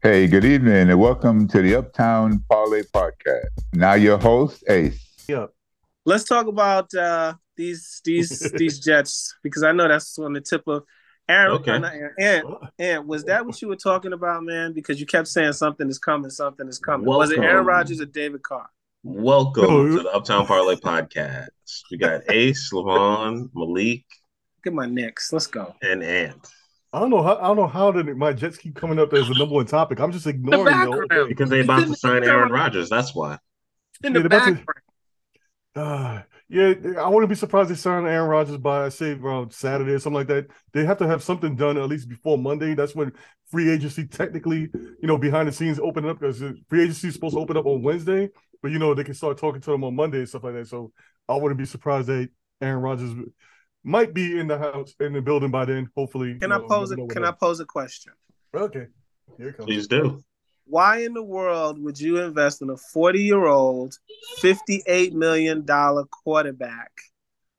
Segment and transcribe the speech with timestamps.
[0.00, 3.48] Hey, good evening, and welcome to the Uptown Parlay Podcast.
[3.72, 5.24] Now, your host, Ace.
[5.28, 5.50] Yep.
[6.06, 10.62] Let's talk about uh, these these these Jets because I know that's on the tip
[10.68, 10.84] of
[11.28, 11.50] Aaron.
[11.56, 11.72] Okay.
[11.72, 12.46] uh, not Aaron, Ant,
[12.78, 14.72] Ant, was that what you were talking about, man?
[14.72, 17.04] Because you kept saying something is coming, something is coming.
[17.04, 17.66] Was it Aaron Welcome.
[17.66, 18.70] Rodgers or David Carr?
[19.02, 21.48] Welcome to the Uptown Parlay Podcast.
[21.90, 24.04] We got Ace, Levon, Malik,
[24.62, 25.32] Get my Knicks.
[25.32, 25.74] Let's go.
[25.82, 26.48] and Ant.
[26.92, 29.28] I don't know how I don't know how did my Jets keep coming up as
[29.28, 30.00] the number one topic.
[30.00, 32.88] I'm just ignoring the whole Because they about to sign Aaron Rodgers.
[32.88, 33.38] That's why.
[34.02, 34.66] In the they're to- background.
[35.74, 39.98] Uh, yeah, I wouldn't be surprised they sign Aaron Rodgers by say around Saturday or
[39.98, 40.46] something like that.
[40.72, 42.74] They have to have something done at least before Monday.
[42.74, 43.12] That's when
[43.50, 47.34] free agency technically, you know, behind the scenes open up because free agency is supposed
[47.34, 48.30] to open up on Wednesday,
[48.62, 50.68] but you know they can start talking to them on Monday and stuff like that.
[50.68, 50.92] So
[51.28, 52.30] I wouldn't be surprised that
[52.62, 53.12] Aaron Rodgers
[53.84, 55.90] might be in the house in the building by then.
[55.96, 58.12] Hopefully, Can you I know, pose a Can I pose a question?
[58.54, 58.86] Okay,
[59.36, 59.66] here it comes.
[59.66, 60.22] Please do.
[60.66, 63.94] Why in the world would you invest in a 40 year old,
[64.42, 65.64] $58 million
[66.10, 66.92] quarterback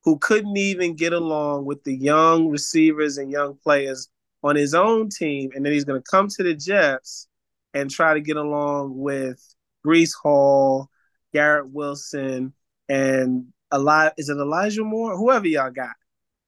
[0.04, 4.10] who couldn't even get along with the young receivers and young players
[4.44, 5.50] on his own team?
[5.56, 7.28] And then he's going to come to the Jets
[7.74, 9.44] and try to get along with
[9.86, 10.90] Breece Hall,
[11.34, 12.54] Garrett Wilson,
[12.88, 15.18] and Eli- is it Elijah Moore?
[15.18, 15.96] Whoever y'all got.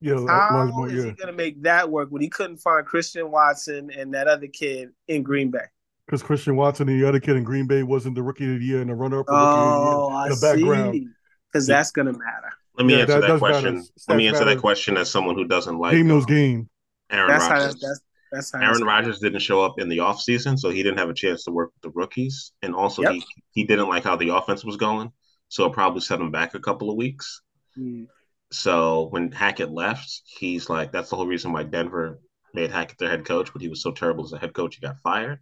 [0.02, 1.03] Yeah, How Elijah Moore, is yeah.
[1.03, 4.47] he going to make that work when he couldn't find Christian Watson and that other
[4.47, 5.66] kid in Green Bay?
[6.08, 8.66] because Christian Watson and the other kid in Green Bay wasn't the rookie of the
[8.66, 10.93] year and the runner up Oh, rookie of the year in the background.
[10.95, 11.08] see.
[11.53, 12.52] Because that's gonna matter.
[12.77, 13.75] Let me Yeah, answer that that, question.
[13.75, 13.88] matter.
[14.09, 14.55] Let me answer matter.
[14.55, 16.69] that question as someone who doesn't like Game knows um, game.
[17.11, 17.75] Aaron That's how Rodgers.
[17.81, 20.97] that's that's how Aaron that's- Rodgers didn't show up in the offseason, so he didn't
[20.97, 22.52] have a chance to work with the rookies.
[22.61, 23.13] And also Yep.
[23.13, 25.11] he he didn't like how the offense was going.
[25.47, 27.41] So it probably set him back a couple of weeks.
[27.75, 28.03] Hmm.
[28.52, 32.19] So when Hackett left, he's like, that's the whole reason why Denver
[32.53, 34.81] made Hackett their head coach, but he was so terrible as a head coach, he
[34.81, 35.39] got fired.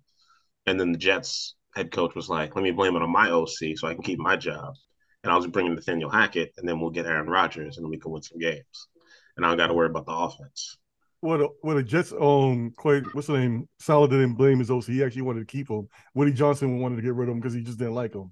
[0.68, 3.78] And then the Jets head coach was like, let me blame it on my OC
[3.78, 4.76] so I can keep my job.
[5.24, 8.12] And I was bringing Nathaniel Hackett, and then we'll get Aaron Rodgers, and we can
[8.12, 8.88] win some games.
[9.36, 10.78] And I don't got to worry about the offense.
[11.22, 13.68] What a, what a Jets um quite what's the name?
[13.80, 14.86] Saleh didn't blame his OC.
[14.86, 15.90] He actually wanted to keep him.
[16.14, 18.32] Woody Johnson wanted to get rid of him because he just didn't like him.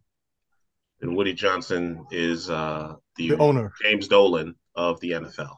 [1.02, 3.74] And Woody Johnson is uh, the, The owner.
[3.82, 5.58] James Dolan of the NFL.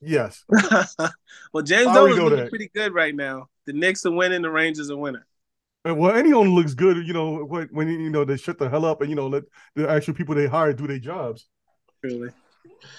[0.00, 0.44] Yes.
[1.52, 2.50] well, James I already Dolan's looking that.
[2.50, 3.46] pretty good right now.
[3.66, 5.22] The Knicks are winning, the Rangers are winning.
[5.84, 8.84] Well, any owner looks good, you know, when, when you know they shut the hell
[8.84, 9.42] up and you know let
[9.74, 11.48] the actual people they hire do their jobs.
[12.02, 12.30] Really.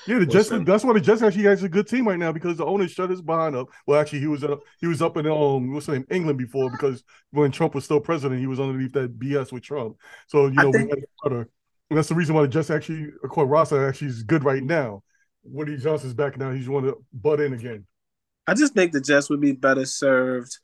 [0.05, 0.49] Yeah, the Jets.
[0.49, 3.09] That's why the Jets actually has a good team right now because the owner shut
[3.09, 3.67] his behind up.
[3.87, 4.61] Well, actually, he was up.
[4.79, 7.99] He was up in um what's the name England before because when Trump was still
[7.99, 9.95] president, he was underneath that BS with Trump.
[10.27, 11.47] So you know think- we had a.
[11.89, 15.03] And that's the reason why the Jets actually, according Rasa, actually is good right now.
[15.43, 16.51] Woody Johnson's back now.
[16.51, 17.85] He's want to butt in again.
[18.47, 20.57] I just think the Jets would be better served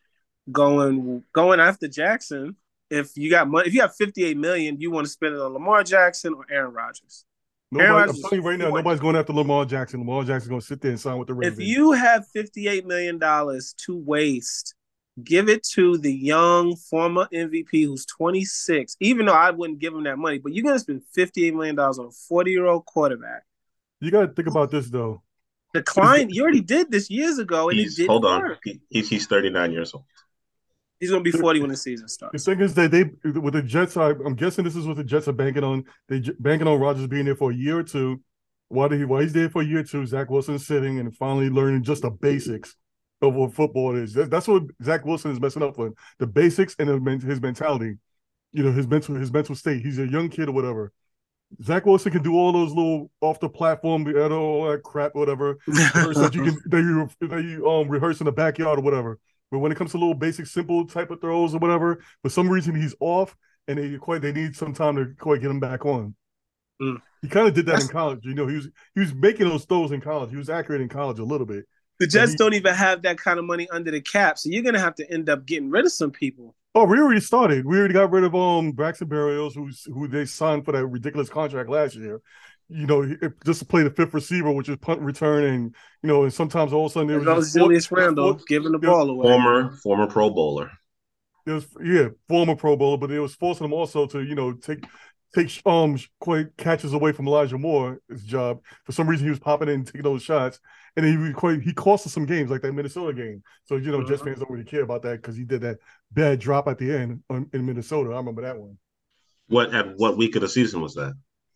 [0.51, 2.56] going going after Jackson.
[2.90, 5.53] If you got money, if you have 58 million, you want to spend it on
[5.53, 7.25] Lamar Jackson or Aaron Rodgers.
[7.72, 10.00] Nobody, Aaron I'm telling you right now, nobody's going after Lamar Jackson.
[10.00, 11.59] Lamar Jackson's going to sit there and sign with the Ravens.
[11.59, 14.73] If you have 58 million dollars to waste,
[15.23, 18.97] give it to the young former MVP who's 26.
[19.00, 22.00] Even though I wouldn't give him that money, but you're gonna spend 58 million dollars
[22.00, 23.44] on a 40 year old quarterback.
[24.02, 25.22] You got to think about this though.
[25.74, 28.42] The client, you already did this years ago, and He's, it didn't hold on.
[28.42, 28.60] work.
[28.64, 30.04] He, he's, he's 39 years old.
[31.00, 32.44] He's gonna be 40 when the season starts.
[32.44, 35.04] The thing is that they with the Jets, I, I'm guessing this is what the
[35.04, 35.86] Jets are banking on.
[36.09, 38.22] They j- banking on Rodgers being there for a year or two.
[38.68, 41.16] Why did he Why he's there for a year or two, Zach Wilson sitting and
[41.16, 42.76] finally learning just the basics
[43.22, 44.14] of what football is.
[44.14, 46.90] That- that's what Zach Wilson is messing up with the basics and
[47.22, 47.96] his mentality.
[48.52, 49.82] You know his mental his mental state.
[49.84, 50.92] He's a young kid or whatever.
[51.64, 55.16] Zach Wilson can do all those little off the platform, you know, all that crap,
[55.16, 59.20] whatever that you can that you that you um rehearse in the backyard or whatever.
[59.52, 62.50] But when it comes to little basic, simple type of throws or whatever, for some
[62.50, 63.36] reason he's off,
[63.68, 66.16] and they quite they need some time to quite get him back on.
[66.82, 67.02] Mm.
[67.22, 68.22] He kind of did that in college.
[68.24, 70.30] You know, he was he was making those throws in college.
[70.30, 71.66] He was accurate in college a little bit.
[72.00, 74.64] The Jets he- don't even have that kind of money under the cap, so you're
[74.64, 76.56] gonna have to end up getting rid of some people.
[76.75, 77.66] Oh, we already started.
[77.66, 81.29] We already got rid of um Braxton Berrios, who's who they signed for that ridiculous
[81.29, 82.22] contract last year.
[82.70, 83.16] You know, he-
[83.46, 86.72] just to play the fifth receiver, which is punt return, and you know, and sometimes
[86.72, 88.90] all of a sudden there There was goes just four- Julius Randle giving the yeah,
[88.90, 89.28] ball away.
[89.28, 90.72] Former former Pro Bowler.
[91.47, 94.53] It was yeah, former Pro Bowler, but it was forcing him also to you know
[94.53, 94.85] take
[95.34, 98.61] take um quite catches away from Elijah Moore his job.
[98.84, 100.59] For some reason, he was popping in and taking those shots,
[101.05, 103.41] and he quite he cost us some games like that Minnesota game.
[103.66, 104.25] So you know, Jets Mhm.
[104.25, 105.78] fans don't really care about that because he did that
[106.11, 108.11] bad drop at the end on, in Minnesota.
[108.11, 108.78] I remember that one.
[109.47, 111.13] What at what week of the season was that?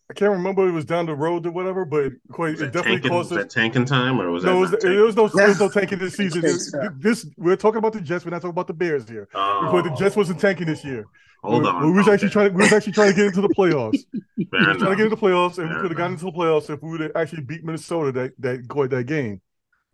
[0.10, 3.02] I can't remember it was down the road or whatever, but quite, Was it definitely
[3.02, 3.44] tanking, caused was us.
[3.46, 4.60] that tanking time or was No, it that?
[4.60, 6.42] was, not there was no there was no tanking this season.
[6.42, 8.26] This, this we're talking about the Jets.
[8.26, 9.28] We're not talking about the Bears here.
[9.34, 9.66] tanking?
[9.72, 10.42] Because the Oh, Jets wasn't oh.
[10.42, 11.06] tanking this year.
[11.42, 11.86] Hold we, on.
[11.86, 12.34] we was actually Okay.
[12.34, 12.54] trying.
[12.54, 14.00] We was actually trying to get into the playoffs.
[14.38, 16.26] we Fair was trying to get into the playoffs, and we could have gotten into
[16.26, 19.42] the playoffs if we would have actually beat Minnesota that that quite that game.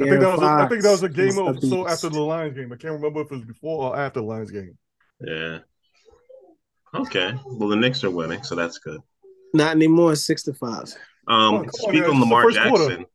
[0.01, 0.41] I think that was.
[0.41, 2.71] A, I think that was a game of so after the Lions game.
[2.71, 4.77] I can't remember if it was before or after the Lions game.
[5.21, 5.59] Yeah.
[6.95, 7.33] Okay.
[7.45, 9.01] Well, the Knicks are winning, so that's good.
[9.53, 10.15] Not anymore.
[10.15, 10.95] Six to five.
[11.27, 12.87] Um, on, to come on, speak on the Lamar first quarter.
[12.89, 13.05] Jackson.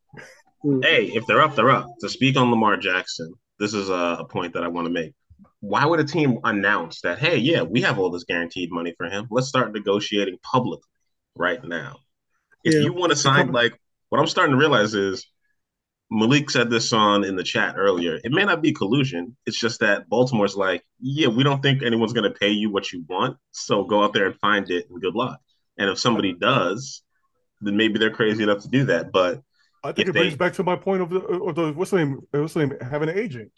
[0.63, 0.83] Mm.
[0.83, 1.87] Hey, if they're up, they're up.
[2.01, 5.13] To speak on Lamar Jackson, this is a, a point that I want to make.
[5.59, 9.07] Why would a team announce that, hey, yeah, we have all this guaranteed money for
[9.07, 9.27] him?
[9.31, 10.87] Let's start negotiating publicly
[11.35, 11.97] right now.
[12.63, 12.81] If Yeah.
[12.81, 13.79] you want to sign, like,
[14.09, 15.25] what I'm starting to realize is
[16.11, 18.19] Malik said this on in the chat earlier.
[18.23, 19.35] It may not be collusion.
[19.45, 22.91] It's just that Baltimore's like, yeah, we don't think anyone's going to pay you what
[22.91, 23.37] you want.
[23.51, 25.39] So go out there and find it and good luck.
[25.77, 27.01] And if somebody does,
[27.61, 29.11] then maybe they're crazy enough to do that.
[29.11, 29.41] But
[29.83, 31.91] I think If it brings they- back to my point of the, of the what's
[31.91, 32.19] the name?
[32.31, 32.77] What's the name?
[32.81, 33.51] Having an agent.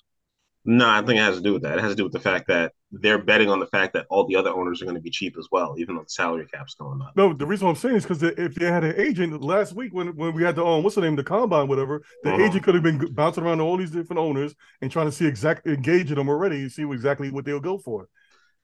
[0.69, 1.78] No, I think it has to do with that.
[1.78, 4.28] It has to do with the fact that they're betting on the fact that all
[4.28, 6.75] the other owners are going to be cheap as well, even though the salary cap's
[6.75, 7.14] going up.
[7.16, 10.08] No, the reason I'm saying is because if they had an agent last week when
[10.18, 12.44] when we had the um, what's the name, the combine, whatever, the Uh-huh.
[12.44, 15.25] agent could have been bouncing around to all these different owners and trying to see
[15.25, 18.10] exactly engaging them already and see exactly what they'll go for.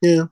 [0.02, 0.26] Yeah.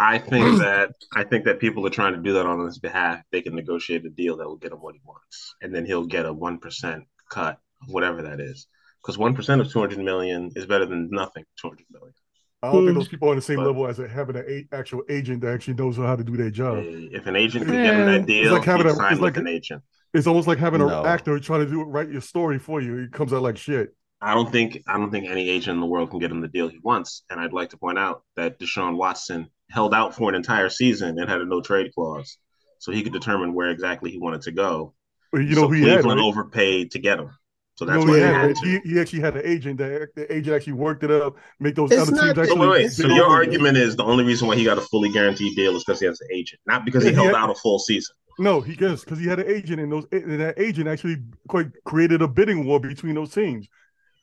[0.00, 3.22] I think that I think that people are trying to do that on his behalf.
[3.30, 6.06] They can negotiate a deal that will get him what he wants, and then he'll
[6.06, 8.66] get a one percent cut, of whatever that is.
[9.02, 11.44] Because one percent of two hundred million is better than nothing.
[11.60, 12.14] Two hundred million.
[12.62, 12.98] I don't think Hmm.
[12.98, 15.40] those people are on the same But- level as a, having an a, actual agent
[15.42, 16.78] that actually knows how to do their job.
[16.84, 19.36] If an agent can get him that deal, It's like having he'd a- it's like-
[19.38, 19.82] an agent.
[20.12, 21.84] It's almost like having an actor trying to do it.
[21.84, 22.98] write your story for you.
[22.98, 23.94] It comes out like shit.
[24.22, 26.48] I don't think I don't think any agent in the world can get him the
[26.48, 27.22] deal he wants.
[27.30, 31.18] And I'd like to point out that Deshaun Watson held out for an entire season
[31.18, 32.36] and had a no trade clause,
[32.78, 34.94] so he could determine where exactly he wanted to go.
[35.32, 36.26] But you know so who he had, Cleveland right?
[36.26, 37.30] overpaid to get him,
[37.76, 38.66] so You that's know why he, he had, had to.
[38.66, 39.78] he, he actually had an agent.
[39.78, 42.50] That the agent actually worked it up, make those It's other not- teams So So
[42.52, 42.68] actually.
[42.68, 42.92] wait, wait.
[42.92, 45.84] So your argument is the only reason why he got a fully guaranteed deal is
[45.84, 47.78] because he has an agent, not because he Yeah, he held had- out a full
[47.78, 48.14] season.
[48.38, 51.18] No, he gets because he had an agent, and those and that agent actually
[51.48, 53.68] quite created a bidding war between those teams.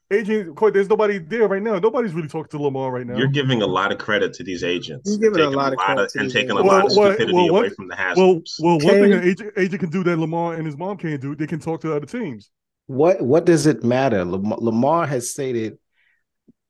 [0.09, 1.80] Agent, quite there's nobody there right now.
[1.80, 3.18] Nobody's really talking to Lamar right now.
[3.18, 5.09] You're giving a lot of credit to these agents.
[5.09, 6.68] You're giving a taking lot of credit to and taking a agents.
[6.71, 9.54] lot of Well, well, stupidity well, away from the well, well, one thing an agent,
[9.57, 12.06] agent can do that Lamar and his mom can't do, they can talk to other
[12.06, 12.50] teams.
[12.86, 14.24] What what does it matter?
[14.24, 15.77] Lamar, Lamar has stated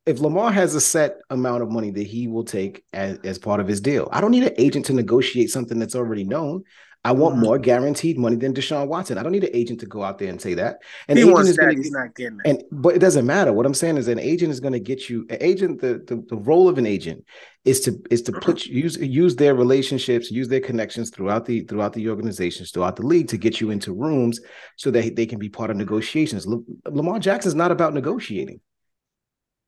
[0.07, 3.60] if Lamar has a set amount of money that he will take as, as part
[3.60, 6.63] of his deal, I don't need an agent to negotiate something that's already known.
[7.07, 7.39] I want Mhm.
[7.39, 9.18] more guaranteed money than Deshaun Watson.
[9.18, 10.80] I don't need an agent to go out there and say that.
[11.07, 11.69] An he agent wants is that.
[11.71, 12.48] to He's not getting that.
[12.48, 13.54] and but it doesn't matter.
[13.54, 16.24] What I'm saying is an agent is going to get you an agent, the, the
[16.27, 17.24] the role of an agent
[17.63, 21.94] is to is to put use use their relationships, use their connections throughout the throughout
[21.94, 24.42] the organizations, throughout the league to get you into rooms
[24.75, 26.45] so that they can be part of negotiations.
[26.45, 26.59] La-
[26.89, 28.59] Lamar Jackson is not about negotiating.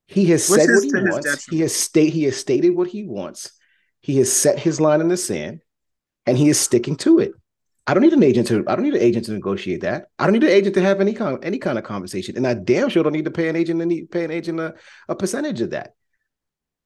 [0.08, 1.26] He has Which said what he wants.
[1.26, 1.46] detriment.
[1.52, 3.52] He has state he has stated what he wants.
[4.02, 5.60] He has set his line in the sand,
[6.30, 7.32] and he is sticking to it.
[7.88, 8.64] I don't need an agent to.
[8.68, 10.10] I don't need an agent to negotiate that.
[10.20, 12.54] I don't need an agent to have any kind any kind of conversation, and I
[12.54, 14.76] damn sure don't need to pay an agent any pay an agent a,
[15.08, 15.96] a percentage of that.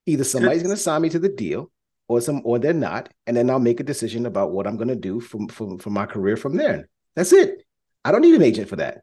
[0.06, 1.69] Either somebody's going to sign me to the deal,
[2.07, 4.88] or some, or they're not, and then I'll make a decision about what I'm going
[4.88, 6.88] to do from from from my career from there.
[7.18, 7.66] That's it.
[8.06, 9.01] I don't need an agent for that.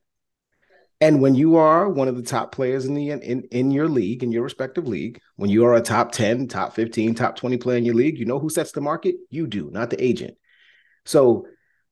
[1.02, 4.22] And when you are one of the top players in the in in your league,
[4.22, 7.76] in your respective league, when you are a top 10, top 15, top 20 player
[7.76, 9.16] in your league, you know who sets the market?
[9.28, 10.36] You do, not the agent.
[11.04, 11.46] So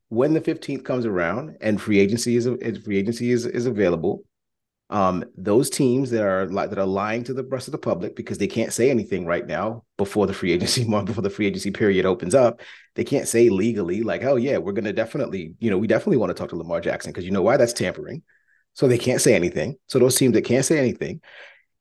[0.09, 2.47] when the 15th comes around and free agency is
[2.85, 4.25] free agency is, is available,
[4.91, 8.17] um, those teams that are li- that are lying to the rest of the public
[8.17, 11.47] because they can't say anything right now before the free agency month before the free
[11.47, 12.61] agency period opens up,
[12.95, 16.31] they can't say legally like, oh yeah, we're gonna definitely, you know, we definitely want
[16.31, 18.23] to talk to Lamar Jackson because you know why that's tampering.
[18.73, 19.77] So they can't say anything.
[19.89, 21.21] So those teams that can't say anything,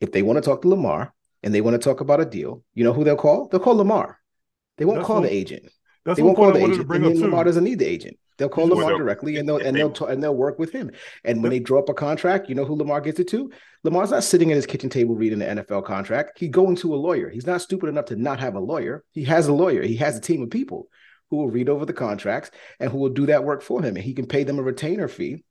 [0.01, 2.63] if they want to talk to Lamar and they want to talk about a deal,
[2.73, 3.47] you know who they'll call?
[3.47, 4.19] They'll call Lamar.
[4.77, 5.71] They won't That's call what- the agent.
[6.07, 6.87] That's They won't call the agent.
[6.87, 7.21] bring And up then.
[7.23, 8.17] Lamar doesn't need the agent.
[8.37, 10.91] They'll call Lamar they'll- directly and they'll and they- they'll and they'll work with him.
[11.25, 13.51] And when they draw up a contract, you know who Lamar gets it to?
[13.83, 16.39] Lamar's not sitting at his kitchen table reading the NFL contract.
[16.39, 17.29] He's going to a lawyer.
[17.29, 19.03] He's not stupid enough to not have a lawyer.
[19.11, 19.81] He has a lawyer.
[19.83, 20.87] He has a team of people
[21.29, 23.97] who will read over the contracts and who will do that work for him.
[23.97, 25.43] And he can pay them a retainer fee.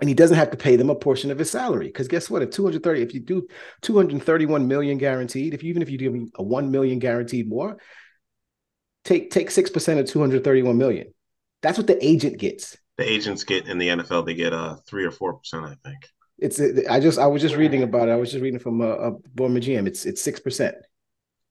[0.00, 1.86] And he doesn't have to pay them a portion of his salary.
[1.86, 2.42] Because guess what?
[2.42, 3.46] If 230, if you do
[3.82, 7.76] 231 million guaranteed, if you, even if you give me a 1 million guaranteed more,
[9.06, 11.14] take take 6% of 231 million.
[11.62, 12.76] That's what the agent gets.
[12.98, 15.98] The agents get in the NFL, they get uh three or four percent, I think.
[16.38, 18.12] It's I just I was just reading about it.
[18.12, 19.86] I was just reading from a, a Borma GM.
[19.86, 20.74] It's it's six percent.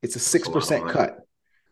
[0.04, 1.20] It's a six That's a lot of percent cut.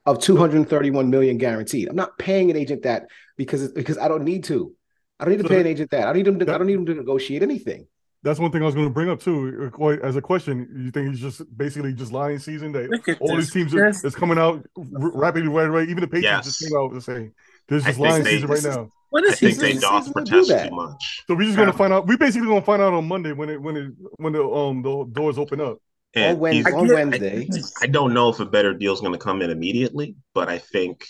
[0.06, 1.90] of 231 million guaranteed.
[1.90, 4.74] I'm not paying an agent that because because I don't need to.
[5.20, 6.08] I don't need to pay an agent that.
[6.08, 7.88] I don't need him to, I don't need him to negotiate anything.
[8.24, 9.70] That's one thing I was going to bring up too.
[10.02, 13.76] As a question, you think he's just basically just lying season that all these teams
[13.76, 15.84] are, is coming out rapidly right away.
[15.84, 16.46] Even the Patriots yes.
[16.46, 17.34] just came out the same.
[17.68, 18.90] There's just lying season right now.
[19.10, 21.24] What is I think they doth protest too much.
[21.28, 22.08] So we're just gonna find out.
[22.08, 25.06] We basically gonna find out on Monday when it when it when the um the
[25.12, 25.78] doors open up.
[26.16, 27.48] And on, Wednesday, on Wednesday.
[27.52, 30.48] I, I, don't know if a better deal is going to come in immediately, but
[30.48, 31.08] I think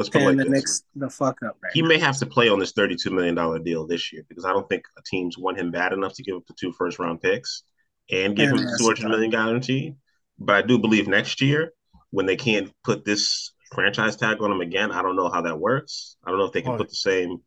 [0.00, 0.52] let's put like the this.
[0.52, 1.56] next the fuck up.
[1.62, 1.88] Right he now.
[1.88, 4.68] may have to play on this thirty-two million dollar deal this year because I don't
[4.68, 7.62] think a teams want him bad enough to give up the two first round picks
[8.10, 9.94] and give and him two hundred million guarantee.
[10.38, 11.72] But I do believe next year
[12.10, 15.60] when they can't put this franchise tag on him again, I don't know how that
[15.60, 16.16] works.
[16.24, 17.42] I don't know if they can put the same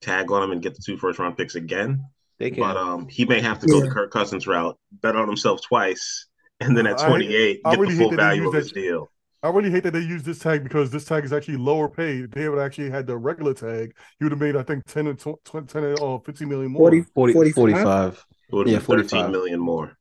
[0.00, 2.04] tag on him and get the two first round picks again.
[2.38, 2.60] They can.
[2.60, 3.84] But um, he may have to go yeah.
[3.84, 6.28] the Kirk Cousins route, bet on himself twice
[6.60, 9.10] and then at 28, I, I get really the full value of his deal.
[9.42, 12.24] I really hate that they use this tag because this tag is actually lower paid.
[12.24, 13.94] If They would actually had the regular tag.
[14.18, 16.90] He would have made, I think, 10 and 20, 10 or uh, 15 million more.
[16.90, 18.26] 40, 40 45.
[18.50, 18.72] 45.
[18.72, 19.96] yeah, 13 million more.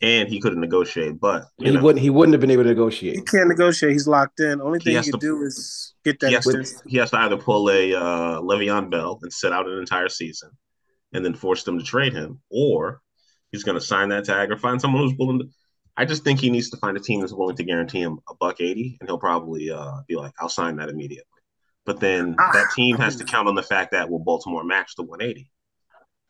[0.00, 2.00] And he couldn't negotiate, but he know, wouldn't.
[2.00, 3.16] He wouldn't have been able to negotiate.
[3.16, 3.92] He can't negotiate.
[3.92, 4.60] He's locked in.
[4.60, 6.28] Only thing he, he can to, do is get that.
[6.28, 9.66] He has, to, he has to either pull a uh, Le'Veon Bell and sit out
[9.66, 10.50] an entire season,
[11.12, 13.02] and then force them to trade him, or
[13.50, 15.48] he's going to sign that tag or find someone who's willing to
[15.98, 18.34] I just think he needs to find a team that's willing to guarantee him a
[18.34, 21.24] buck eighty, and he'll probably uh, be like, "I'll sign that immediately."
[21.84, 24.94] But then ah, that team has to count on the fact that will Baltimore match
[24.96, 25.50] the one eighty?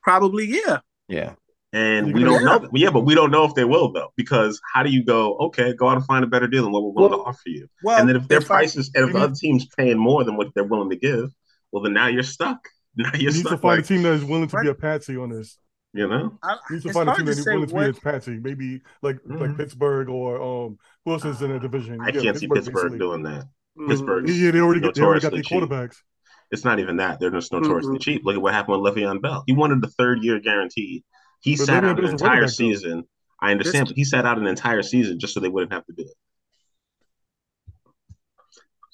[0.02, 0.78] Probably, yeah.
[1.06, 1.34] Yeah.
[1.75, 2.66] And we don't know.
[2.72, 5.37] Yeah, but we don't know if they will though, because how do you go?
[5.37, 7.42] Okay, go out and find a better deal than what we're willing well, to offer
[7.48, 7.68] you.
[7.84, 10.48] Well, and then if their prices and if the other team's paying more than what
[10.54, 11.30] they're willing to give,
[11.70, 12.58] well, then now you're stuck.
[12.96, 13.52] Now you're you need stuck.
[13.52, 14.64] to find like, a team that is willing to right.
[14.64, 15.56] be a patsy on this.
[15.95, 18.38] You know, I, you need to find a team that willing to be a patsy,
[18.38, 19.38] maybe like mm-hmm.
[19.38, 21.99] like Pittsburgh or um who else is in a division?
[22.00, 22.99] I yeah, can't Pittsburgh, see Pittsburgh basically.
[22.99, 23.45] doing that.
[23.45, 23.88] Mm-hmm.
[23.88, 25.92] Pittsburgh, yeah, they already, got, they already got their quarterbacks.
[25.92, 26.04] Cheap.
[26.50, 28.00] It's not even that; they're just notoriously mm-hmm.
[28.00, 28.23] cheap.
[28.25, 29.45] Look at what happened with Le'Veon Bell.
[29.47, 31.04] He wanted the third year guarantee.
[31.40, 33.04] He but sat out an entire season.
[33.40, 35.92] I understand, but he sat out an entire season just so they wouldn't have to
[35.92, 36.16] do it.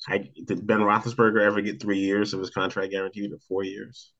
[0.06, 4.12] I, did Ben Roethlisberger ever get three years of his contract guaranteed or four years?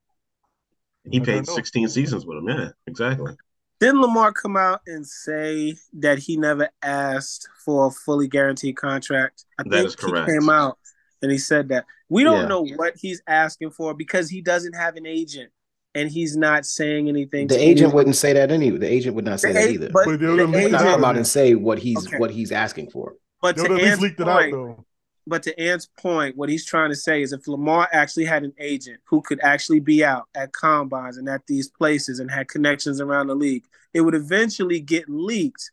[1.11, 2.49] He paid 16 seasons with him.
[2.49, 3.37] Yeah, exactly.
[3.81, 9.45] Didn't Lamar come out and say that he never asked for a fully guaranteed contract?
[9.59, 10.31] I that think is correct.
[10.31, 10.79] He came out
[11.21, 11.85] and he said that.
[12.09, 12.49] We don't yeah.
[12.49, 15.51] know what he's asking for because he doesn't have an agent
[15.95, 17.49] and he's not saying anything.
[17.49, 17.95] The agent anyone.
[17.95, 18.79] wouldn't say that anyway.
[18.79, 19.91] The agent would not say that either.
[19.93, 22.19] But, but the agent, not come out and say what he's okay.
[22.19, 23.15] what he's asking for.
[23.43, 24.85] But to at least leaked it out though
[25.27, 28.53] but to Ant's point, what he's trying to say is if Lamar actually had an
[28.59, 33.01] agent who could actually be out at combines and at these places and had connections
[33.01, 33.65] around the league,
[33.95, 35.71] it would eventually get leaked.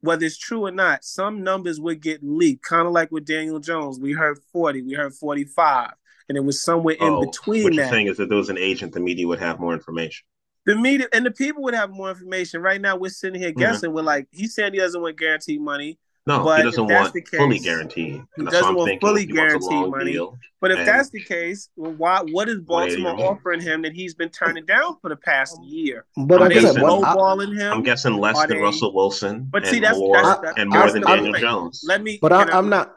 [0.00, 3.58] Whether it's true or not, some numbers would get leaked, kind of like with Daniel
[3.58, 3.98] Jones.
[3.98, 5.90] We heard 40, we heard 45,
[6.28, 7.76] and it was somewhere oh, in between what that.
[7.76, 10.24] you're saying is that there was an agent, the media would have more information.
[10.64, 12.60] The media and the people would have more information.
[12.60, 13.60] Right now, we're sitting here mm-hmm.
[13.60, 13.88] guessing.
[13.88, 13.96] Mm-hmm.
[13.96, 15.98] We're like, he's saying he doesn't want guaranteed money.
[16.26, 18.20] No, but he doesn't want case, fully guaranteed.
[18.36, 20.18] He doesn't want fully guaranteed money.
[20.60, 22.20] But if that's the case, well, why?
[22.22, 26.04] What is Baltimore offering him that he's been turning down for the past year?
[26.16, 27.72] But Are I'm they guessing, lowballing him?
[27.72, 29.46] I'm guessing less Are than they, Russell Wilson.
[29.48, 31.84] But see, that's, more, that's, that's and more I, than I, Daniel I, Jones.
[31.86, 32.18] Let me.
[32.20, 32.96] But I, am not.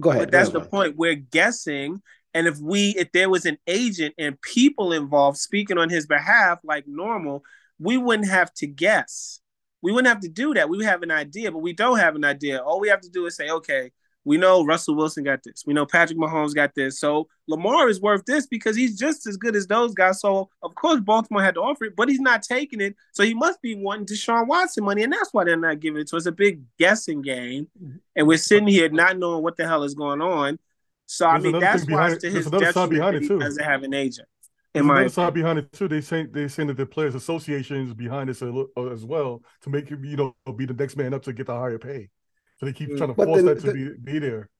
[0.00, 0.22] Go ahead.
[0.22, 0.96] But that's the point.
[0.96, 2.00] We're guessing.
[2.32, 6.60] And if we, if there was an agent and people involved speaking on his behalf,
[6.62, 7.42] like normal,
[7.80, 9.40] we wouldn't have to guess
[9.82, 10.68] we wouldn't have to do that.
[10.68, 12.58] We would have an idea, but we don't have an idea.
[12.58, 13.92] All we have to do is say, okay,
[14.26, 15.62] we know Russell Wilson got this.
[15.64, 16.98] We know Patrick Mahomes got this.
[16.98, 20.20] So Lamar is worth this because he's just as good as those guys.
[20.20, 22.96] So of course Baltimore had to offer it, but he's not taking it.
[23.12, 26.12] So he must be wanting Deshaun Watson money, and that's why they're not giving it
[26.12, 26.12] us.
[26.12, 27.68] It's a big guessing game,
[28.16, 30.58] and we're sitting here not knowing what the hell is going on.
[31.06, 34.26] So I mean, that's why to his detriment he doesn't have an agent.
[34.76, 37.94] In my side behind it too, they say they saying that the players' association is
[37.94, 41.32] behind this as well to make you you know be the next man up to
[41.32, 42.08] get the higher pay.
[42.58, 42.96] So they keep mm.
[42.96, 44.50] trying to force the, that to the, be be there.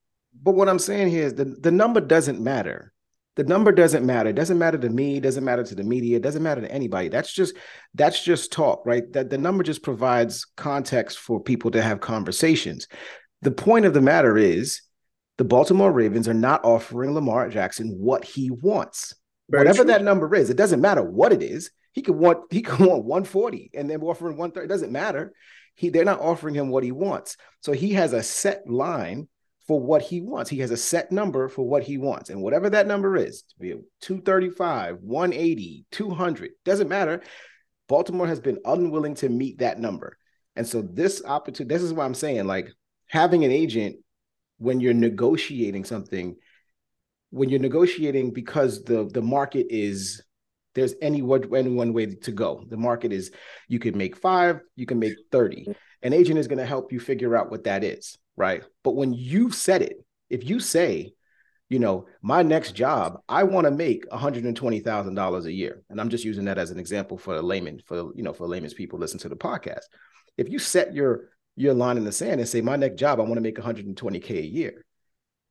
[0.41, 2.93] But what I'm saying here is the the number doesn't matter.
[3.35, 4.29] The number doesn't matter.
[4.29, 5.17] It doesn't matter to me.
[5.17, 6.17] It doesn't matter to the media.
[6.17, 7.09] It doesn't matter to anybody.
[7.09, 7.55] That's just
[7.93, 9.11] that's just talk, right?
[9.13, 12.87] That the number just provides context for people to have conversations.
[13.43, 14.81] The point of the matter is
[15.37, 19.13] the Baltimore Ravens are not offering Lamar Jackson what he wants.
[19.49, 19.93] Very Whatever true.
[19.93, 21.71] that number is, it doesn't matter what it is.
[21.93, 24.65] He could want he could want 140 and then offering 130.
[24.65, 25.33] It doesn't matter.
[25.75, 27.37] He they're not offering him what he wants.
[27.61, 29.27] So he has a set line
[29.67, 30.49] for what he wants.
[30.49, 32.29] He has a set number for what he wants.
[32.29, 33.69] And whatever that number is, to be
[34.01, 37.21] 235, 180, 200, doesn't matter.
[37.87, 40.17] Baltimore has been unwilling to meet that number.
[40.55, 42.69] And so this opportunity, this is why I'm saying like
[43.07, 43.97] having an agent
[44.57, 46.35] when you're negotiating something,
[47.31, 50.21] when you're negotiating because the the market is
[50.77, 52.63] there's any one, any one way to go.
[52.69, 53.31] The market is
[53.67, 55.73] you can make five, you can make 30.
[56.03, 58.63] An agent is going to help you figure out what that is, right?
[58.83, 59.93] But when you've said it,
[60.29, 61.13] if you say,
[61.67, 65.81] you know, my next job, I want to make $120,000 a year.
[65.89, 68.45] And I'm just using that as an example for a layman, for, you know, for
[68.45, 69.85] layman's people listen to the podcast.
[70.37, 73.23] If you set your, your line in the sand and say, my next job, I
[73.23, 74.85] want to make 120K a year,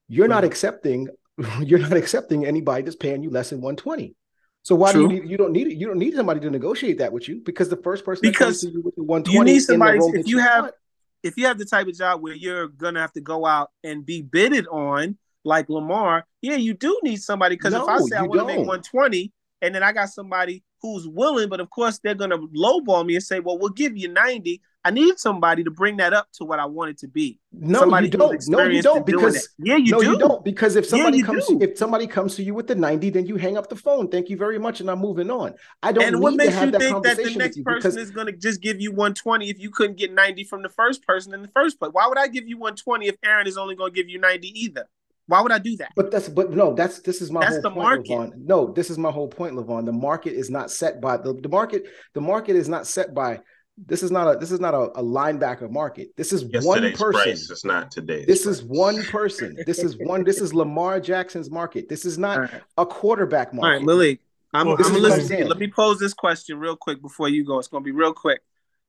[0.06, 1.08] you're not accepting,
[1.60, 4.14] you're not accepting anybody that's paying you less than 120.
[4.62, 5.08] So why True.
[5.08, 5.74] do you need, you don't need it?
[5.74, 8.82] You don't need somebody to negotiate that with you because the first person because you
[8.82, 10.74] with the 120 you need somebody if you have want,
[11.22, 14.04] if you have the type of job where you're gonna have to go out and
[14.04, 18.16] be bidded on like Lamar, yeah, you do need somebody because no, if I say
[18.16, 20.64] I want to make 120 and then I got somebody
[20.94, 24.08] who's willing, but of course they're gonna lowball me and say, Well, we'll give you
[24.08, 24.60] 90.
[24.86, 27.40] I need somebody to bring that up to what I want it to be.
[27.52, 28.40] No, somebody you don't.
[28.46, 30.10] No, you don't because yeah, you no, do.
[30.12, 32.76] you don't because if somebody yeah, comes to, if somebody comes to you with the
[32.76, 34.06] ninety, then you hang up the phone.
[34.08, 35.54] Thank you very much, and I'm moving on.
[35.82, 36.04] I don't.
[36.04, 38.80] And what makes you that think that the next person is going to just give
[38.80, 41.80] you one twenty if you couldn't get ninety from the first person in the first
[41.80, 41.90] place?
[41.92, 44.20] Why would I give you one twenty if Aaron is only going to give you
[44.20, 44.88] ninety either?
[45.26, 45.92] Why would I do that?
[45.96, 48.08] But that's but no, that's this is my that's whole the point, market.
[48.08, 48.46] Levon.
[48.46, 49.84] No, this is my whole point, Levon.
[49.84, 51.86] The market is not set by the, the market.
[52.14, 53.40] The market is not set by
[53.78, 56.08] this is not a this is not a, a linebacker market.
[56.16, 57.12] This is one person.
[57.12, 58.24] Price is not today.
[58.24, 58.56] This price.
[58.56, 59.56] is one person.
[59.66, 60.24] This is one.
[60.24, 61.88] This is Lamar Jackson's market.
[61.88, 62.62] This is not right.
[62.78, 63.66] a quarterback market.
[63.66, 64.20] All right, Lily.
[64.54, 65.46] I'm, well, I'm listening.
[65.48, 67.58] Let me pose this question real quick before you go.
[67.58, 68.40] It's going to be real quick.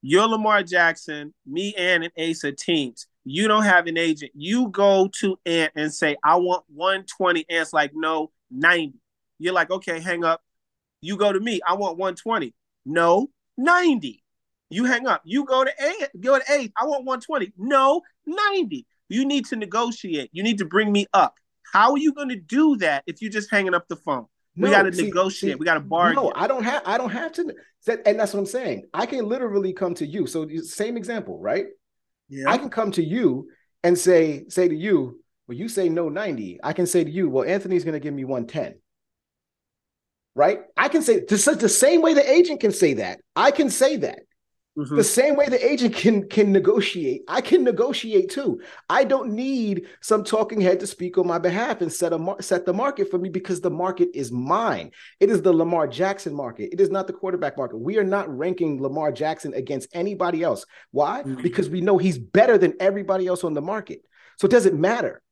[0.01, 1.33] You're Lamar Jackson.
[1.45, 3.07] Me, Ant, and Ace are teams.
[3.29, 4.31] You don't have an agent.
[4.35, 8.99] You go to Ant and say, "I want 120." Ant's like, "No, 90."
[9.37, 10.41] You're like, "Okay, hang up."
[11.01, 11.59] You go to me.
[11.67, 12.53] I want 120.
[12.85, 14.23] No, 90.
[14.69, 15.21] You hang up.
[15.25, 16.07] You go to A.
[16.19, 16.71] Go to A.
[16.79, 17.51] I want 120.
[17.57, 18.85] No, 90.
[19.09, 20.29] You need to negotiate.
[20.31, 21.35] You need to bring me up.
[21.73, 24.25] How are you going to do that if you're just hanging up the phone?
[24.55, 25.53] We no, got to negotiate.
[25.53, 26.23] See, we got to bargain.
[26.23, 26.81] No, I don't have.
[26.85, 27.53] I don't have to.
[28.05, 28.85] And that's what I'm saying.
[28.93, 30.27] I can literally come to you.
[30.27, 31.65] So same example, right?
[32.29, 32.49] Yeah.
[32.49, 33.49] I can come to you
[33.83, 36.59] and say say to you, well, you say no 90.
[36.63, 38.75] I can say to you, well, Anthony's going to give me 110
[40.37, 40.59] right?
[40.77, 43.19] I can say this is the same way the agent can say that.
[43.35, 44.19] I can say that.
[44.77, 44.95] Mm-hmm.
[44.95, 48.61] The same way the agent can can negotiate, I can negotiate too.
[48.89, 52.41] I don't need some talking head to speak on my behalf and set a mar-
[52.41, 54.91] set the market for me because the market is mine.
[55.19, 56.69] It is the Lamar Jackson market.
[56.71, 57.77] It is not the quarterback market.
[57.77, 60.63] We are not ranking Lamar Jackson against anybody else.
[60.91, 61.23] Why?
[61.23, 61.41] Mm-hmm.
[61.41, 64.01] Because we know he's better than everybody else on the market.
[64.37, 65.23] So it doesn't matter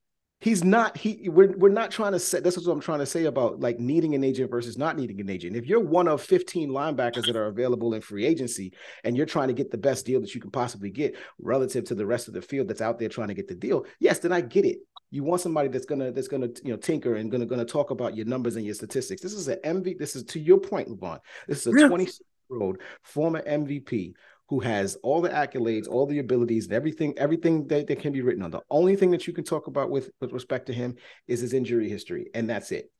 [0.41, 3.25] he's not he we're, we're not trying to say that's what i'm trying to say
[3.25, 5.55] about like needing an agent versus not needing an agent.
[5.55, 9.47] If you're one of 15 linebackers that are available in free agency and you're trying
[9.47, 12.33] to get the best deal that you can possibly get relative to the rest of
[12.33, 14.79] the field that's out there trying to get the deal yes then i get it.
[15.11, 18.15] You want somebody that's gonna that's gonna you know tinker and gonna gonna talk about
[18.17, 19.21] your numbers and your statistics.
[19.21, 22.61] This is an mv this is to your point levon this is a 20 year
[22.61, 24.13] old former mvp
[24.49, 28.21] who has all the accolades, all the abilities, and everything, everything that, that can be
[28.21, 28.51] written on.
[28.51, 30.95] The only thing that you can talk about with, with respect to him
[31.27, 32.91] is his injury history, and that's it.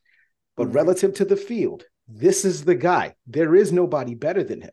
[0.58, 0.76] But mm-hmm.
[0.76, 3.16] relative to the field, this is the guy.
[3.28, 4.72] There is nobody better than him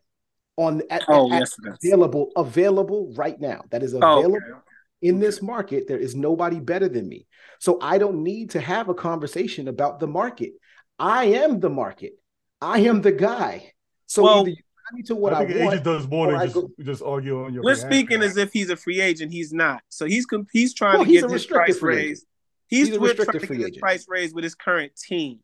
[0.57, 3.63] on at, oh, at, yes, available available right now.
[3.71, 4.59] That is available oh, okay.
[5.01, 5.87] in this market.
[5.87, 7.27] There is nobody better than me.
[7.59, 10.53] So I don't need to have a conversation about the market.
[10.99, 12.13] I am the market.
[12.61, 13.73] I am the guy.
[14.05, 14.57] So well, either
[14.91, 15.73] me to what I, think I want.
[15.73, 17.63] Agent does more than just, just argue on your.
[17.63, 19.31] We're speaking as if he's a free agent.
[19.31, 19.81] He's not.
[19.89, 22.25] So he's he's trying well, to get his price raised.
[22.67, 25.39] He's, he's trying to get his price raised with his current team.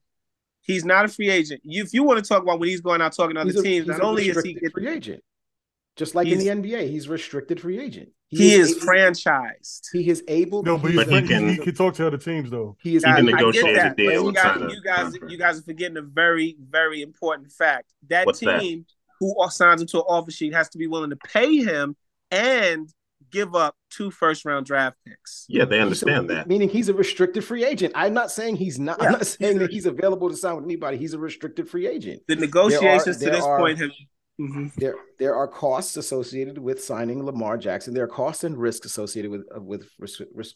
[0.61, 1.61] He's not a free agent.
[1.63, 3.87] You, if you want to talk about when he's going out talking to other teams,
[3.87, 5.23] not only is he a free agent,
[5.95, 8.09] just like in the NBA, he's restricted free agent.
[8.29, 9.81] He, he is, is franchised.
[9.91, 10.61] He is able.
[10.63, 12.77] No, but, but he, can, he, can, talk to other teams though.
[12.81, 13.03] He is.
[13.03, 14.25] He can negotiate a deal.
[14.25, 17.91] You guys, you guys, you guys are forgetting a very, very important fact.
[18.07, 18.85] That What's team that?
[19.19, 21.95] Who signs him to an offer sheet has to be willing to pay him
[22.31, 22.91] and
[23.31, 25.45] give up two first round draft picks.
[25.47, 26.47] Yeah, they understand a, that.
[26.47, 27.93] Meaning he's a restricted free agent.
[27.95, 28.97] I'm not saying he's not.
[28.99, 29.07] Yeah.
[29.07, 30.97] I'm not saying that he's available to sign with anybody.
[30.97, 32.23] He's a restricted free agent.
[32.27, 33.91] The negotiations are, to this are, point have.
[34.39, 34.67] Mm-hmm.
[34.77, 37.93] There, there are costs associated with signing Lamar Jackson.
[37.93, 39.89] There are costs and risks associated with uh, with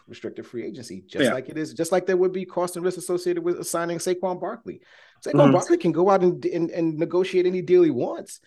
[0.08, 1.34] restricted free agency, just yeah.
[1.34, 4.39] like it is, just like there would be costs and risks associated with signing Saquon
[4.39, 4.80] Barkley.
[5.26, 5.52] Saquon mm-hmm.
[5.52, 8.39] Barkley can go out and, and, and negotiate any deal he wants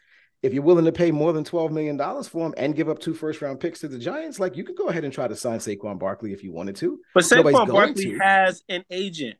[0.42, 3.14] if you're willing to pay more than $12 million for him and give up two
[3.14, 5.58] first round picks to the Giants, like you could go ahead and try to sign
[5.58, 7.00] Saquon Barkley if you wanted to.
[7.14, 8.18] But Saquon Barkley to.
[8.18, 9.36] has an agent.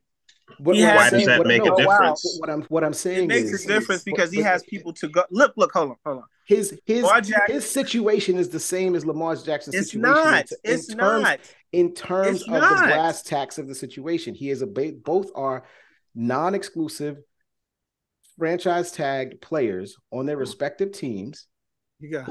[0.59, 2.37] What, why does that make no, a difference?
[2.39, 5.09] What I'm what I'm saying it makes is, a difference because he has people to
[5.09, 5.23] go.
[5.29, 6.23] Look, look, hold on, hold on.
[6.45, 7.05] His his
[7.47, 10.13] his situation is the same as Lamar Jackson's it's situation.
[10.13, 11.39] Not, in, it's in terms, not.
[11.73, 12.85] in terms It's of the not.
[12.85, 14.33] brass tacks of the situation.
[14.33, 15.65] He is a both are
[16.15, 17.21] non-exclusive
[18.37, 20.41] franchise tagged players on their mm.
[20.41, 21.47] respective teams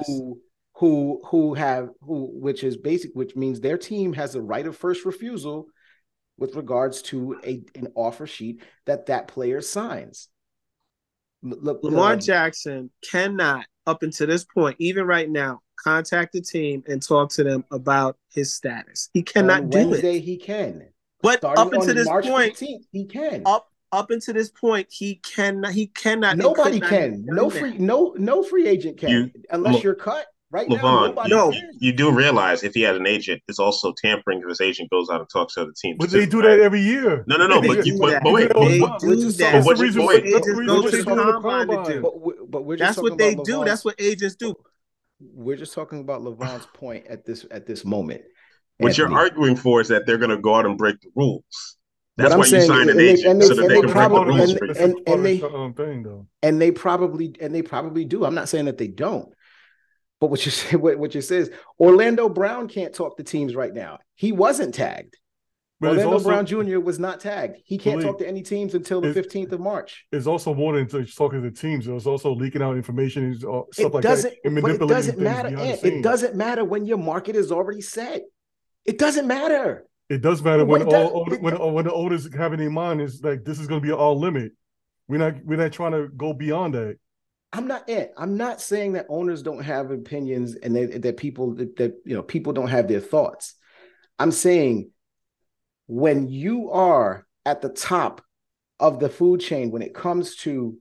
[0.06, 0.40] who
[0.74, 4.76] who who have who which is basic which means their team has a right of
[4.76, 5.66] first refusal
[6.38, 10.28] with regards to a an offer sheet that that player signs.
[11.44, 17.02] L- Lamar Jackson cannot, up until this point, even right now, contact the team and
[17.02, 19.08] talk to them about his status.
[19.12, 20.24] He cannot on do Wednesday it.
[20.24, 20.88] he can.
[21.22, 23.42] But Starting up until this March point, 15th, he can.
[23.46, 25.72] up up until this point, he cannot.
[25.72, 26.36] He cannot.
[26.36, 27.00] Nobody could not can.
[27.12, 27.58] have done No that.
[27.60, 27.78] free.
[27.78, 28.14] No.
[28.18, 30.76] No free agent can You- unless Le- you're cut right now.
[30.76, 31.50] Levon, Nobody No.
[31.52, 31.70] can.
[31.78, 35.08] you do realize if he had an agent, it's also tampering if his agent goes
[35.10, 35.96] out and talks to other teams.
[35.98, 36.56] But too, they do right?
[36.56, 37.24] that every year.
[37.26, 37.60] No, no, no.
[37.60, 38.22] They But, do you, but, that.
[38.24, 39.52] but wait, They but, do We're just that.
[39.52, 40.04] talking- That's the But reason.
[40.06, 41.92] wait, That's the reason go what they do in the combine to combine.
[41.92, 42.00] do.
[42.02, 43.64] But but we're just That's what they do.
[43.64, 44.54] That's what agents do.
[45.20, 48.22] We're just talking about Levon's point at this at this moment.
[48.78, 51.75] what you're arguing for is that they're going to go out and break the rules.
[52.16, 53.60] What That's I'm why you saying- sign an and they- agent and they- so that
[53.62, 54.70] and they they can the probably- and- for you.
[54.70, 55.38] It's and- and of they-
[55.84, 58.24] thing and they probably and they probably do.
[58.24, 59.28] I'm not saying that they don't,
[60.20, 63.54] but what you say, what, what you say is Orlando Brown can't talk to teams
[63.54, 63.98] right now.
[64.14, 65.16] He wasn't tagged.
[65.78, 66.80] But it's Orlando also Brown Jr.
[66.80, 67.58] was not tagged.
[67.66, 70.06] He can't talk to any teams until the 15th of March.
[70.10, 71.86] it's also more than just talking to teams.
[71.86, 74.34] It's also leaking out information and uh, stuff It like doesn't.
[74.42, 74.48] that.
[74.50, 75.50] And But it doesn't matter.
[75.50, 75.84] behind.
[75.84, 78.22] It doesn't matter when your market is already set.
[78.86, 79.84] It doesn't matter.
[80.08, 83.22] It does matter when it does- all when when the owners have in mind is
[83.22, 84.52] like this is going to be all limit.
[85.08, 86.98] We're not we're not trying to go beyond that.
[87.52, 88.10] I'm not Ant.
[88.16, 92.14] I'm not saying that owners don't have opinions and that, that people that, that you
[92.14, 93.54] know people don't have their thoughts.
[94.18, 94.90] I'm saying
[95.86, 98.22] when you are at the top
[98.78, 100.76] of the food chain when it comes to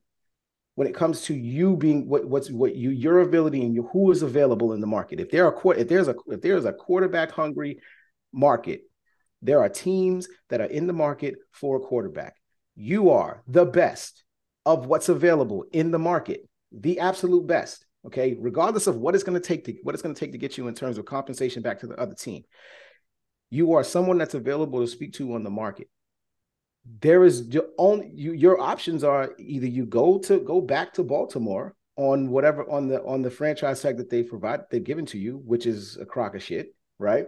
[0.75, 4.11] when it comes to you being what what's what you your ability and your, who
[4.11, 5.19] is available in the market.
[5.19, 7.79] If there are if there's a if there's a quarterback hungry
[8.33, 8.81] market,
[9.45, 12.35] there are teams that are in the market for a quarterback.
[12.75, 14.23] You are the best
[14.65, 17.85] of what's available in the market, the absolute best.
[18.05, 20.37] Okay, regardless of what it's going to take to what it's going to take to
[20.37, 22.43] get you in terms of compensation back to the other team,
[23.49, 25.89] you are someone that's available to speak to on the market.
[27.01, 31.03] There is your only you, your options are either you go to go back to
[31.03, 35.17] Baltimore on whatever on the on the franchise tag that they provide they've given to
[35.17, 37.27] you, which is a crock of shit, right?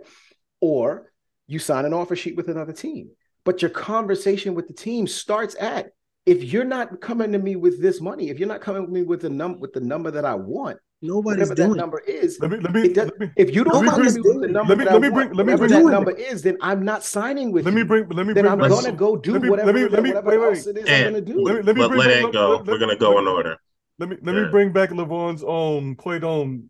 [0.61, 1.11] Or
[1.47, 3.09] you sign an offer sheet with another team.
[3.45, 5.91] But your conversation with the team starts at
[6.25, 9.03] if you're not coming to me with this money, if you're not coming to me
[9.03, 12.39] with the number with the number that I want, Nobody's whatever doing that number is,
[12.41, 14.23] Let me let me does, let me, if you don't let me come to bring-
[14.23, 15.67] me with the number let me- that let I me want, bring- let me whatever
[15.69, 18.43] bring- that number is, then I'm not signing with let me bring let me then
[18.45, 20.47] bring I'm gonna go do let me- whatever, let me- let me- whatever wait, wait.
[20.57, 21.41] else it is And I'm gonna do.
[21.43, 22.49] let me let me Let, bring let back, it go.
[22.49, 23.57] let- We're let- going to go let- in order.
[23.99, 24.43] Let me let Yeah.
[24.43, 26.63] me bring back Levon's um point um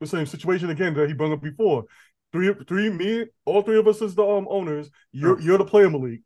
[0.00, 1.84] the same situation again that he brought up before.
[2.32, 4.90] Three three me all three of us as the um owners.
[5.12, 6.20] You're you're the player Malik.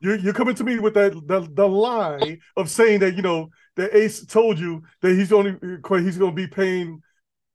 [0.00, 3.50] You're you're coming to me with that the, the lie of saying that you know
[3.76, 7.02] that Ace told you that he's only he's going to be paying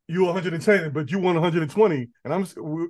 [0.08, 2.44] you 110, but you want 120, and I'm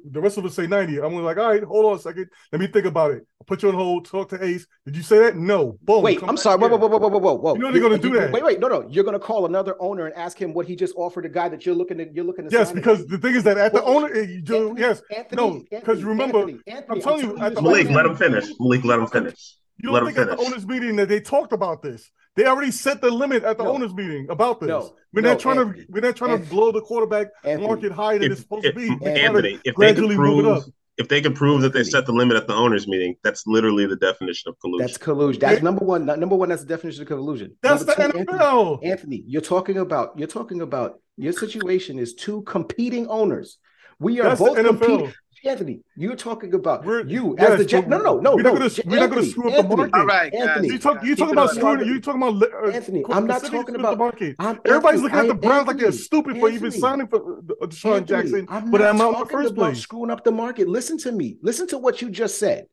[0.09, 0.99] the rest of us say 90.
[0.99, 3.25] I'm like, all right, hold on a second, let me think about it.
[3.39, 4.05] I'll put you on hold.
[4.05, 4.65] Talk to Ace.
[4.85, 5.35] Did you say that?
[5.35, 5.77] No.
[5.83, 6.01] Boom.
[6.03, 6.57] Wait, I'm sorry.
[6.57, 6.77] Whoa, here.
[6.77, 7.53] whoa, whoa, whoa, whoa, whoa, whoa.
[7.53, 8.31] You know they're gonna do that.
[8.31, 8.87] Wait, wait, no, no.
[8.89, 11.65] You're gonna call another owner and ask him what he just offered a guy that
[11.65, 12.15] you're looking at.
[12.15, 13.07] You're looking to Yes, sign because him.
[13.09, 15.47] the thing is that at the Well, owner, eh, you do, Anthony, yes, Anthony, no,
[15.71, 18.45] Anthony, 'cause remember, Anthony, Anthony, I'm telling you, this at the Malik, let him finish.
[18.59, 19.57] Malik, let him finish.
[19.77, 22.09] you don't him think at the owners meeting that they talked about this.
[22.35, 23.73] They already set the limit at the No.
[23.73, 24.67] owners meeting about this.
[24.67, 25.81] No, we're no, not trying Anthony.
[25.85, 27.67] to we're not trying to blow the quarterback Anthony.
[27.67, 28.89] market higher than it's supposed if, to be.
[28.89, 30.63] We're to Anthony, if they could gradually move it prove up.
[30.97, 33.85] if they could prove that they set the limit at the owners meeting, that's literally
[33.85, 34.85] the definition of collusion.
[34.87, 35.39] That's collusion.
[35.41, 36.05] That's number one.
[36.07, 36.49] Number one.
[36.49, 37.55] That's the definition of collusion.
[37.61, 38.79] That's Number the two, Anthony, NFL.
[38.83, 40.17] Anthony, you're talking about.
[40.17, 40.99] You're talking about.
[41.17, 43.59] Your situation is two competing owners.
[43.99, 44.79] We are That's both NFL.
[44.79, 45.13] competing.
[45.45, 47.81] Anthony, you're talking about We're- you yes, as the Jet.
[47.89, 48.51] but No, no, no, we're no.
[48.51, 49.95] not gonna- J- we're not gonna screw up the Anthony, market.
[49.99, 50.67] All right, Anthony.
[50.69, 51.03] You talk.
[51.03, 51.87] You Keep talking about screwing.
[51.87, 54.35] You talking about uh, Anthony, I'm not talking about- the market.
[54.39, 57.07] I'm- Everybody's Anthony, looking at the I- Browns like they're Anthony, stupid for even signing
[57.07, 59.79] for uh, Deshaun Anthony, Jackson I'm for that not amount in the first about place.
[59.79, 60.69] screwing up the market.
[60.69, 61.37] Listen to me.
[61.41, 62.67] Listen to what you just said.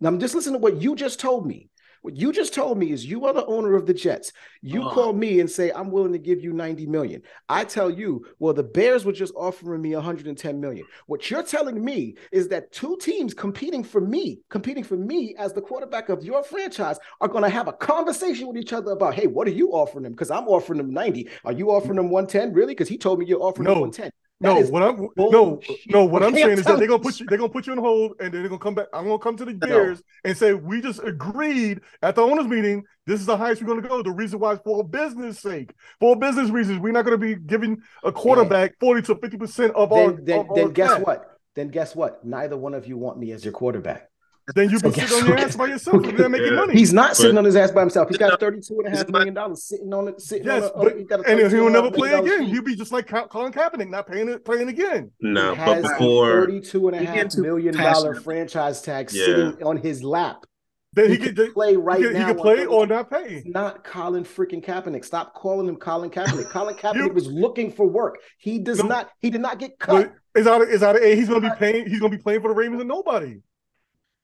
[0.00, 1.70] Now, I'm just listening to what you just told me.
[2.06, 4.32] What you just told me is you are the owner of the Jets.
[4.62, 4.90] You Oh.
[4.90, 7.20] call me and say I'm willing to give you 90 million.
[7.48, 10.86] I tell you, well, the Bears were just offering me 110 million.
[11.08, 15.52] What you're telling me is that two teams competing for me, competing for me as
[15.52, 19.14] the quarterback of your franchise, are going to have a conversation with each other about,
[19.14, 20.12] hey, what are you offering them?
[20.12, 21.28] Because I'm offering them 90.
[21.44, 22.52] Are you offering them 110?
[22.52, 22.74] Really?
[22.74, 24.12] Because he told me you're offering them 110.
[24.38, 25.90] No, what I'm no bullshit.
[25.90, 27.26] no what I'm saying is that they're gonna put you.
[27.26, 28.88] they're gonna put you on hold and then they're gonna come back.
[28.92, 32.84] I'm gonna come to the Bears and say we just agreed at the owners meeting.
[33.06, 34.02] This is the highest we're gonna go.
[34.02, 36.80] The reason why is for business sake, for business reasons.
[36.80, 40.12] We're not gonna be giving a quarterback forty to fifty percent of our.
[40.12, 41.06] then, then, of then our guess cap.
[41.06, 41.38] what?
[41.54, 42.24] then guess what?
[42.24, 44.10] Neither one of you want me as your quarterback.
[44.54, 46.60] Then you So be sitting on your ass by yourself and they're making Yeah.
[46.60, 46.74] money.
[46.74, 48.08] He's not But- sitting on his ass by himself.
[48.08, 50.20] He's got 32 and a half It's million dollars sitting on it.
[50.20, 52.44] Sitting Yes, on but oh, a, he's got a and he'll never play again.
[52.44, 52.50] sheet.
[52.52, 55.10] He'll be just like Col- Colin Kaepernick, not playing playing again.
[55.20, 58.14] No, he but has before a 32 and a You're half getting too million dollar
[58.14, 59.24] franchise tag Yeah.
[59.24, 60.44] sitting on his lap.
[60.92, 62.26] Then He, he, can could play right he could, he now.
[62.28, 62.70] could on play 32.
[62.72, 63.24] or not pay.
[63.34, 65.04] It's not Colin freaking Kaepernick.
[65.04, 66.48] Stop calling him Colin Kaepernick.
[66.50, 68.18] Colin Kaepernick You- was looking for work.
[68.38, 68.86] He does No.
[68.86, 69.10] not.
[69.20, 70.12] He did not get cut.
[70.36, 71.16] Is out of is out of A.
[71.16, 71.88] He's gonna be paying.
[71.88, 73.40] He's gonna be playing for the Ravens and nobody.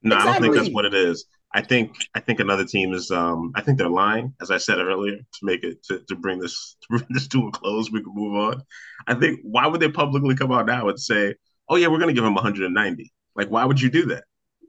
[0.02, 1.26] No, I don't think that's what it is.
[1.54, 4.78] I think I think another team is um I think they're lying, as I said
[4.78, 8.02] earlier, to make it to, to bring this to bring this to a close, we
[8.02, 8.62] can move on.
[9.06, 11.34] I think why would they publicly come out now and say,
[11.68, 13.12] Oh yeah, we're gonna give him 190?
[13.36, 14.24] Like why would you do that?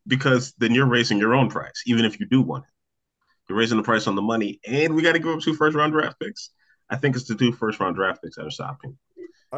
[0.06, 2.70] Because then you're raising your own price, even if you do want it.
[3.50, 5.94] You're raising the price on the money, and we gotta give up two first round
[5.94, 6.50] draft picks.
[6.90, 8.98] I think it's the two first round draft picks that are stopping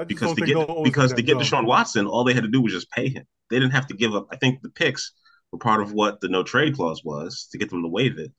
[0.03, 1.37] because to get because to get.
[1.37, 3.25] Deshaun Watson, all they had to do was just pay him.
[3.49, 4.27] They didn't have to give up.
[4.31, 5.13] I think the picks
[5.55, 8.31] were part of what the no trade clause was to get them to waive it.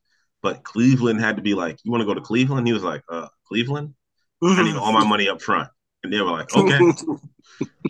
[0.42, 3.02] But Cleveland had to be like, "You want to go to Cleveland?" He was like,
[3.10, 3.94] "Uh, Cleveland,
[4.42, 5.68] I need all my money up front."
[6.04, 6.78] And they were like, "Okay."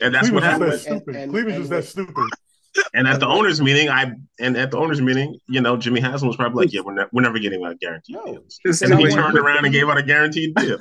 [0.00, 0.94] And that's what Cleveland's just happened.
[0.94, 1.14] that stupid.
[1.16, 2.28] And- and- Cleveland's and that stupid.
[2.92, 6.28] And at the owners' meeting, I and at the owners' meeting, you know, Jimmy Haslam
[6.28, 8.24] was probably like, "Yeah, we're, ne- we're never getting out guaranteed No.
[8.26, 10.78] deals." And then he turned around and gave out a guaranteed deal.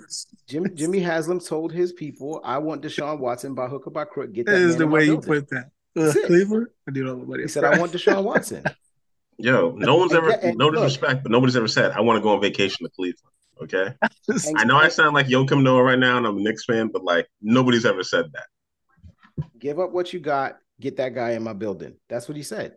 [0.47, 4.33] Jimmy Jimmy Haslam told his people, "I want Deshaun Watson by hook or by crook.
[4.33, 5.69] Get that That is the way you building." put that.
[5.95, 7.43] Uh, Cleveland, I need all the money.
[7.43, 8.63] He said, "I want Deshaun Watson."
[9.37, 10.75] Yo, no one's ever, get- and no look.
[10.75, 13.31] disrespect, but nobody's ever said, "I want to go on vacation to Cleveland."
[13.61, 13.93] Okay.
[14.57, 17.03] I know I sound like Joakim Noah right now, and I'm a Knicks fan, but
[17.03, 19.45] like nobody's ever said that.
[19.59, 20.57] Give up what you got.
[20.79, 21.95] Get that guy in my building.
[22.09, 22.75] That's what he said.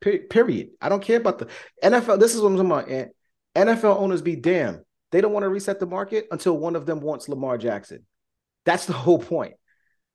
[0.00, 0.70] Per- Period.
[0.80, 1.48] I don't care about the
[1.82, 2.20] NFL.
[2.20, 3.10] This is what I'm talking about.
[3.56, 4.80] and NFL owners be damned.
[5.10, 8.04] They don't want to reset the market until one of them wants Lamar Jackson.
[8.66, 9.54] That's the whole point.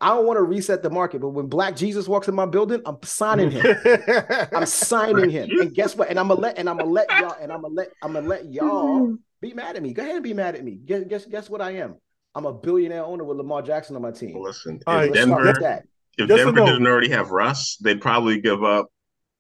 [0.04, 2.82] I don't want to reset the market, but when Black Jesus walks in my building,
[2.86, 3.66] I'm signing him.
[4.54, 5.50] I'm signing him.
[5.62, 6.10] And guess what?
[6.10, 8.28] And I'm gonna let and I'm gonna let y'all and I'm gonna let I'm gonna
[8.28, 9.94] let y'all be mad at me.
[9.94, 10.78] Go ahead and be mad at me.
[10.84, 11.96] Guess guess, guess what I am?
[12.36, 14.38] I'm a billionaire owner with Lamar Jackson on my team.
[14.38, 15.84] Listen, if All right, Denver, that.
[16.18, 16.66] if Yes Denver no?
[16.66, 18.88] didn't already have Russ, they'd probably give up.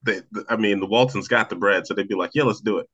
[0.03, 2.77] They, I mean, the Waltons got the bread, so they'd be like, "Yeah, let's do
[2.77, 2.87] it.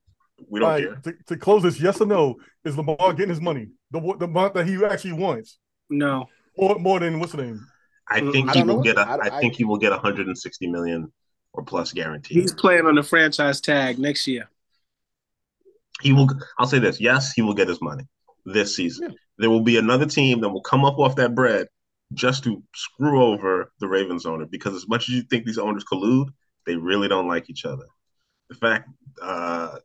[0.47, 2.38] We don't All care." to, to close this, yes or no?
[2.63, 3.67] Is Lamar getting his money?
[3.91, 6.27] The the amount that he actually wants, No.
[6.59, 7.65] More more than what's the name?
[8.09, 8.97] I Mm, think I he will get.
[8.97, 11.11] A, I- I, I- think he will get 160 million
[11.53, 12.37] or plus guaranteed.
[12.41, 14.49] He's playing on the franchise tag next year.
[16.01, 18.05] he will i'll say this yes he will get his money
[18.45, 19.15] this season Yeah.
[19.37, 21.67] there will be another team that will come up off that bread
[22.13, 25.83] just to screw over the ravens owner because as much as you think these owners
[25.91, 26.29] collude
[26.65, 27.83] they really don't like each other
[28.49, 28.87] the fact
[29.21, 29.75] uh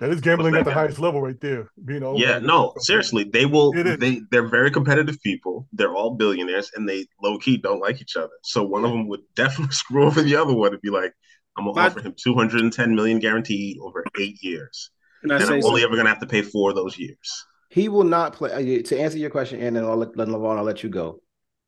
[0.00, 1.70] That is gambling at the highest level right there.
[1.84, 3.98] Being over yeah no seriously they will It is.
[3.98, 8.32] they they're very competitive people they're all billionaires and they low-key don't like each other
[8.42, 11.12] so one of them would definitely screw over the other one and be like
[11.56, 14.90] i'm gonna But- offer him 210 million guaranteed over eight years
[15.22, 15.82] and say i'm only something?
[15.84, 17.28] ever gonna have to pay four of those years
[17.70, 18.50] He will not play.
[18.52, 21.20] uh, To answer your question, and then I'll let, let Levon, I'll let you go.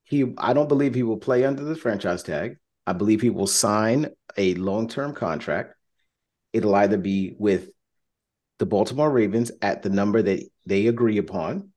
[0.04, 2.58] He, I don't believe he will play under the franchise tag.
[2.86, 3.98] I believe he will sign
[4.36, 5.74] a long-term contract.
[6.52, 7.70] It'll either be with
[8.58, 11.70] the Baltimore Ravens at the number that they agree upon,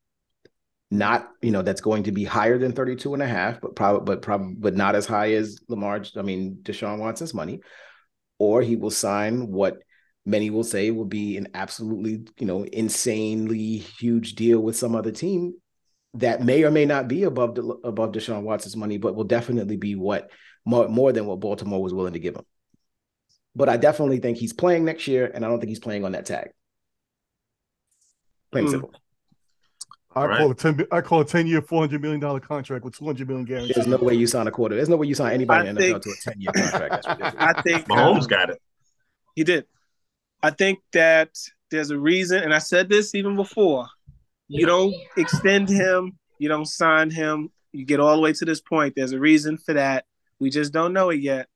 [0.92, 4.06] not you know that's going to be higher than 32 and a half, but probably
[4.06, 6.04] but probably but not as high as Lamar.
[6.16, 7.62] I mean Deshaun Watson's money,
[8.40, 9.78] or he will sign what
[10.26, 15.12] many will say will be an absolutely you know insanely huge deal with some other
[15.12, 15.54] team
[16.16, 19.78] that may or may not be above the, above Deshaun Watson's money, but will definitely
[19.78, 20.30] be what
[20.66, 22.46] more, more than what Baltimore was willing to give him.
[23.56, 26.14] But I definitely think he's playing next year, and I don't think he's playing on
[26.14, 26.50] that tag.
[28.52, 28.72] Plain and Hmm.
[28.72, 28.94] simple.
[30.16, 30.38] I Right.
[30.40, 30.86] call a ten.
[30.92, 33.76] I call a ten year, four hundred million dollar contract with two hundred million guaranteed.
[33.76, 34.76] There's no way you sign a quarter.
[34.76, 37.06] There's no way you sign anybody I in the NFL to a 10 year contract.
[37.38, 38.62] I think Mahomes um, got it
[39.36, 39.66] He did.
[40.42, 41.30] I think that
[41.70, 43.88] there's a reason, and I said this even before.
[44.48, 48.62] You don't extend him, you don't sign him, you get all the way to this
[48.62, 48.96] point.
[48.96, 50.06] There's a reason for that.
[50.40, 51.48] We just don't know it yet.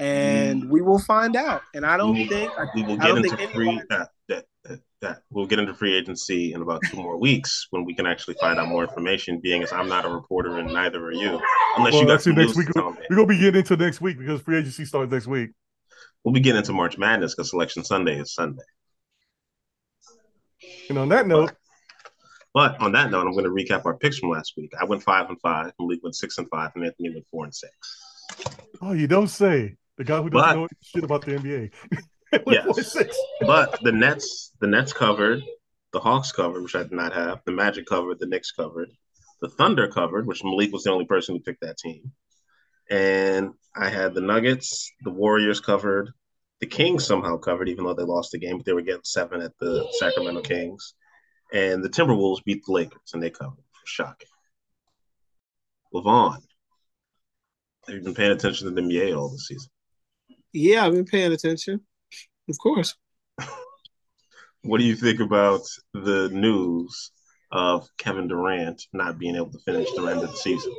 [0.00, 1.62] And we will find out.
[1.74, 3.86] And I don't We think I, we will I get don't into think free anybody-
[3.90, 4.44] that, that that
[5.04, 8.34] that we'll get into free agency in about two more weeks when we can actually
[8.40, 9.38] find out more information.
[9.40, 11.40] Being as I'm not a reporter and neither are you,
[11.76, 12.66] unless Well, you got some next news week.
[12.68, 12.98] to tell me.
[13.08, 15.50] We're gonna be getting into next week because free agency starts next week.
[16.24, 18.62] We'll be getting into March Madness because Selection Sunday is Sunday.
[20.88, 21.52] And on that note,
[22.54, 24.72] But on that note, I'm going to recap our picks from last week.
[24.80, 25.72] I went five and five.
[25.78, 27.72] Malik went six and five, and Anthony went four and six.
[28.80, 29.76] oh, you don't say.
[29.98, 31.70] The guy who doesn't But- know shit about the NBA.
[32.46, 32.96] Yes.
[33.40, 35.42] But the Nets, the Nets covered,
[35.92, 37.40] the Hawks covered, which I did not have.
[37.44, 38.90] The Magic covered, the Knicks covered,
[39.40, 42.12] the Thunder covered, which Malik was the only person who picked that team.
[42.90, 46.10] and I had the Nuggets, the Warriors covered,
[46.60, 49.40] the Kings somehow covered, even though they lost the game, but they were getting seven
[49.40, 50.94] at the Sacramento Kings,
[51.52, 53.62] and the Timberwolves beat the Lakers, and they covered.
[53.84, 54.28] Shocking.
[55.92, 56.38] Levon,
[57.86, 59.70] have you been paying attention to the NBA all this season?
[60.52, 61.80] Yeah, I've been paying attention.
[62.48, 62.94] Of course.
[64.62, 65.60] What do you think about
[65.92, 67.10] the news
[67.52, 70.72] of Kevin Durant not being able to finish the end of the season?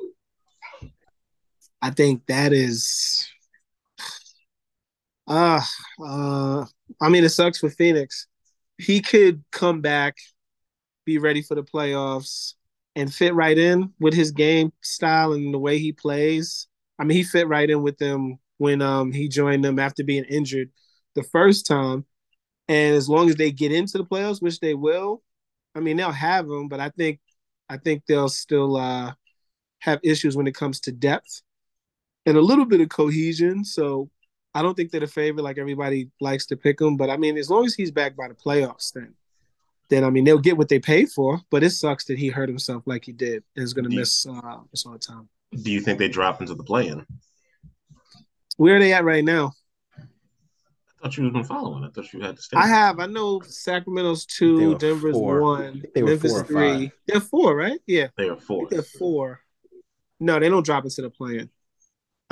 [1.82, 3.28] I think that is
[5.28, 5.62] uh
[6.04, 6.66] uh
[7.00, 8.26] I mean it sucks for Phoenix.
[8.80, 10.16] He could come back,
[11.06, 12.54] be ready for the playoffs,
[12.96, 16.68] and fit right in with his game style and the way he plays.
[16.98, 20.24] I mean, he fit right in with them when um he joined them after being
[20.24, 20.72] injured
[21.16, 22.06] the first time.
[22.68, 25.22] And as long as they get into the playoffs, which they will,
[25.76, 27.20] I mean they'll have them, but I think
[27.70, 29.14] I think they'll still uh
[29.80, 31.42] have issues when it comes to depth
[32.26, 33.64] and a little bit of cohesion.
[33.64, 34.10] So
[34.54, 36.98] I don't think they're the favorite like everybody likes to pick them.
[36.98, 39.14] But I mean, as long as he's back by the playoffs, then
[39.90, 41.42] then I mean they'll get what they paid for.
[41.52, 44.26] But it sucks that he hurt himself like he did and is going to miss
[44.26, 45.30] uh, miss all the time.
[45.62, 47.06] Do you think they drop into the play-in?
[48.58, 49.54] Where are they at right now?
[51.06, 51.84] I thought you had been following.
[51.84, 52.58] I thought you had to stay.
[52.58, 53.00] I have.
[53.00, 55.40] I know Sacramento's two, Denver's four.
[55.40, 56.56] one, Memphis four three.
[56.88, 56.92] Five.
[57.06, 57.80] They're four, right?
[57.86, 58.68] Yeah, They are four.
[58.72, 59.40] they're four.
[60.20, 61.52] No, they don't drop into the plan.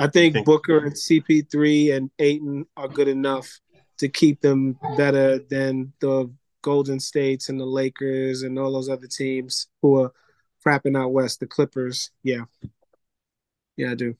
[0.00, 3.60] I think, think- Booker and CP3 and Ayton are good enough
[3.98, 6.28] to keep them better than the
[6.60, 10.12] Golden States and the Lakers and all those other teams who are
[10.66, 11.38] crapping out west.
[11.38, 12.46] The Clippers, yeah,
[13.76, 14.16] yeah, I do.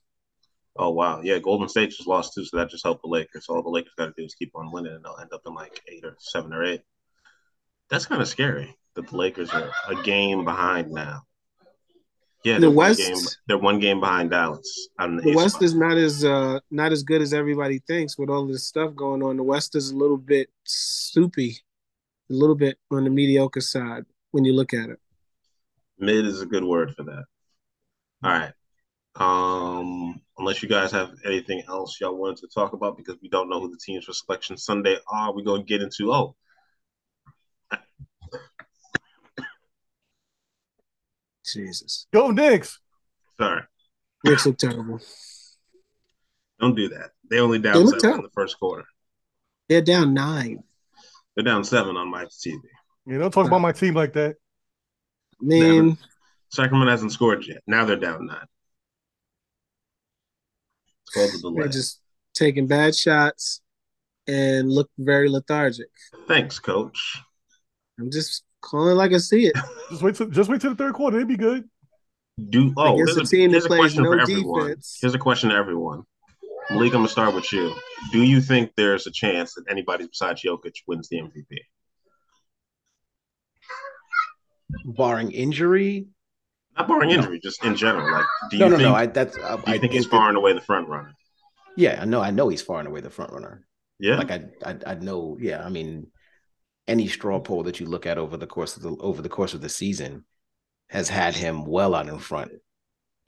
[0.76, 1.38] Oh wow, yeah.
[1.38, 3.46] Golden State just lost too, so that just helped the Lakers.
[3.46, 5.42] So all the Lakers got to do is keep on winning, and they'll end up
[5.46, 6.82] in like eight or seven or eight.
[7.90, 11.22] That's kind of scary that the Lakers are a game behind now.
[12.44, 13.16] Yeah, The they're one West- game.
[13.46, 15.62] They're one game behind Dallas the, The West spot.
[15.62, 19.22] is not as uh not as good as everybody thinks with all this stuff going
[19.22, 19.36] on.
[19.36, 21.56] The West is a little bit soupy,
[22.30, 24.98] a little bit on the mediocre side when you look at it.
[25.98, 27.24] Mid is a good word for that.
[28.24, 28.52] All right.
[29.16, 33.48] Um, unless you guys have anything else y'all wanted to talk about, because we don't
[33.48, 36.34] know who the teams for Selection Sunday are, we're gonna get into oh,
[41.44, 42.80] Jesus, Go Knicks.
[43.36, 43.62] sorry,
[44.24, 45.00] Knicks look terrible.
[46.58, 47.10] don't do that.
[47.30, 48.84] They only They down look seven in the first quarter.
[49.68, 50.62] They're down nine.
[51.34, 52.60] They're down seven on my TV.
[53.06, 54.36] You don't talk about my team like that.
[55.42, 55.98] I mean,
[56.50, 57.58] Sacramento hasn't scored yet.
[57.66, 58.46] Now they're down nine.
[61.02, 61.03] It's called the delay.
[61.14, 62.00] They're just
[62.34, 63.60] taking bad shots
[64.26, 65.88] and look very lethargic.
[66.26, 67.20] Thanks, coach.
[67.98, 69.54] I'm just calling like I see it.
[69.90, 71.18] Just wait till just wait till the third quarter.
[71.18, 71.68] It'd be good.
[72.48, 74.66] Do oh, Against here's a a, team here's a question no for everyone.
[74.68, 74.98] defense.
[75.00, 76.02] Here's a question to everyone.
[76.70, 77.74] Malik, I'm gonna start with you.
[78.10, 81.58] Do you think there's a chance that anybody besides Jokic wins the MVP?
[84.84, 86.06] barring injury.
[86.76, 88.10] Not barring injury, just in general.
[88.12, 88.94] Like, do you No, no, think, no.
[88.94, 91.14] I that's I, do you I think he's far and away the front runner?
[91.76, 92.20] Yeah, I know.
[92.20, 93.66] I know he's far and away the front runner.
[93.98, 94.16] Yeah.
[94.16, 95.36] Like I, I, I know.
[95.40, 96.08] Yeah, I mean,
[96.88, 99.54] any straw poll that you look at over the course of the over the course
[99.54, 100.24] of the season
[100.88, 102.52] has had him well out in front.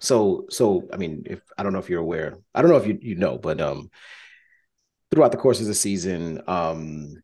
[0.01, 2.87] So, so I mean, if I don't know if you're aware, I don't know if
[2.87, 3.91] you you know, but um,
[5.11, 7.23] throughout the course of the season, um,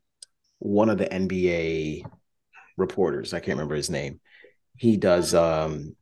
[0.58, 2.04] one of the NBA
[2.76, 4.20] reporters, I can't remember his name,
[4.76, 5.96] he does um,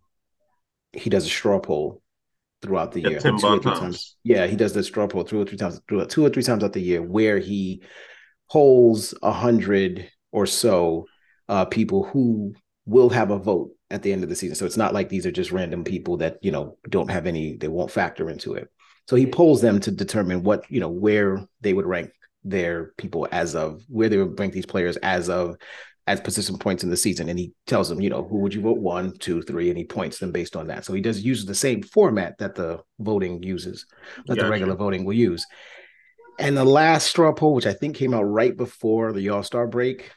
[0.93, 2.03] he does a straw poll
[2.63, 3.21] throughout the Yeah, year.
[3.21, 3.79] Two or three Bontemps.
[3.79, 4.17] times.
[4.25, 6.63] Yeah, he does the straw poll two or three times, through two or three times
[6.65, 7.83] out the year, where he
[8.51, 11.07] polls a hundred or so
[11.49, 12.55] uh, people who
[12.87, 14.55] will have a vote at the end of the season.
[14.57, 17.57] So it's not like these are just random people that you know don't have any,
[17.57, 18.69] they won't factor into it.
[19.09, 22.11] So he polls them to determine what you know where they would rank
[22.45, 25.57] their people as of where they would rank these players as of
[26.11, 28.61] as position points in the season, and he tells them, you know, who would you
[28.61, 30.85] vote one, two, three, and he points them based on that.
[30.85, 34.43] So he does use the same format that the voting uses, that Gotcha.
[34.43, 35.47] the regular voting will use.
[36.41, 39.69] And the last straw poll, which I think came out right before the All Star
[39.69, 40.11] break,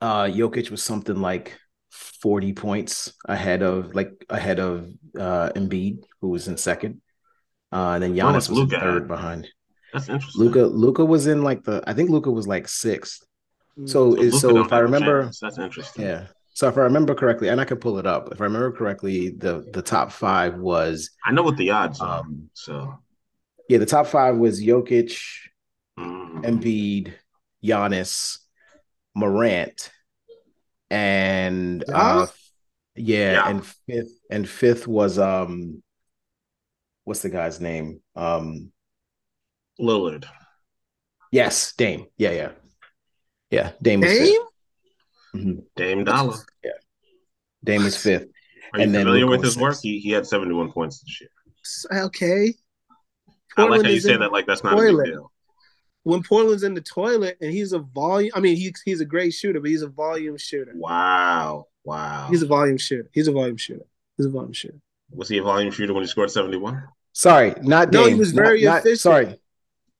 [0.00, 1.58] uh, Jokic was something like
[1.90, 7.02] forty points ahead of like ahead of uh Embiid, who was in second.
[7.70, 9.48] Uh, and then What Giannis was was in Luka third behind.
[9.92, 10.42] That's interesting.
[10.42, 13.26] Luka Luka was in like the I think Luka was like sixth.
[13.86, 15.40] So, So so if I remember, chance.
[15.40, 16.04] that's interesting.
[16.04, 16.26] yeah.
[16.54, 19.30] So if I remember correctly, and I could pull it up, if I remember correctly,
[19.30, 22.20] the the top five was I know what the odds are.
[22.20, 22.98] um So
[23.68, 25.18] yeah, the top five was Jokic,
[25.98, 27.14] mm, Embiid,
[27.64, 28.38] Giannis,
[29.14, 29.90] Morant,
[30.90, 31.94] and Yeah.
[31.94, 32.26] uh
[32.96, 33.48] yeah, Yeah.
[33.48, 35.82] and fifth and fifth was um
[37.04, 38.00] what's the guy's name?
[38.14, 38.72] Um,
[39.78, 40.24] Lillard.
[41.30, 42.06] yes, Dame.
[42.16, 42.50] Yeah, yeah,
[43.52, 43.72] yeah.
[43.80, 44.26] Dame was Dame?
[44.26, 45.44] fifth.
[45.44, 45.64] Mhm.
[45.76, 46.36] Dame Dollar.
[47.64, 48.28] Dame was fifth.
[48.72, 49.76] Are you And familiar Luka with was his work?
[49.80, 51.30] He he had 71 points this year.
[52.04, 52.54] Okay.
[53.56, 55.30] I like how you say that like that's the not a big deal.
[56.04, 59.32] When Portland's in the toilet and he's a volume, I mean, he's he's a great
[59.32, 60.72] shooter, but he's a volume shooter.
[60.74, 61.66] Wow.
[61.84, 62.26] Wow.
[62.30, 63.08] He's a volume shooter.
[63.12, 63.84] He's a volume shooter.
[64.16, 64.80] He's a volume shooter.
[65.10, 66.82] Was he a volume shooter when he scored 71?
[67.12, 68.00] Sorry, not Dame.
[68.00, 69.00] No, he was very not- efficient.
[69.00, 69.40] Sorry,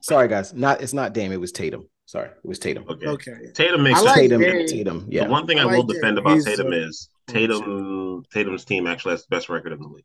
[0.00, 0.54] sorry, guys.
[0.54, 1.30] Not it's not Dame.
[1.32, 1.86] It was Tatum.
[2.12, 2.84] Sorry, it was Tatum.
[2.90, 3.06] Okay.
[3.06, 3.32] Okay.
[3.54, 4.28] Tatum makes I like sense.
[4.28, 4.40] Tatum.
[4.42, 4.66] Dame.
[4.66, 5.06] Tatum.
[5.08, 5.28] The Yeah.
[5.28, 6.26] one thing I, I will like defend Dame.
[6.26, 9.88] about He's Tatum a- is Tatum Tatum's team actually has the best record in the
[9.88, 10.04] league.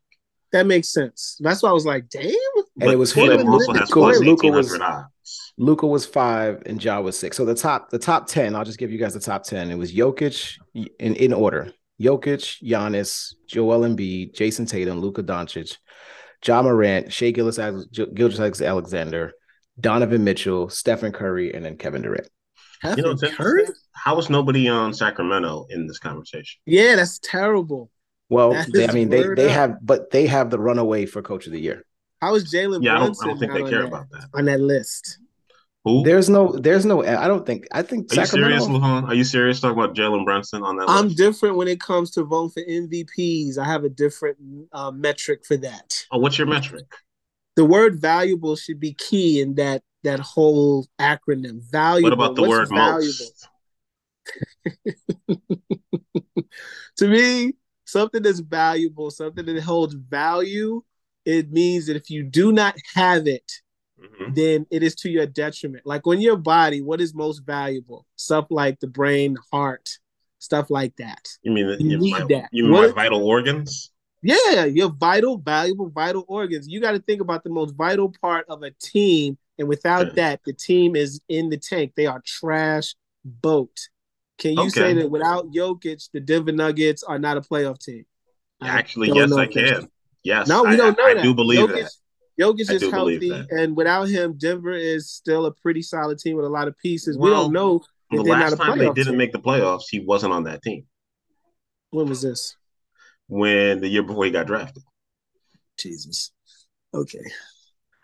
[0.52, 1.36] That makes sense.
[1.40, 2.32] That's why I was like, damn.
[2.80, 4.14] And it was Portland Tatum also has toilet.
[4.14, 4.80] plus Luka was-
[5.58, 7.36] Luka was five and Ja was six.
[7.36, 8.54] So the top, the top ten.
[8.56, 9.70] I'll just give you guys the top ten.
[9.70, 15.76] It was Jokic in in order: Jokic, Giannis, Joel Embiid, Jayson Tatum, Luka Doncic,
[16.46, 17.58] Ja Morant, Shai Gillis,
[18.14, 19.32] Gilgeous-Alexander,
[19.80, 22.28] Donovan Mitchell, Stephen Curry, and then Kevin Durant.
[22.96, 23.64] You know Curry?
[23.92, 26.60] How was nobody on Sacramento in this conversation?
[26.66, 27.90] Yeah, that's terrible.
[28.28, 29.50] Well, That they, I mean, they they up.
[29.52, 31.84] have, but they have the runaway for Coach of the Year.
[32.20, 34.28] How is Jalen Yeah, I don't, I don't think they care that- about that.
[34.34, 35.18] on that list?
[35.84, 36.02] Who?
[36.02, 37.04] There's no, there's no.
[37.04, 37.66] I don't think.
[37.72, 39.04] I think Are you serious, Luhan?
[39.08, 41.16] Are you serious talking about Jalen Brunson on that I'm list?
[41.16, 43.58] different when it comes to voting for MVPs.
[43.58, 44.36] I have a different
[44.72, 46.04] uh, metric for that.
[46.10, 46.84] Oh, what's your metric?
[47.58, 51.60] The word valuable should be key in that that whole acronym.
[51.72, 52.04] Valuable.
[52.04, 53.48] What about the What's word most?
[56.98, 57.54] to me,
[57.84, 60.82] something that's valuable, something that holds value,
[61.24, 63.54] it means that if you do not have it,
[64.00, 64.36] Mhm.
[64.36, 65.84] then it is to your detriment.
[65.84, 68.06] Like when your body, what is most valuable?
[68.14, 69.98] Stuff like the brain, heart,
[70.38, 71.26] stuff like that.
[71.42, 72.50] You mean You you, need my, that.
[72.52, 73.90] you mean my vital organs?
[74.22, 76.66] Yeah, your vital, valuable, vital organs.
[76.68, 79.38] You got to think about the most vital part of a team.
[79.58, 80.14] And without Okay.
[80.16, 81.92] that, the team is in the tank.
[81.96, 82.94] They are trash
[83.24, 83.76] boat.
[84.38, 88.06] Can you say that without Jokic, the Denver Nuggets are not a playoff team?
[88.60, 89.80] I Actually, yes, I can.
[89.80, 89.88] true.
[90.22, 91.20] Yes, No, we I, don't know I, that.
[91.20, 91.92] I do believe Jokic, that.
[92.40, 96.48] Jokic is healthy, and without him, Denver is still a pretty solid team with a
[96.48, 97.18] lot of pieces.
[97.18, 99.16] we don't know The last time they didn't team.
[99.18, 100.86] make the playoffs, he wasn't on that team.
[101.90, 102.56] when was this?
[103.28, 104.82] When the year before he got drafted.
[105.78, 106.32] Jesus.
[106.94, 107.24] Okay.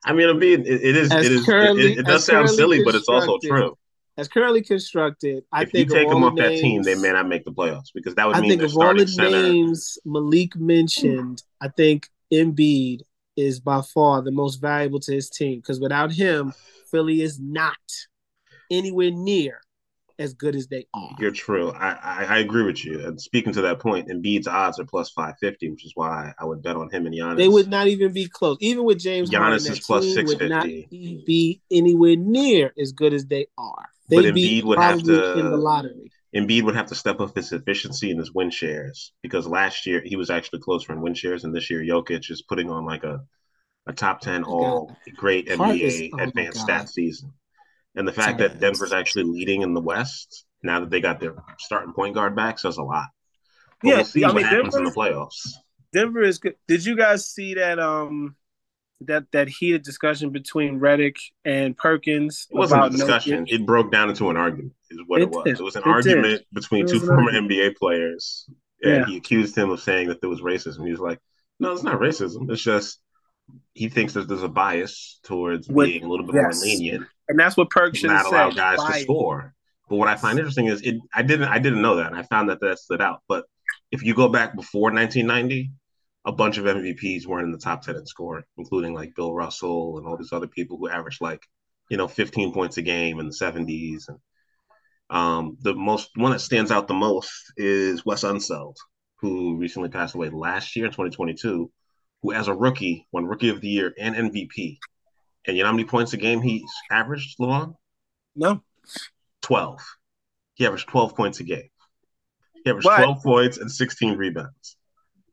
[0.05, 2.51] I mean, I'm being, it, it is, As it is, currently- it, it does sound
[2.51, 3.77] silly, but it's also true.
[4.17, 5.75] As currently constructed, I think.
[5.75, 7.51] if you take of him all off the that team, they may not make the
[7.51, 9.31] playoffs because that would I mean think of all the center.
[9.43, 13.01] names Malik mentioned, I think Embiid
[13.37, 16.53] is by far the most valuable to his team because without him,
[16.93, 17.75] Philly is not
[18.71, 19.61] anywhere near
[20.19, 21.17] as good as they are.
[21.19, 21.71] You're true.
[21.71, 23.07] I, I I agree with you.
[23.07, 26.45] And speaking to that point, Embiid's odds are plus five fifty, which is why I
[26.45, 27.37] would bet on him and Giannis.
[27.37, 28.57] They would not even be close.
[28.61, 33.13] Even with James Giannis Harden, is plus team would not be anywhere near as good
[33.13, 33.87] as they are.
[34.09, 36.11] They'd be Embiid would have to- in the lottery.
[36.35, 40.03] Embiid would have to step up his efficiency and his win shares because last year
[40.05, 43.05] he was actually closer in win shares, and this year Jokic is putting on like
[43.05, 43.25] a
[43.87, 46.65] a top ten oh My all great Heart NBA is- oh advanced God.
[46.65, 47.33] stat season.
[47.97, 51.35] And the fact that Denver's actually leading in the West now that they got their
[51.59, 53.07] starting point guard back says a lot.
[53.83, 55.53] But Yeah, we'll see I what mean, happens in the playoffs.
[55.93, 56.57] Denver is good.
[56.67, 58.35] Did you guys see that um
[59.03, 62.47] that that heated discussion between Redick and Perkins?
[62.51, 63.45] It wasn't a about no- discussion.
[63.49, 65.45] It broke down into an argument, is what it, It was.
[65.45, 65.61] did.
[65.61, 65.91] It was an It did.
[65.93, 67.53] argument between two former argument.
[67.53, 68.49] NBA players.
[68.83, 69.07] And Yeah.
[69.07, 70.85] he accused him of saying that there was racism.
[70.85, 71.21] He was like,
[71.61, 72.51] no, it's not racism.
[72.51, 73.01] It's just
[73.75, 76.57] he thinks that there's a bias towards With- being a little bit yes.
[76.57, 79.55] more lenient and that's what Perk should not allow guys to score.
[79.89, 82.07] But what I find interesting is it I didn't I didn't know that.
[82.07, 83.23] And I found that that stood out.
[83.29, 83.45] But
[83.91, 85.71] if you go back before 1990,
[86.25, 89.99] a bunch of MVPs weren't in the top 10 in scoring, including like Bill Russell
[89.99, 91.43] and all these other people who averaged like,
[91.91, 94.09] you know, 15 points a game in the 70s.
[94.09, 94.19] And
[95.11, 98.77] um, the most one that stands out the most is Wes Unseld,
[99.17, 101.71] who recently passed away last year in 2022,
[102.23, 104.79] who as a rookie won Rookie of the Year and MVP.
[105.47, 107.75] And you know how many points a game he averaged, Luan?
[108.35, 108.63] No,
[109.43, 109.81] 12.
[110.55, 111.69] He averaged 12 points a game.
[112.65, 114.77] He averaged But- 12 points and 16 rebounds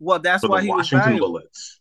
[0.01, 1.28] well that's why he was Washington valuable.
[1.30, 1.80] Bullets.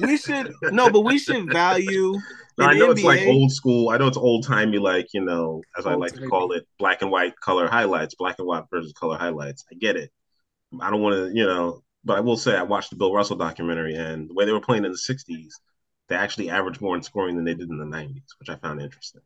[0.00, 2.14] We should no, but we should value.
[2.56, 3.90] Now, I know the it's like old school.
[3.90, 7.02] I know it's old timey, like, you know, as I like to call it, black
[7.02, 9.64] and white color highlights, black and white versus color highlights.
[9.70, 10.10] I get it.
[10.80, 13.36] I don't want to, you know, but I will say I watched the Bill Russell
[13.36, 15.48] documentary and the way they were playing in the 60s,
[16.08, 18.80] they actually averaged more in scoring than they did in the 90s, which I found
[18.82, 19.22] interesting.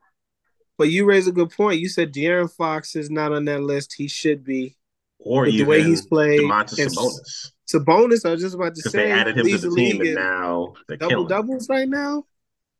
[0.76, 1.80] But you raise a good point.
[1.80, 3.94] You said De'Aaron Fox is not on that list.
[3.96, 4.76] He should be.
[5.18, 7.84] Or the way he's played Domantas and- Sabonis.
[7.84, 8.24] Bonus.
[8.24, 10.74] I was just about to because say they added him to the team, and now
[10.86, 11.28] they're double killing.
[11.28, 12.24] doubles right now.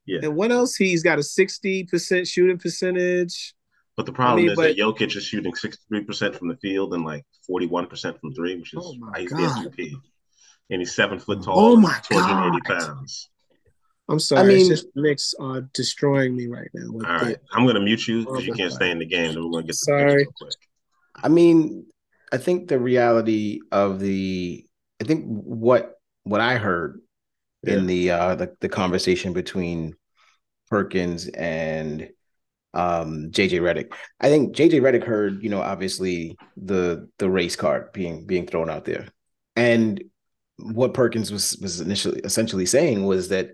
[0.07, 0.21] Yeah.
[0.23, 0.77] And what else?
[0.77, 3.55] He's got a sixty percent shooting percentage.
[3.97, 7.05] But the problem mean, is but- that Jokic is shooting 63% from the field and
[7.05, 9.65] like 41% from three, which is Oh he's God.
[9.65, 9.95] the MVP.
[10.71, 12.79] And he's seven foot oh tall, Oh my 280 God.
[12.81, 13.29] pounds.
[14.09, 14.43] I'm sorry.
[14.43, 16.91] I mean- it's just Knicks are destroying me right now.
[16.93, 17.37] With All right.
[17.37, 19.35] the- I'm going to mute you because you can't stay in the game.
[19.35, 20.05] Then we're going to get the Sorry.
[20.05, 20.55] picks real quick.
[21.17, 21.87] I mean,
[22.33, 24.65] I think the reality of the,
[25.01, 25.95] I think what
[26.25, 27.01] what I heard
[27.65, 29.95] in the uh the, the conversation between
[30.71, 32.11] Perkins and
[32.75, 33.93] um JJ Redick.
[34.21, 38.69] I think JJ Redick heard, you know, obviously the the race card being being thrown
[38.71, 39.09] out there.
[39.57, 40.03] And
[40.59, 43.51] what Perkins was was initially essentially saying was that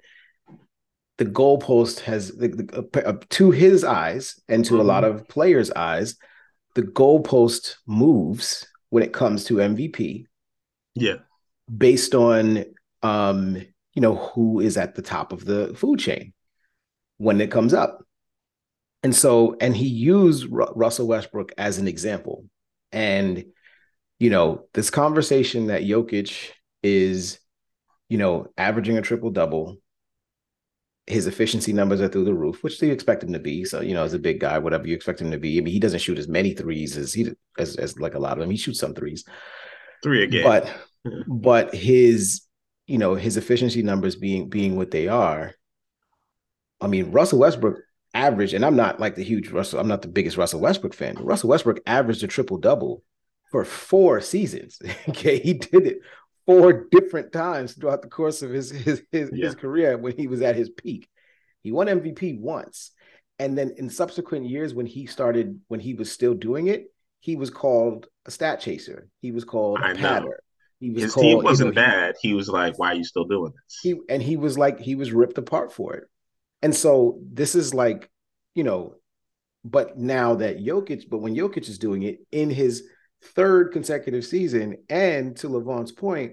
[1.18, 5.70] the goalpost has the, the, uh, to his eyes and to a lot of players'
[5.70, 6.16] eyes,
[6.74, 10.26] the goalpost moves when it comes to MVP
[10.94, 11.18] Yeah.
[11.76, 12.64] based on
[13.02, 13.56] um
[13.94, 16.32] you know who is at the top of the food chain
[17.18, 18.02] when it comes up.
[19.02, 22.46] And so and he used Ru- Russell Westbrook as an example.
[22.90, 23.44] And
[24.18, 26.50] you know this conversation that Jokic
[26.82, 27.38] is
[28.08, 29.78] you know averaging a triple double
[31.07, 33.64] his efficiency numbers are through the roof which you expect him to be.
[33.64, 35.72] So you know as a big guy whatever you expect him to be i mean
[35.72, 38.50] he doesn't shoot as many threes as he as, as like a lot of them.
[38.50, 39.24] He shoots some threes.
[40.02, 40.44] Three again.
[40.44, 40.74] but
[41.26, 42.42] but his
[42.86, 45.55] you know his efficiency numbers being being what they are
[46.80, 47.78] i mean russell westbrook
[48.12, 51.14] averaged and i'm not like the huge russell i'm not the biggest russell westbrook fan
[51.14, 53.02] but russell westbrook averaged a triple double
[53.50, 54.80] for four seasons.
[55.09, 55.98] Okay he did it
[56.47, 59.47] four different times throughout the course of his his his, Yeah.
[59.47, 61.09] his career when he was at his peak
[61.62, 62.90] he won mvp once
[63.38, 66.86] and then in subsequent years when he started when he was still doing it
[67.20, 70.01] he was called a stat chaser he was called a know.
[70.01, 70.40] patter
[70.80, 72.14] he was His called, team wasn't know, he- bad.
[72.20, 73.78] He was like, why are you still doing this?
[73.82, 76.05] he and he was like he was ripped apart for it.
[76.61, 78.11] And so this is like,
[78.55, 78.97] you know,
[79.64, 82.82] but now that Jokic, but when Jokic is doing it in his
[83.24, 86.32] third consecutive season, and to Levon's point,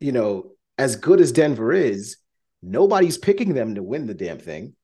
[0.00, 2.16] you know, as good as Denver is,
[2.62, 4.74] nobody's picking them to win the damn thing.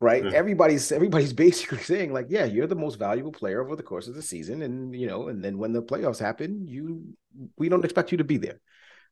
[0.00, 0.22] Right.
[0.22, 0.32] Mhm.
[0.32, 4.14] Everybody's everybody's basically saying, like, yeah, you're the most valuable player over the course of
[4.14, 4.62] the season.
[4.62, 7.14] And you know, and then when the playoffs happen, you
[7.56, 8.60] we don't expect you to be there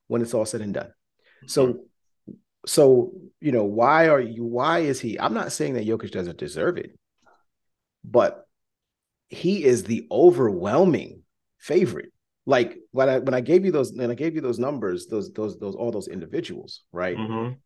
[0.07, 0.93] when it's all said and done.
[1.47, 1.85] So,
[2.67, 4.45] so you know, why are you?
[4.45, 5.19] Why is he?
[5.19, 6.97] I'm not saying that Jokic doesn't deserve it,
[8.05, 8.47] but
[9.29, 11.23] he is the overwhelming
[11.67, 12.13] favorite.
[12.47, 15.33] Like when I when I gave you those when I gave you those numbers, those
[15.33, 17.17] those those all those individuals, right?
[17.17, 17.57] Mhm.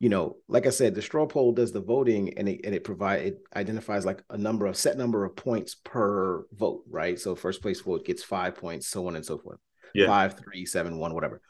[0.00, 2.82] You know, like I said, the straw poll does the voting and it and it
[2.82, 7.16] provide it identifies like a number of set number of points per vote, right?
[7.18, 9.60] So first place vote gets five points, so on and so forth
[9.94, 10.08] Yeah.
[10.08, 11.40] five, three, seven, one, whatever.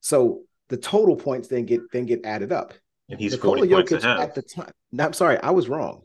[0.00, 2.74] So the total points then get then get added up.
[3.08, 4.20] And he's Nikola 40 points ahead.
[4.20, 4.70] at the time.
[4.92, 6.02] No, I'm sorry, I was wrong.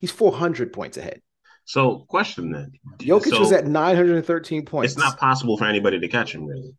[0.00, 1.22] He's 400 points ahead.
[1.66, 2.72] So, question then.
[2.98, 4.92] Jokic So, was at 913 points.
[4.92, 6.74] It's not possible for anybody to catch him, really.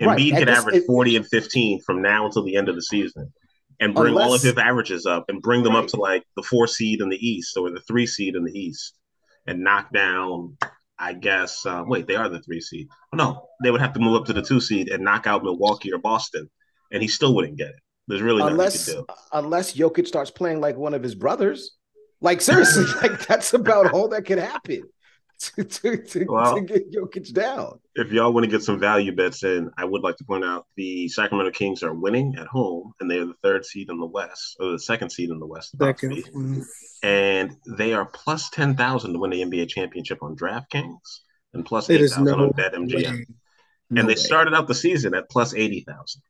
[0.00, 2.74] Right, Embiid and could average it- 40 and 15 from now until the end of
[2.74, 3.32] the season
[3.80, 6.66] and bring all of his averages up and bring them up to like the four
[6.66, 8.94] seed in the East or the three seed in the East
[9.46, 10.56] and knock down,
[10.98, 12.88] I guess, uh, wait, they are the three seed.
[13.14, 15.92] No, they would have to move up to the two seed and knock out Milwaukee
[15.92, 16.48] or Boston,
[16.90, 17.76] and he still wouldn't get it.
[18.08, 19.14] There's really nothing unless he could do.
[19.32, 21.76] unless Jokic starts playing like one of his brothers.
[22.20, 24.82] Like seriously, like that's about all that could happen
[25.40, 27.80] to, to, to, Well- to get Jokic down.
[27.94, 30.66] If y'all want to get some value bets in, I would like to point out
[30.76, 34.06] the Sacramento Kings are winning at home, and they are the third seed in the
[34.06, 35.76] West, or the second seed in the West.
[35.78, 36.12] Second.
[36.34, 36.64] Mm.
[37.02, 41.20] and they are plus 10,000 to win the NBA championship on DraftKings
[41.54, 42.92] and plus It is 8,000 no on BetMGM.
[43.04, 43.26] way.
[43.90, 44.16] No and they way.
[44.16, 46.22] started out the season at plus 80,000.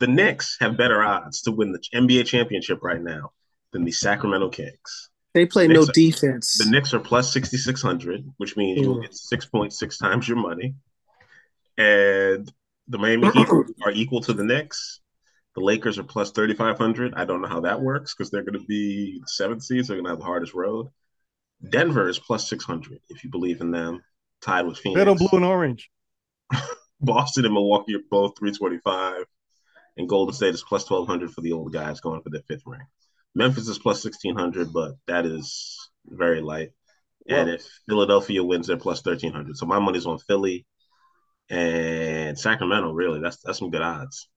[0.00, 3.30] The Knicks have better odds to win the NBA championship right now
[3.74, 5.10] than the Sacramento Kings.
[5.34, 6.58] They play no Knicks are- defense.
[6.64, 9.02] The Knicks are plus 6,600, which means you'll Mm.
[9.02, 10.76] get 6.6 times your money.
[11.76, 12.50] And
[12.88, 13.48] the Miami Heat
[13.84, 15.00] are equal to the Knicks.
[15.56, 17.14] The Lakers are plus 3,500.
[17.14, 19.88] I don't know how that works because they're going to be the seventh seeds.
[19.88, 20.88] They're going to have the hardest road.
[21.68, 24.02] Denver is plus 600 if you believe in them,
[24.40, 24.98] tied with Phoenix.
[25.00, 25.90] Bet on blue and orange.
[27.00, 29.24] Boston and Milwaukee are both 325.
[29.96, 32.80] And Golden State is plus 1,200 for the old guys going for their fifth ring.
[33.34, 35.76] Memphis is plus 1,600, but that is
[36.06, 36.70] very light.
[37.28, 39.56] and if Philadelphia wins, they're plus 1,300.
[39.56, 40.66] So my money's on Philly
[41.50, 43.20] and Sacramento, really.
[43.20, 44.28] That's that's some good odds.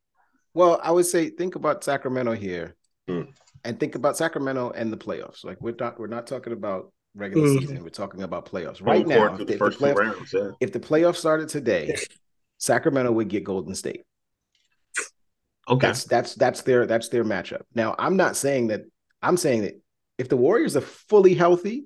[0.53, 2.75] Well, I would say think about Sacramento here,
[3.07, 3.23] Hmm.
[3.63, 5.43] and think about Sacramento and the playoffs.
[5.43, 7.59] Like we're not we're not talking about regular Mhm.
[7.59, 7.83] season.
[7.83, 9.25] We're talking about playoffs right Home now.
[9.31, 10.49] If through the, the if the first playoff- rounds, yeah.
[10.59, 11.95] if the playoffs started today,
[12.57, 14.03] Sacramento would get Golden State.
[15.69, 15.87] Okay.
[15.87, 17.61] That's that's that's their that's their matchup.
[17.75, 18.81] Now, I'm not saying that.
[19.21, 19.81] I'm saying that
[20.17, 21.85] if the Warriors are fully healthy,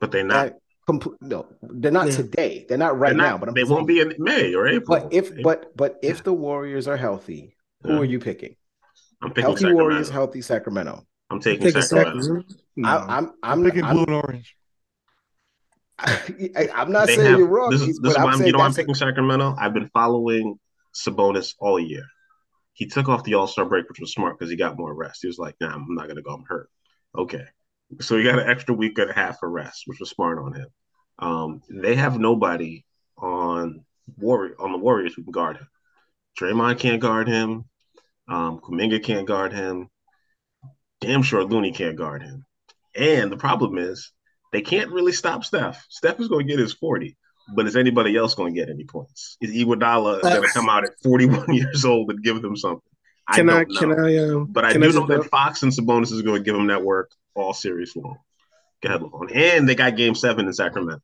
[0.00, 0.46] but they're not.
[0.46, 2.16] that compl- no, they're not Yeah.
[2.16, 2.66] today.
[2.68, 3.38] They're not right they're not- now.
[3.38, 4.98] But I'm they saying- won't be in May or April.
[5.00, 5.42] But if April.
[5.44, 7.98] but but if the Warriors are healthy, who Yeah.
[8.00, 8.56] are you picking?
[9.22, 9.82] I'm picking Healthy Sacramento.
[9.82, 11.06] Warriors, healthy Sacramento.
[11.30, 12.22] I'm taking Pick a Sacramento.
[12.22, 12.54] second.
[12.76, 12.88] No.
[12.88, 14.56] I, I'm I'm I'm picking I'm, blue and orange.
[15.98, 17.70] I, am not They saying have- you're wrong.
[17.70, 19.56] This is, but this is I'm why I'm, you know I'm that's a- picking Sacramento.
[19.58, 20.58] I've been following
[20.94, 22.04] Sabonis all year.
[22.78, 25.22] He took off the All Star break, which was smart because he got more rest.
[25.22, 26.30] He was like, "Nah, I'm not gonna go.
[26.32, 26.70] I'm hurt."
[27.12, 27.44] Okay,
[28.00, 30.54] so he got an extra week and a half of rest, which was smart on
[30.54, 30.68] him.
[31.18, 32.84] Um, they have nobody
[33.16, 33.84] on
[34.16, 35.66] Warrior on the Warriors who can guard him.
[36.38, 37.64] Draymond can't guard him.
[38.28, 39.90] Um, Kuminga can't guard him.
[41.00, 42.46] Damn sure Looney can't guard him.
[42.94, 44.12] And the problem is
[44.52, 45.84] they can't really stop Steph.
[45.88, 47.16] Steph is going to get his 40,
[47.54, 49.36] but is anybody else going to get any points?
[49.40, 52.82] Is Iguodala going to come out at 41 years old and give them something?
[53.32, 53.64] Can I?
[53.64, 53.80] don't know.
[53.80, 54.16] Can I?
[54.18, 56.68] Um, But I do just know that Fox and Sabonis is going to give them
[56.68, 58.18] that work all series long.
[58.82, 59.34] Go ahead, Levon.
[59.34, 61.00] And they got game seven in Sacramento.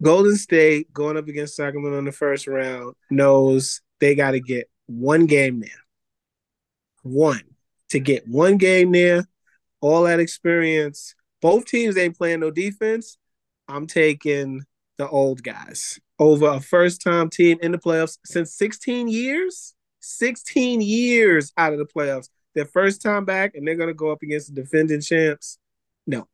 [0.00, 4.70] Golden State going up against Sacramento in the first round knows they got to get
[4.86, 5.70] one game there.
[7.02, 7.42] One
[7.90, 9.26] to get one game there,
[9.80, 11.14] all that experience.
[11.40, 13.18] Both teams ain't playing no defense.
[13.68, 14.62] I'm taking
[14.96, 19.74] the old guys over a first time team in the playoffs since 16 years.
[20.00, 22.28] 16 years out of the playoffs.
[22.54, 25.58] Their first time back, and they're going to go up against the defending champs.
[26.06, 26.26] No,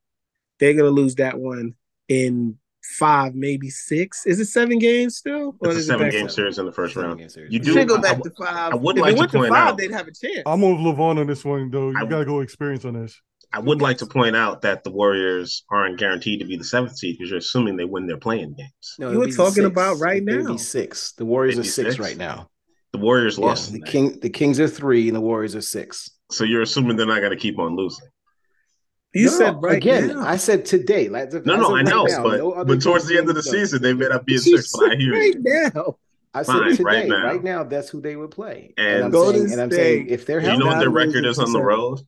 [0.61, 1.75] they're going to lose that one
[2.09, 4.25] in five, maybe six.
[4.27, 5.57] Is it seven games still?
[5.61, 6.31] Or It's a is it seven game seven?
[6.31, 7.37] series in the first Seven round.
[7.51, 8.73] You do- should go back I- to five.
[8.73, 10.43] I would if like it to went to point five, out- they'd have a chance.
[10.47, 11.91] I'm with Levon on this one, though.
[11.91, 13.21] You I- gotta go experience on this.
[13.55, 16.97] I would like to point out that the Warriors aren't guaranteed to be the seventh
[16.99, 18.97] seed because you're assuming they win their playing games.
[18.99, 20.53] No, You it'll were talking about right It'll now.
[20.53, 21.13] be six.
[21.13, 21.99] The Warriors It'd are six, six?
[22.01, 22.49] right now.
[22.93, 23.73] The Warriors Yeah, lost.
[23.73, 26.11] the king, the Kings are three, and the Warriors are six.
[26.33, 28.09] So you're assuming they're not going to keep on losing.
[29.15, 30.09] You No, said right again.
[30.09, 30.27] now.
[30.27, 31.09] I said today.
[31.09, 33.29] Like, of- No, as no, I right know, now, but no but towards the end
[33.29, 34.73] of the can- season, they may not be in six.
[34.77, 35.71] But I hear right you.
[35.75, 35.97] now.
[36.37, 37.63] I said Fine, today, right right now.
[37.63, 37.65] now.
[37.69, 38.75] that's who they would play.
[38.77, 40.81] And And, I'm Golden saying, and I'm saying, State, if they're Do you know what
[40.81, 42.01] their record is on the road?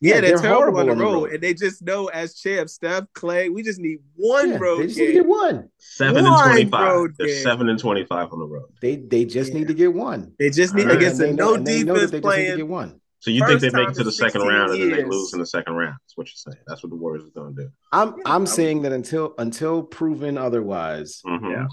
[0.00, 1.32] Yeah, Yeah, they're, they're terrible horrible on the, on the road, road.
[1.32, 4.86] and they just know as champs, Steph, Clay, we just need one yeah, road they
[4.88, 5.70] just need to get one.
[5.78, 7.08] Seven One and twenty-five.
[7.18, 7.42] They're game.
[7.42, 8.66] seven and twenty-five on the road.
[8.82, 9.58] They they just Yeah.
[9.60, 10.32] need to get one.
[10.38, 10.96] They just need All right.
[10.98, 12.56] against a no and they know defense they to playing.
[12.58, 13.00] get one.
[13.20, 15.32] So you think they make it to the second 16 round and then they lose
[15.32, 15.96] in the second round?
[16.04, 16.62] That's what you're saying.
[16.66, 17.70] That's what the Warriors are going to do.
[17.90, 21.50] I'm Yeah, I'm I saying that until until proven otherwise, Mhm.
[21.50, 21.66] Yeah.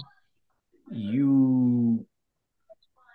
[0.91, 2.05] you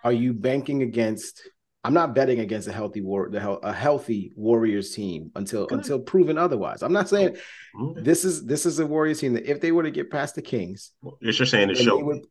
[0.03, 1.41] are you banking against
[1.83, 5.77] I'm not betting against a healthy war the hel- a healthy Warriors team until Good.
[5.79, 6.83] until proven otherwise.
[6.83, 7.37] I'm not saying
[7.81, 8.01] Okay.
[8.01, 10.41] this is this is a Warriors team that if they were to get past the
[10.41, 12.03] Kings, You're just saying it's show.
[12.03, 12.25] would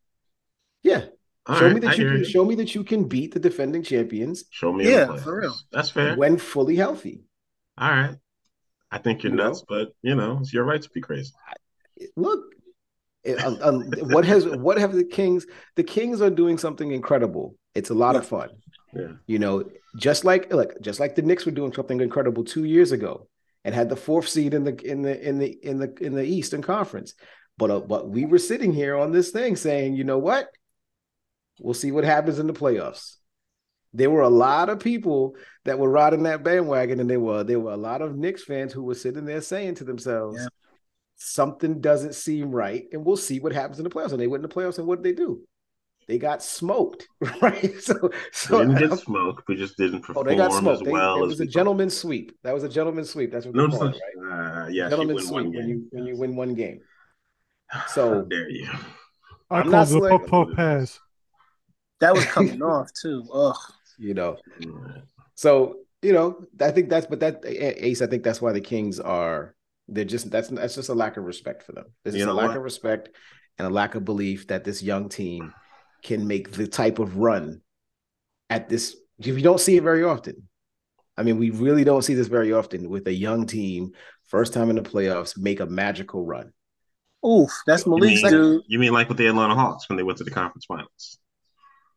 [0.83, 1.07] yeah,
[1.47, 2.25] All show right, me that I you can you.
[2.25, 4.89] show me that you can beat the defending champions Show me.
[4.91, 5.57] Yeah, for real.
[5.73, 6.15] That's fair.
[6.17, 7.23] when fully healthy.
[7.79, 8.17] All right.
[8.91, 9.45] I think you're You know?
[9.49, 11.33] nuts, but you know it's your right to be crazy.
[12.17, 12.41] Look,
[13.45, 15.47] um, um, what has what have the Kings?
[15.77, 17.57] The Kings are doing something incredible.
[17.75, 18.51] It's a lot of fun.
[18.95, 19.13] Yeah.
[19.27, 19.65] You know,
[19.97, 23.29] just like look, just like the Knicks were doing something incredible two years ago
[23.65, 26.25] and had the fourth seed in the in the in the in the in the
[26.25, 27.15] Eastern Conference.
[27.59, 30.49] But uh, but we were sitting here on this thing saying, you know what?
[31.61, 33.17] We'll see what happens in the playoffs.
[33.93, 35.35] There were a lot of people
[35.65, 38.73] that were riding that bandwagon, and there were there were a lot of Knicks fans
[38.73, 40.49] who were sitting there saying to themselves, Yeah.
[41.17, 44.13] something doesn't seem right, and we'll see what happens in the playoffs.
[44.13, 45.41] And they went in the playoffs, and what did they do?
[46.09, 47.07] They got smoked,
[47.43, 47.75] right?
[47.81, 49.47] So, We so didn't I'm- get smoked.
[49.47, 50.85] We just didn't oh, perform they got as smoked.
[50.85, 52.33] They, well it as was a we gentleman's sweep.
[52.45, 53.31] That was a gentleman's sweep.
[53.31, 54.65] That's what No, they call it, such- right?
[54.65, 56.81] uh, yes, you gentleman's sweep when you when you win one game.
[57.69, 58.69] How So dare you?
[59.51, 61.01] I I'm call not it a saying- puff puff pass.
[62.01, 63.25] That was coming off too.
[63.33, 63.57] Ugh.
[63.99, 64.37] you know,
[65.35, 68.01] so you know, I think that's but that Ace.
[68.03, 69.55] I think that's why the Kings are.
[69.89, 71.87] They're just that's that's just a lack of respect for them.
[72.05, 72.57] There's You just a lack what?
[72.59, 73.09] of respect
[73.59, 75.53] and a lack of belief that this young team
[76.03, 77.61] can make the type of run
[78.51, 78.97] at this.
[79.19, 80.49] If you don't see it very often,
[81.17, 83.93] I mean, we really don't see this very often with a young team,
[84.27, 86.53] first time in the playoffs, make a magical run.
[87.27, 87.51] Oof.
[87.67, 88.63] That's You Malik's mean, dude.
[88.69, 91.19] you mean like with the Atlanta Hawks when they went to the conference finals?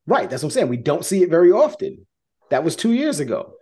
[0.08, 0.28] Right.
[0.30, 0.70] That's what I'm saying.
[0.70, 2.08] We don't see it very often.
[2.50, 3.54] That was two years ago.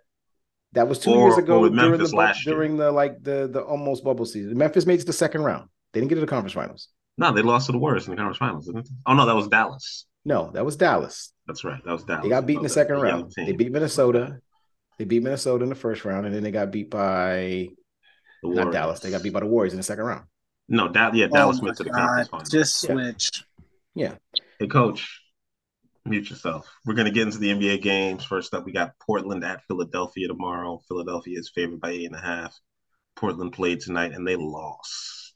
[0.72, 2.56] That was two Or- years ago with during Memphis the bu- last year.
[2.56, 4.58] during the like the the almost bubble season.
[4.58, 5.68] Memphis made it to the second round.
[5.92, 6.88] They didn't get to the conference finals.
[7.18, 8.92] No, they lost to the Warriors in the conference finals, didn't they?
[9.06, 10.06] Oh no, that was Dallas.
[10.26, 11.34] No, that was Dallas.
[11.48, 11.84] That's right.
[11.86, 12.24] That was Dallas.
[12.24, 13.32] They got beat in the Oh, second the round.
[13.32, 13.46] team.
[13.46, 14.40] They beat Minnesota.
[14.98, 17.70] They beat Minnesota in the first round, and then they got beat by
[18.44, 18.74] The not Warriors.
[18.74, 19.00] Dallas.
[19.00, 20.26] They got beat by the Warriors in the second round.
[20.68, 21.98] No, da- yeah, Oh Dallas my went to the God.
[22.00, 22.50] conference finals.
[22.50, 22.94] Just Yeah.
[22.94, 23.44] switch.
[23.96, 24.16] Yeah.
[24.60, 25.22] Hey, coach,
[26.06, 26.70] mute yourself.
[26.86, 28.24] We're going to get into the NBA games.
[28.26, 30.80] First up, we got Portland at Philadelphia tomorrow.
[30.88, 32.56] Philadelphia is favored by eight and a half.
[33.16, 35.29] Portland played tonight and they lost.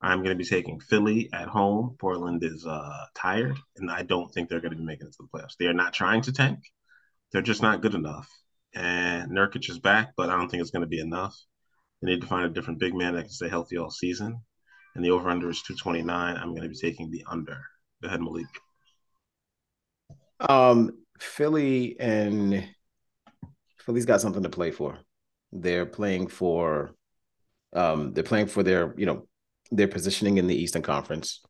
[0.00, 1.96] I'm going to be taking Philly at home.
[1.98, 5.22] Portland is uh, tired, and I don't think they're going to be making it to
[5.22, 5.56] the playoffs.
[5.58, 6.60] They are not trying to tank.
[7.32, 8.30] They're just not good enough.
[8.74, 11.36] And Nurkic is back, but I don't think it's going to be enough.
[12.00, 14.40] They need to find a different big man that can stay healthy all season.
[14.94, 16.36] And the over under is 229.
[16.36, 17.60] I'm going to be taking the under.
[18.02, 18.46] Go ahead, Malik.
[20.40, 22.64] Um, Philly and
[23.78, 24.98] Philly's got something to play for.
[25.52, 26.94] They're playing for
[27.74, 29.27] um they're playing for their, you know,
[29.70, 31.40] their positioning in the Eastern Conference.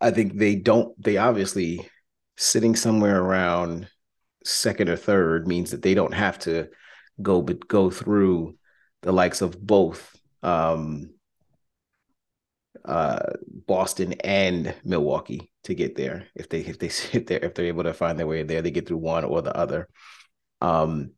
[0.00, 1.88] I think they don't they obviously
[2.36, 3.88] sitting somewhere around
[4.44, 6.68] second or third means that they don't have to
[7.20, 8.56] go but go through
[9.02, 11.10] the likes of both um
[12.86, 16.26] uh Boston and Milwaukee to get there.
[16.34, 18.70] If they if they sit there, if they're able to find their way there, they
[18.70, 19.88] get through one or the other.
[20.60, 21.12] Um,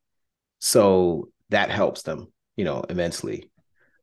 [0.61, 3.51] so that helps them, you know, immensely.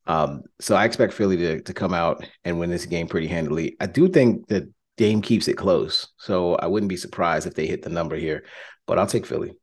[0.09, 3.77] Um, so I expect Philly to to come out and win this game pretty handily.
[3.79, 4.63] I do think that
[4.97, 8.43] Dame keeps it close, so I wouldn't be surprised if they hit the number here.
[8.87, 9.53] But I'll take Philly.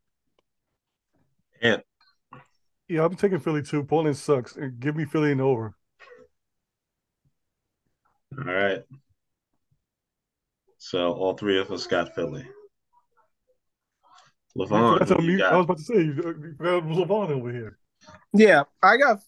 [1.61, 1.83] And
[2.89, 3.83] Yeah, I'm taking Philly too.
[3.83, 4.57] Portland sucks.
[4.79, 5.75] Give me Philly and over.
[8.39, 8.83] all right.
[10.79, 12.47] So all three of us got Philly.
[14.57, 15.43] Levon, That's who on you mute.
[15.43, 16.15] I was about to say, you
[16.57, 17.79] forgot Levon over here.
[18.33, 19.19] Yeah, I got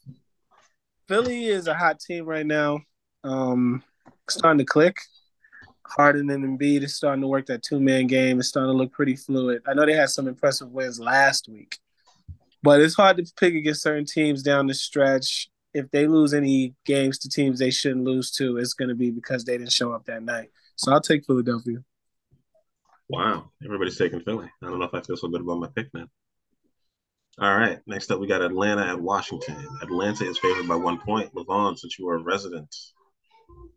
[1.09, 2.81] Philly is a hot team right now.
[3.25, 3.83] Um,
[4.29, 4.99] starting to click.
[5.87, 8.39] Harden and Embiid is starting to work that two man game.
[8.39, 9.63] It's starting to look pretty fluid.
[9.67, 11.79] I know they had some impressive wins last week,
[12.63, 15.49] but it's hard to pick against certain teams down the stretch.
[15.73, 19.11] If they lose any games to teams they shouldn't lose to, it's going to be
[19.11, 20.51] because they didn't show up that night.
[20.77, 21.79] So I'll take Philadelphia.
[23.09, 24.51] Wow, everybody's taking Philly.
[24.63, 26.11] I don't know if I feel so good about my pick, man.
[27.41, 29.57] All right, next up we got Atlanta at Washington.
[29.83, 31.33] Atlanta is favored by one point.
[31.35, 32.75] Levon, since you are a resident,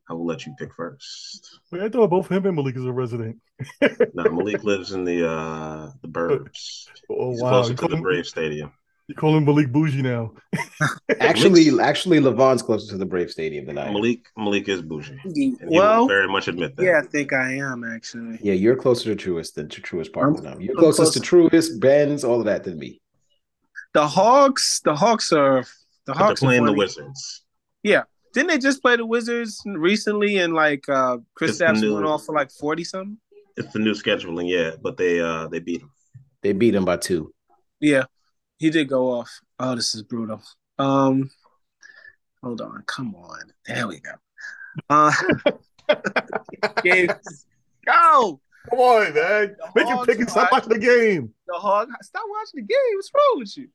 [0.09, 1.59] I will let you pick first.
[1.71, 3.37] Wait, I thought both him and Malik is a resident.
[4.15, 6.87] no, Malik lives in the uh the burbs.
[7.09, 8.71] Oh He's wow, closer to call, the him, Brave Stadium.
[9.07, 10.33] you call him Malik Bougie now.
[11.19, 13.93] Actually, actually, Levon's closer to the Brave Stadium than I am.
[13.93, 16.83] Malik Malik is bougie, and Well, will very much admit that.
[16.83, 18.39] yeah, I think I am actually.
[18.41, 20.57] Yeah, you're closer to Truist than to Truist Park I'm- now.
[20.57, 23.00] You're I'm closest to Truist, Ben's, all of that than me.
[23.93, 27.43] The Hawks, the Hawks are the But they're Hawks are playing the Wizards.
[27.83, 30.37] Yeah, Didn't they just play the Wizards recently?
[30.37, 33.17] And like uh Chris It's Stapps went off for like forty something.
[33.57, 35.91] It's the new scheduling, yeah, but they uh they beat them.
[36.41, 37.33] They beat him by two.
[37.79, 38.05] Yeah,
[38.57, 39.41] he did go off.
[39.59, 40.41] Oh, this is brutal.
[40.79, 41.29] Um,
[42.41, 43.39] hold on, come on.
[43.67, 44.11] There we go.
[44.89, 45.11] Uh,
[46.83, 47.45] games.
[47.85, 48.39] Go.
[48.69, 49.55] Come on, man.
[49.57, 51.33] The Make him Hawks pick and stop watching the game.
[51.47, 51.91] The Hawks.
[52.03, 52.95] Stop watching the game.
[52.95, 53.67] What's wrong with you?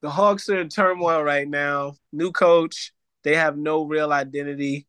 [0.00, 1.94] The Hawks are in turmoil right now.
[2.12, 2.92] New coach.
[3.24, 4.86] They have no real identity.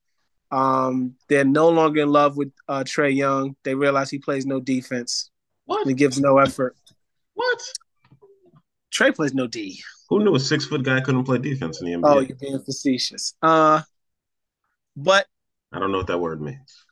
[0.51, 3.55] Um, they're no longer in love with uh, Trae Young.
[3.63, 5.31] They realize he plays no defense.
[5.65, 5.87] What?
[5.87, 6.75] He gives no effort.
[7.33, 7.59] What?
[8.93, 9.81] Trae plays no D.
[10.09, 12.01] Who knew a six foot guy couldn't play defense in the NBA?
[12.03, 13.35] Oh, you're being facetious.
[13.41, 13.81] Uh,
[14.95, 15.27] but
[15.71, 16.85] I don't know what that word means.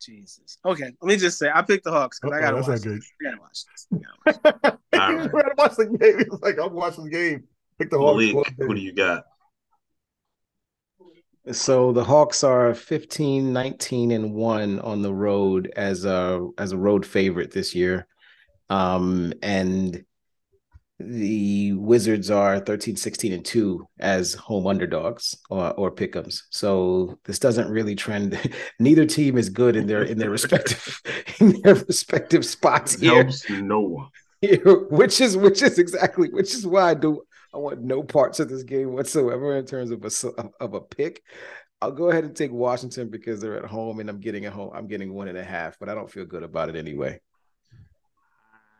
[0.00, 0.58] Jesus.
[0.64, 2.84] Okay, let me just say I picked the Hawks because I gotta that's watch.
[2.84, 3.12] not This.
[3.20, 3.86] I gotta watch this.
[3.92, 5.00] I gotta watch this.
[5.00, 5.34] All He's right.
[5.34, 6.18] ready to watch the game.
[6.18, 7.44] He's like, I'm watching the game.
[7.78, 8.24] Pick the Hawks.
[8.32, 9.24] Malik, who do you got?
[11.52, 16.78] So the Hawks are 15, 19, and 1 on the road as a as a
[16.78, 18.06] road favorite this year.
[18.68, 20.04] Um, and
[20.98, 26.42] the Wizards are 13, 16, and 2 as home underdogs or, or pick'ems.
[26.50, 28.40] So this doesn't really trend.
[28.80, 31.00] Neither team is good in their in their respective
[31.38, 33.22] in their respective spots It here.
[33.22, 34.08] helps no one.
[34.90, 37.22] which is which is exactly which is why I do
[37.56, 41.22] I want no parts of this game whatsoever in terms of a of a pick.
[41.80, 44.72] I'll go ahead and take Washington because they're at home and I'm getting a home.
[44.74, 47.18] I'm getting one and a half, but I don't feel good about it anyway.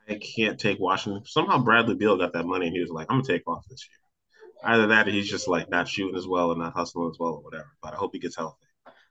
[0.06, 1.22] I can't take Washington.
[1.24, 3.88] Somehow Bradley Beal got that money and he was like, I'm gonna take off this
[3.88, 4.72] year.
[4.72, 7.32] Either that or he's just like not shooting as well and not hustling as well
[7.32, 7.72] or whatever.
[7.82, 8.66] But I hope he gets healthy.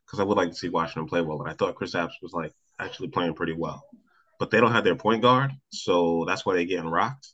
[0.06, 1.42] Because I would like to see Washington play well.
[1.42, 3.84] And I thought Kristaps was like actually playing pretty well.
[4.40, 7.34] But they don't have their point guard, so that's why they're getting rocked.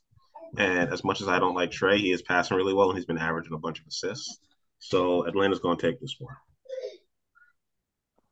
[0.56, 3.06] And as much as I don't like Trae, he is passing really well and he's
[3.06, 4.38] been averaging a bunch of assists.
[4.78, 6.34] So Atlanta's gonna take this one.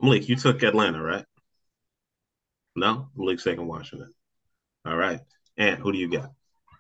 [0.03, 1.25] Malik, you took Atlanta, right?
[2.77, 3.09] No?
[3.15, 4.13] Malik's taking Washington.
[4.87, 5.21] All right.
[5.57, 6.27] And who do you get?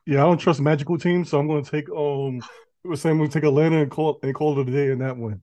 [0.06, 2.40] Yeah, I don't trust magical teams, so I'm going to take um.
[2.82, 5.00] We're saying we're going to take Atlanta and call and call it a day in
[5.00, 5.42] that one.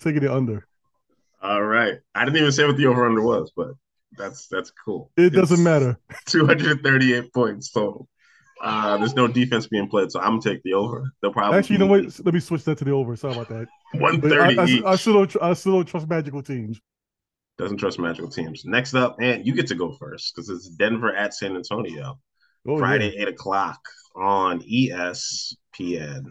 [0.00, 0.66] Taking it under.
[1.42, 1.98] All right.
[2.14, 3.72] I didn't even say what the over under was, but
[4.16, 5.10] that's that's cool.
[5.16, 5.98] It doesn't matter.
[6.26, 8.08] 238 points total.
[8.62, 11.10] Uh, there's no defense being played, so I'm gonna take the over.
[11.22, 12.24] They'll probably Actually, you know what?
[12.24, 13.16] Let me switch that to the over.
[13.16, 13.68] Sorry about that.
[13.92, 14.92] But 130 I, I.
[14.92, 15.36] I still don't.
[15.42, 16.80] I still don't trust magical teams.
[17.56, 18.64] Doesn't trust magical teams.
[18.64, 22.18] Next up, and you get to go first because it's Denver at San Antonio.
[22.66, 23.22] Oh, Friday, yeah.
[23.22, 23.80] eight o'clock
[24.16, 26.24] on ESPN.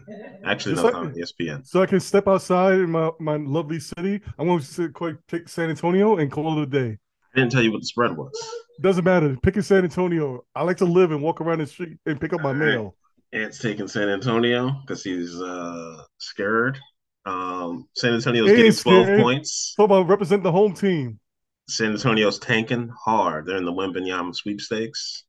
[0.44, 1.66] Actually, Just no, on ESPN.
[1.66, 4.20] So I can step outside in my, my lovely city.
[4.38, 6.98] I'm going to sit, quick pick San Antonio and call it a day.
[7.34, 8.32] I didn't tell you what the spread was.
[8.80, 9.36] Doesn't matter.
[9.42, 10.44] Picking San Antonio.
[10.54, 12.58] I like to live and walk around the street and pick up my right.
[12.58, 12.96] mail.
[13.32, 16.78] Ant's taking San Antonio because he's uh, scared.
[17.26, 19.20] Um, San Antonio's ain't getting 12 scared.
[19.20, 19.74] points.
[19.76, 21.20] Talk about represent the home team.
[21.68, 23.46] San Antonio's tanking hard.
[23.46, 25.24] They're in the Wembanyama sweepstakes.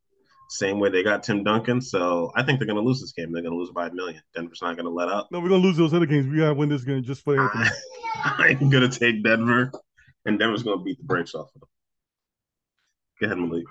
[0.50, 1.80] Same way they got Tim Duncan.
[1.80, 3.32] So I think they're going to lose this game.
[3.32, 4.22] They're going to lose by a million.
[4.34, 5.28] Denver's not going to let up.
[5.32, 6.28] No, we're gonna lose those other games.
[6.28, 7.70] We gotta win this game just for Anthony.
[8.16, 9.72] I'm going to take Denver,
[10.26, 11.70] and Denver's going to beat the brakes off of them.
[13.22, 13.64] Go ahead, Malik.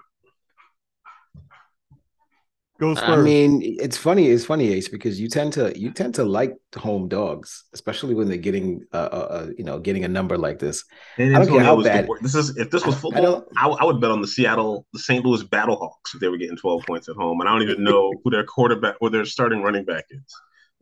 [2.78, 3.10] Go Spurs.
[3.10, 4.28] I mean, it's funny.
[4.28, 8.26] It's funny, Ace, because you tend to you tend to like home dogs, especially when
[8.28, 10.84] they're getting uh, uh, uh you know getting a number like this.
[11.16, 13.68] San I don't care how bad- This is if this was I- I football, I,
[13.68, 15.22] I would bet on the Seattle, the St.
[15.22, 17.38] Louis Battlehawks if they were getting 12 points at home.
[17.40, 20.34] And I don't even know who their quarterback, who their starting running back is.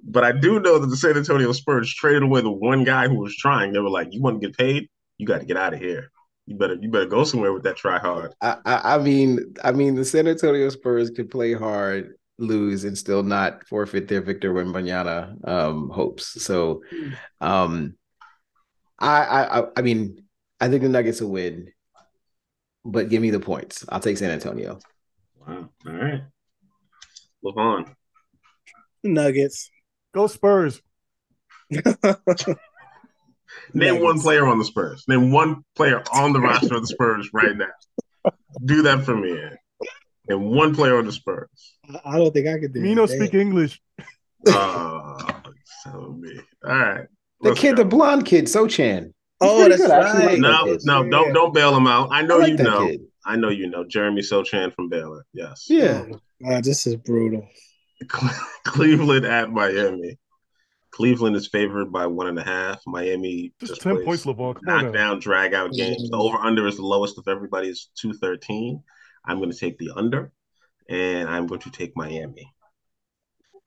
[0.05, 3.17] But I do know that the San Antonio Spurs traded away the one guy who
[3.17, 3.73] was trying.
[3.73, 4.89] They were like, "You want to get paid?
[5.17, 6.13] You got to get out of here.
[6.49, 9.73] You better, you better go somewhere with that try hard." I, I, I mean, I
[9.73, 14.55] mean, the San Antonio Spurs could play hard, lose, and still not forfeit their Victor
[14.55, 16.43] Wembanyama um, hopes.
[16.43, 16.83] So,
[17.43, 17.99] um,
[18.99, 20.25] I, I, I- I mean,
[20.59, 21.71] I think the Nuggets will win,
[22.83, 23.85] but give me the points.
[23.91, 24.79] I'll take San Antonio.
[25.47, 25.69] Wow.
[25.87, 26.23] All right.
[27.45, 27.95] Levon.
[29.05, 29.71] Nuggets.
[30.15, 30.81] Go Spurs.
[33.75, 34.05] Name Nuggets.
[34.05, 35.05] one player on the Spurs.
[35.09, 38.33] Name one player on the roster of the Spurs right now.
[38.65, 39.39] Do that for me.
[40.29, 41.49] And one player on the Spurs.
[41.89, 43.17] I- I don't think I could do Me no that.
[43.17, 43.81] speak English.
[44.47, 45.17] Oh,
[45.83, 46.39] so me.
[46.65, 47.07] All right.
[47.41, 47.83] The kid, go.
[47.83, 49.13] the blonde kid, Sochan.
[49.41, 49.91] Oh, He's Oh, that's good.
[49.91, 50.15] Right.
[50.15, 50.81] like that No, kid.
[50.85, 52.11] no, don't don't bail him out.
[52.13, 52.87] I I know like you know.
[52.87, 53.01] kid.
[53.27, 53.85] I know you know.
[53.85, 55.25] Jeremy Sochan from Baylor.
[55.35, 55.67] Yes.
[55.69, 56.05] Yeah.
[56.13, 57.47] Oh, God, this is brutal.
[58.65, 60.19] Cleveland at Miami.
[60.99, 62.83] Cleveland is favored by one and a half.
[62.85, 64.57] Miami Just, just 10 points, LeVar.
[64.57, 66.11] Come on knock down, drag out games.
[66.11, 68.83] The over under is the lowest of everybody's 213.
[69.25, 70.33] I'm going to take the under,
[70.89, 72.53] and I'm going to take Miami.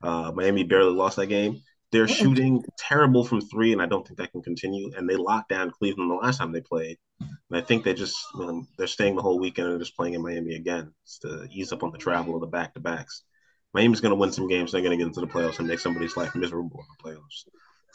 [0.03, 1.61] Uh, Miami barely lost that game.
[1.93, 4.91] They're shooting terrible from three, and I don't think that can continue.
[4.97, 6.97] And they locked down Cleveland the last time they played.
[7.21, 10.15] And I think they just um, they're staying the whole weekend and they're just playing
[10.15, 13.23] in Miami again just to ease up on the travel of the back to backs.
[13.73, 14.71] Miami's going to win some games.
[14.71, 17.45] They're going to get into the playoffs and make somebody's life miserable in the playoffs.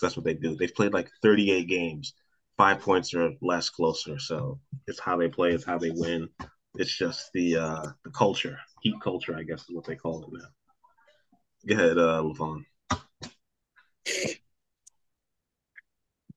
[0.01, 0.57] that's what they do.
[0.57, 2.15] They've played like 38 games,
[2.57, 4.19] five points or less closer.
[4.19, 5.53] So it's how they play.
[5.53, 6.29] It's how they win.
[6.79, 10.31] It's just the uh, the culture, heat culture, I guess is what they call it
[10.33, 10.49] now.
[11.67, 12.65] Go ahead, uh, Levon.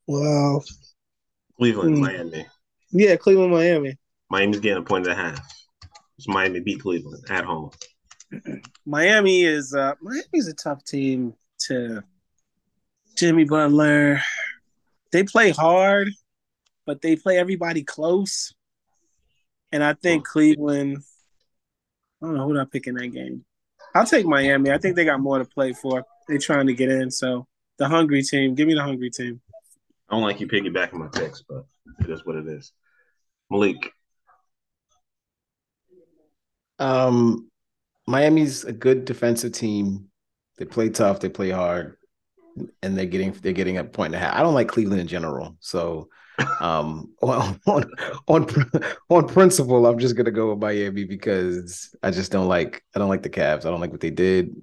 [0.08, 0.64] Well,
[1.58, 2.02] Cleveland, Hmm.
[2.04, 2.46] Miami.
[2.92, 3.98] yeah, Cleveland, Miami.
[4.30, 5.54] Miami's getting a point and a half.
[6.18, 7.72] It's Miami beat Cleveland at home.
[8.86, 11.34] Miami is uh Miami's a tough team
[11.68, 12.04] to
[13.16, 14.22] Jimmy Butler.
[15.12, 16.10] They play hard,
[16.86, 18.54] but they play everybody close.
[19.72, 21.00] And I think Cleveland,
[22.22, 23.46] I don't know who I pick in that game.
[23.94, 24.72] I'll take Miami.
[24.72, 26.06] I think they got more to play for.
[26.28, 27.10] They're trying to get in.
[27.12, 28.56] So the hungry team.
[28.56, 29.42] Give me the hungry team.
[30.10, 31.66] I don't like you piggybacking my picks, but
[32.00, 32.72] it is what it is.
[33.50, 33.92] Malik,
[36.80, 37.50] Um,
[38.10, 40.10] Miami's a good defensive team.
[40.58, 41.20] They play tough.
[41.20, 41.96] They play hard,
[42.82, 44.36] and they're getting they're getting a point and a half.
[44.36, 46.10] I don't like Cleveland in general, so
[46.60, 47.86] um, on on
[48.28, 48.48] on,
[49.10, 53.10] on principle, I'm just gonna go with Miami because I just don't like I don't
[53.10, 53.66] like the Cavs.
[53.66, 54.56] I don't like what they did.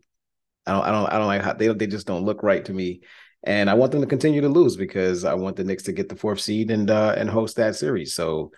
[0.66, 2.72] I don't I don't I don't like how they they just don't look right to
[2.72, 3.02] me.
[3.44, 6.08] And I want them to continue to lose because I want the Knicks to get
[6.08, 8.12] the fourth seed and uh, and host that series.
[8.12, 8.50] So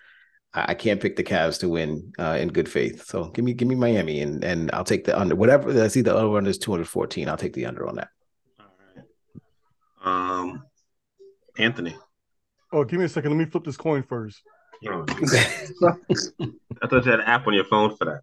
[0.54, 3.04] I I can't pick the Cavs to win uh, in good faith.
[3.06, 5.36] So give me give me Miami and and I'll take the under.
[5.36, 7.28] Whatever I see the over under is 214.
[7.28, 8.08] I'll take the under on that.
[8.60, 8.66] all
[10.04, 10.40] right.
[10.40, 10.64] Um,
[11.56, 11.96] Anthony.
[12.72, 13.30] Oh, give me a second.
[13.30, 14.42] Let me flip this coin first.
[14.86, 15.04] Oh,
[16.82, 18.20] I thought you had an app on your phone for that.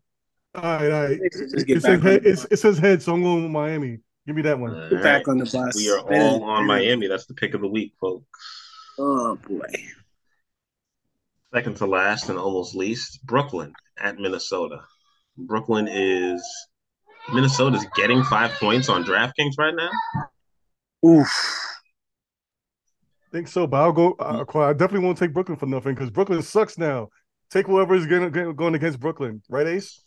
[0.56, 1.20] All right, all right.
[1.22, 4.00] It says, back, head, it says head, so I'm going with Miami.
[4.26, 4.74] Give me that one.
[4.74, 5.76] All get back on the bus.
[5.76, 7.08] We are all on Miami.
[7.08, 8.26] That's the pick of the week, folks.
[8.98, 9.68] Oh boy.
[11.56, 14.82] Second to last and almost least, Brooklyn at Minnesota.
[15.38, 16.46] Brooklyn is
[17.34, 19.90] Minnesota's getting five points on DraftKings right now.
[21.08, 21.30] Oof.
[23.32, 24.18] think so, but I'll go.
[24.20, 27.08] Uh, I definitely won't take Brooklyn for nothing because Brooklyn sucks now.
[27.50, 30.02] Take whoever is going, going against Brooklyn, right, Ace?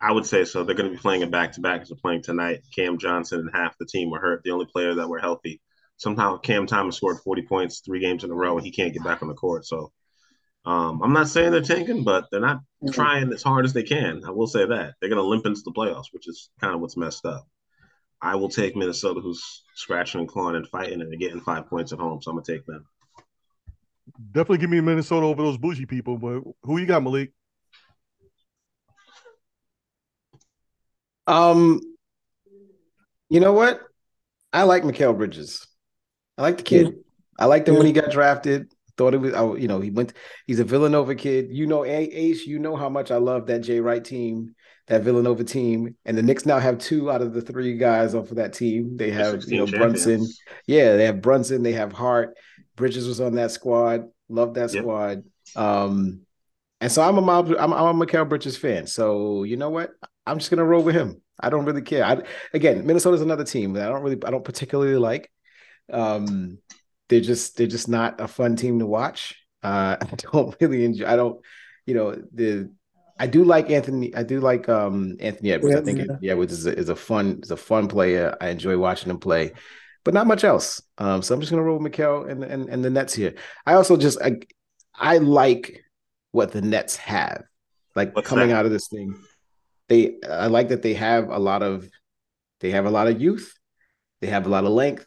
[0.00, 0.62] I would say so.
[0.62, 2.60] They're going to be playing it back to back as they're playing tonight.
[2.72, 4.42] Cam Johnson and half the team were hurt.
[4.44, 5.60] The only player that were healthy.
[5.96, 9.02] Somehow Cam Thomas scored 40 points three games in a row and he can't get
[9.02, 9.66] back on the court.
[9.66, 9.90] So
[10.66, 12.90] um, I'm not saying they're tanking, but they're not mm-hmm.
[12.90, 14.22] trying as hard as they can.
[14.26, 14.94] I will say that.
[15.00, 17.46] They're going to limp into the playoffs, which is kind of what's messed up.
[18.20, 21.92] I will take Minnesota, who's scratching and clawing and fighting, and they're getting five points
[21.92, 22.20] at home.
[22.20, 22.84] So I'm going to take them.
[24.32, 26.18] Definitely give me Minnesota over those bougie people.
[26.18, 27.32] But who you got, Malik?
[31.28, 31.80] Um,
[33.28, 33.80] you know what?
[34.52, 35.66] I like Mikal Bridges.
[36.38, 36.86] I like the kid.
[36.86, 36.92] Yeah.
[37.38, 37.78] I liked him yeah.
[37.78, 38.72] when he got drafted.
[38.96, 40.14] Thought it was, I, you know, he went.
[40.46, 41.48] He's a Villanova kid.
[41.50, 42.46] You know, Ace.
[42.46, 44.54] You know how much I love that Jay Wright team,
[44.86, 48.30] that Villanova team, and the Knicks now have two out of the three guys off
[48.30, 48.96] of that team.
[48.96, 50.04] They have you know champions.
[50.04, 50.26] Brunson.
[50.66, 51.62] Yeah, they have Brunson.
[51.62, 52.36] They have Hart.
[52.76, 54.04] Bridges was on that squad.
[54.28, 54.82] Love that yep.
[54.82, 55.24] squad.
[55.54, 56.22] Um,
[56.80, 58.86] and so I'm a Miles, I'm, I'm a Mikal Bridges fan.
[58.86, 59.90] So you know what?
[60.26, 61.20] I'm just gonna roll with him.
[61.38, 62.04] I don't really care.
[62.04, 62.22] I,
[62.54, 65.30] again, Minnesota's another team that I don't really, I don't particularly like.
[65.92, 66.58] Um,
[67.08, 69.34] they're just, they're just not a fun team to watch.
[69.62, 71.06] Uh, I don't really enjoy.
[71.06, 71.40] I don't,
[71.86, 72.70] you know, the.
[73.18, 74.14] I do like Anthony.
[74.14, 75.74] I do like um Anthony Edwards.
[75.74, 76.32] Yeah, I think yeah.
[76.32, 78.36] Edwards is a, is a fun, is a fun player.
[78.42, 79.52] I enjoy watching him play,
[80.04, 80.82] but not much else.
[80.98, 83.34] Um, so I'm just gonna roll with Mikal and and and the Nets here.
[83.64, 84.40] I also just I,
[84.94, 85.82] I like
[86.32, 87.44] what the Nets have,
[87.94, 88.56] like What's coming that?
[88.56, 89.18] out of this thing
[89.88, 91.88] they I like that they have a lot of
[92.60, 93.54] they have a lot of youth,
[94.20, 95.06] they have a lot of length,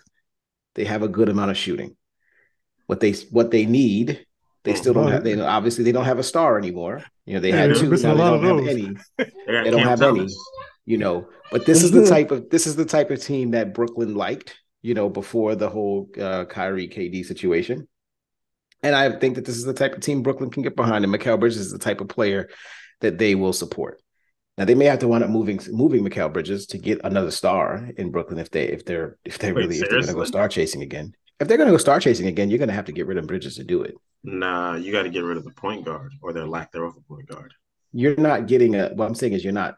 [0.79, 1.97] they have a good amount of shooting.
[2.85, 4.25] What they what they need,
[4.63, 5.25] they still don't have.
[5.25, 7.03] They obviously they don't have a star anymore.
[7.25, 8.95] You know they yeah, had two, now they don't have any.
[9.17, 10.29] they don't have any.
[10.85, 13.73] You know, but this is the type of this is the type of team that
[13.73, 14.57] Brooklyn liked.
[14.81, 17.89] You know, before the whole uh, Kyrie KD situation.
[18.81, 21.03] And I think that this is the type of team Brooklyn can get behind.
[21.03, 22.47] And Mikal Bridges is the type of player
[23.01, 24.01] that they will support.
[24.59, 27.89] Now they may have to wind up moving moving Mikal Bridges to get another star
[27.97, 29.99] in Brooklyn if they if they're if they Wait, really seriously?
[29.99, 31.15] if they're gonna go star chasing again.
[31.39, 33.55] If they're gonna go star chasing again, you're gonna have to get rid of Bridges
[33.55, 33.95] to do it.
[34.23, 37.01] Nah, you got to get rid of the point guard or their lack thereof a
[37.01, 37.53] point guard.
[37.93, 38.89] You're not getting a.
[38.89, 39.75] What I'm saying is you're not.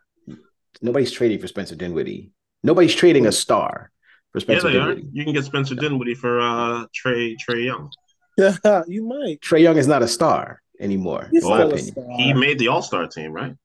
[0.81, 2.31] Nobody's trading for Spencer Dinwiddie.
[2.63, 3.91] Nobody's trading a star
[4.31, 5.01] for Spencer yeah, Dinwiddie.
[5.01, 5.09] Are.
[5.13, 7.91] You can get Spencer Dinwiddie for uh Trae Trae Young.
[8.37, 8.55] Yeah,
[8.87, 9.41] you might.
[9.41, 11.29] Trae Young is not a star anymore.
[11.31, 12.11] He's in my opinion.
[12.17, 13.55] He made the All Star team, right?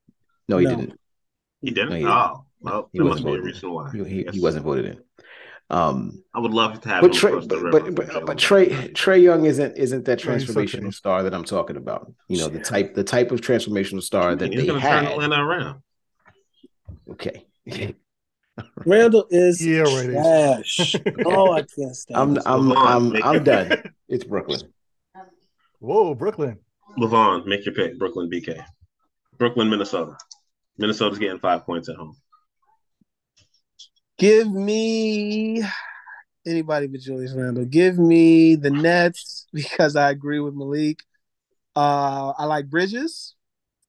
[0.49, 0.77] No, he no.
[0.77, 1.01] didn't.
[1.67, 1.91] He didn't.
[1.91, 2.17] No, he didn't.
[2.17, 3.45] Oh, well, he wasn't voted.
[3.45, 3.91] reason why.
[3.91, 5.01] He, he, he, wasn't voted in.
[5.69, 9.47] Um, I would love to have but Trae, but, but, but, but Trae Trae Young
[9.47, 12.13] isn't isn't that transformational star that I'm talking about.
[12.29, 15.01] You know the type the type of transformational star that He's they had.
[15.01, 15.83] Turn Atlanta around.
[17.11, 17.47] Okay.
[18.87, 20.63] Randle is yeah, right.
[20.63, 20.95] trash.
[21.27, 22.39] oh, I can't stand.
[22.47, 23.93] I'm I'm I'm, I'm done.
[24.09, 24.61] It's Brooklyn.
[25.81, 26.61] Whoa, Brooklyn.
[26.97, 27.99] Levon, make your pick.
[27.99, 28.65] Brooklyn, BK.
[29.37, 30.17] Brooklyn, Minnesota.
[30.79, 32.17] Minnesota's getting five points at home.
[34.19, 35.63] Give me
[36.47, 37.67] anybody but Julius Randle.
[37.67, 41.01] Give me the Nets because I agree with Malik.
[41.75, 43.35] Uh, I like Bridges.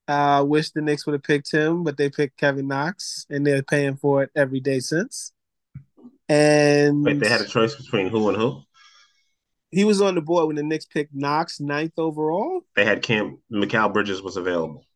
[0.09, 3.45] I uh, wish the Knicks would have picked him, but they picked Kevin Knox, and
[3.45, 5.33] they're paying for it every day since.
[6.29, 8.61] And wait, they had a choice between who and who?
[9.69, 12.61] He was on the board when the Knicks picked Knox ninth overall.
[12.75, 14.86] They had Cam Mikal Bridges was available.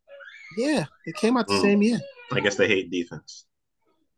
[0.58, 1.62] Yeah, it came out the mm.
[1.62, 2.00] same year.
[2.32, 3.46] I guess they hate defense.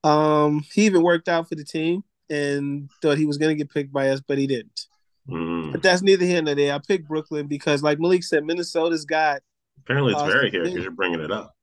[0.03, 3.73] Um, he even worked out for the team and thought he was going to get
[3.73, 4.87] picked by us, but he didn't.
[5.29, 5.71] Mm.
[5.71, 6.73] But that's neither here nor there.
[6.73, 9.41] I picked Brooklyn because, like Malik said, Minnesota's got.
[9.79, 11.55] Apparently, it's uh, very here because you're bringing it up.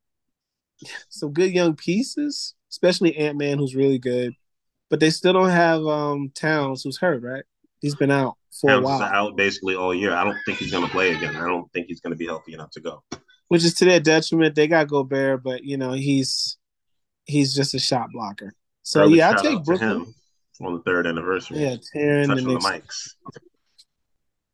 [1.09, 4.33] Some good young pieces, especially Ant Man, who's really good,
[4.89, 7.45] but they still don't have um Towns, who's hurt, right?
[7.81, 9.03] He's been out for Towns a while.
[9.03, 10.15] out basically all year.
[10.15, 11.37] I don't think he's going to play again.
[11.37, 13.03] I don't think he's going to be healthy enough to go
[13.51, 14.55] which is to their detriment.
[14.55, 16.57] They got Gobert, but you know he's
[17.27, 18.55] he's just a shot blocker.
[18.83, 20.15] So Early yeah, I take Brooklyn
[20.61, 21.59] on the third anniversary.
[21.59, 23.15] Yeah, tearing the, the mics.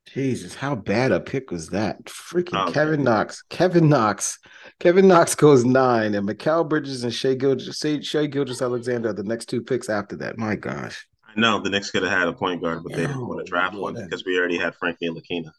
[0.06, 2.02] Jesus, how bad a pick was that?
[2.06, 3.42] Freaking oh, Kevin Knox.
[3.50, 4.38] Kevin Knox.
[4.80, 9.50] Kevin Knox goes nine, and Mikal Bridges and Shai Gilgeous, Shai Gilgeous-Alexander are the next
[9.50, 10.38] two picks after that.
[10.38, 11.06] My gosh.
[11.28, 13.44] I know the Knicks could have had a point guard, but they oh, didn't want
[13.44, 15.50] to draft one because we already had Frankie Ntilikina.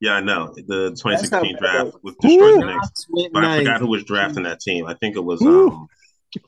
[0.00, 0.52] Yeah, I know.
[0.54, 3.06] The 2016 draft was destroyed the Knicks.
[3.32, 4.86] But I forgot who was drafting that team.
[4.86, 5.88] I think it was um,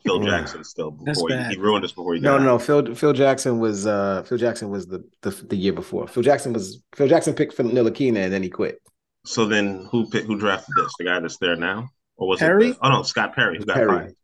[0.04, 2.58] Phil Jackson still before he, he, ruined us before he No, no, no.
[2.58, 6.06] Phil Phil Jackson was uh Phil Jackson was the, the the year before.
[6.06, 8.80] Phil Jackson was Phil Jackson picked Phil Ntilikina and then he quit.
[9.24, 10.92] So then who picked, who drafted this?
[10.98, 11.88] The guy that's there now?
[12.16, 12.70] Or was Perry?
[12.70, 13.88] it Oh no, Scott Perry who got Perry.
[13.88, 14.14] fired.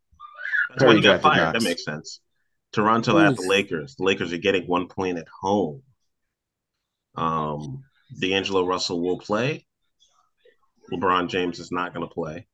[0.69, 1.37] That's Perry when he got fired.
[1.37, 1.59] Knox.
[1.59, 2.21] That makes sense.
[2.71, 3.29] Toronto Oof.
[3.29, 3.95] at the Lakers.
[3.95, 5.81] The Lakers are getting one point at home.
[7.15, 7.83] Um,
[8.19, 9.65] D'Angelo Russell will play.
[10.91, 12.47] LeBron James is not going to play.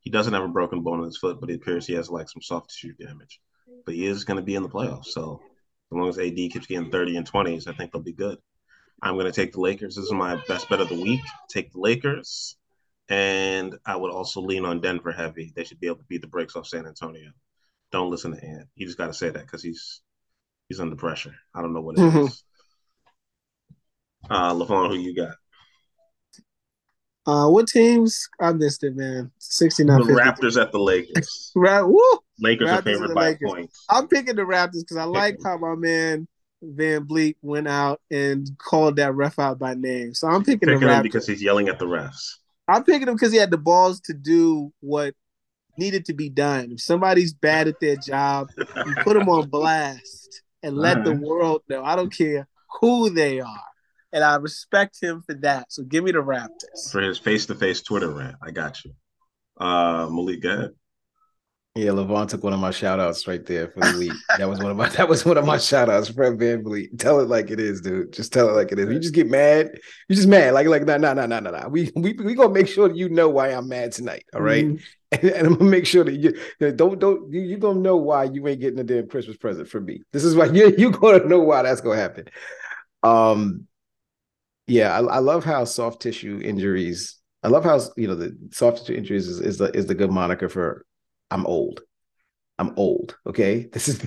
[0.00, 2.28] He doesn't have a broken bone in his foot, but it appears he has like
[2.28, 3.40] some soft tissue damage.
[3.84, 5.06] But he is going to be in the playoffs.
[5.06, 5.40] So
[5.90, 8.38] as long as AD keeps getting 30 and 20s, I think they'll be good.
[9.02, 9.96] I'm going to take the Lakers.
[9.96, 11.20] This is my best bet of the week.
[11.48, 12.56] Take the Lakers.
[13.08, 15.52] And I would also lean on Denver heavy.
[15.54, 17.30] They should be able to beat the brakes off San Antonio.
[17.90, 18.68] Don't listen to Ant.
[18.74, 20.02] You just got to say that because he's
[20.68, 21.34] he's under pressure.
[21.54, 22.26] I don't know what it Mhm.
[22.26, 22.44] is.
[24.30, 25.34] Uh, Levon, who you got?
[27.26, 28.26] Uh, what teams?
[28.40, 29.30] I missed it, man.
[29.38, 30.12] 69 50.
[30.14, 31.52] Raptors at the Lakers.
[31.56, 32.00] Ra- Woo!
[32.40, 33.50] Lakers are favored by Lakers.
[33.50, 33.84] points.
[33.90, 36.26] I'm picking the Raptors because I like how my man
[36.64, 40.14] VanVleet went out and called that ref out by name.
[40.14, 41.02] So I'm picking, Picking the him Raptors.
[41.02, 42.36] because he's yelling at the refs.
[42.66, 45.14] I'm picking him because he had the balls to do what
[45.76, 46.72] needed to be done.
[46.72, 51.62] If somebody's bad at their job, you put them on blast and let the world
[51.68, 51.84] know.
[51.84, 52.46] I don't care
[52.80, 53.62] who they are.
[54.12, 55.70] And I respect him for that.
[55.70, 56.90] So give me the Raptors.
[56.90, 58.36] for his face-to-face Twitter rant.
[58.42, 58.92] I got you.
[59.58, 60.70] Uh, Malik, go ahead.
[61.74, 64.12] Yeah, Levon took one of my shout outs right there for the week.
[64.36, 66.08] That was one of my that was one of my shout outs.
[66.08, 66.98] Fred VanVleet.
[66.98, 68.12] Tell it like it is, dude.
[68.12, 68.88] Just tell it like it is.
[68.88, 69.70] You just get mad.
[70.08, 70.54] You just mad.
[70.54, 71.68] Like, like, no, no, no, no, no, no.
[71.68, 74.24] We we we gonna make sure that you know why I'm mad tonight.
[74.34, 74.64] All right?
[74.64, 74.82] Mhm.
[75.12, 77.96] And, and I'm gonna make sure that you that don't don't you, you gonna know
[77.96, 80.00] why you ain't getting a damn Christmas present from me.
[80.12, 82.24] This is why you you gonna know why that's gonna happen.
[83.04, 83.67] Um
[84.68, 87.16] yeah, I, I love how soft tissue injuries.
[87.42, 90.10] I love how you know the soft tissue injuries is, is the is the good
[90.10, 90.84] moniker for
[91.30, 91.80] I'm old.
[92.58, 93.16] I'm old.
[93.26, 94.04] Okay, this is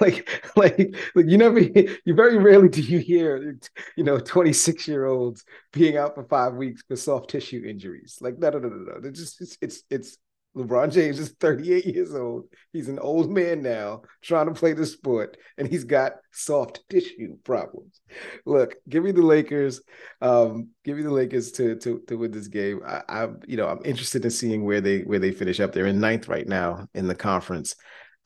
[0.00, 1.60] like like like you never
[2.04, 3.58] you very rarely do you hear
[3.96, 8.18] you know 26 year olds being out for five weeks with soft tissue injuries.
[8.20, 9.08] Like no no no no no.
[9.08, 10.18] It's just it's it's, it's
[10.56, 12.48] LeBron James is 38 years old.
[12.72, 17.36] He's an old man now trying to play the sport, and he's got soft tissue
[17.44, 18.00] problems.
[18.44, 19.80] Look, give me the Lakers.
[20.20, 22.80] Um, give me the Lakers to to to win this game.
[22.84, 25.72] I, I'm you know I'm interested in seeing where they where they finish up.
[25.72, 27.76] They're in ninth right now in the conference.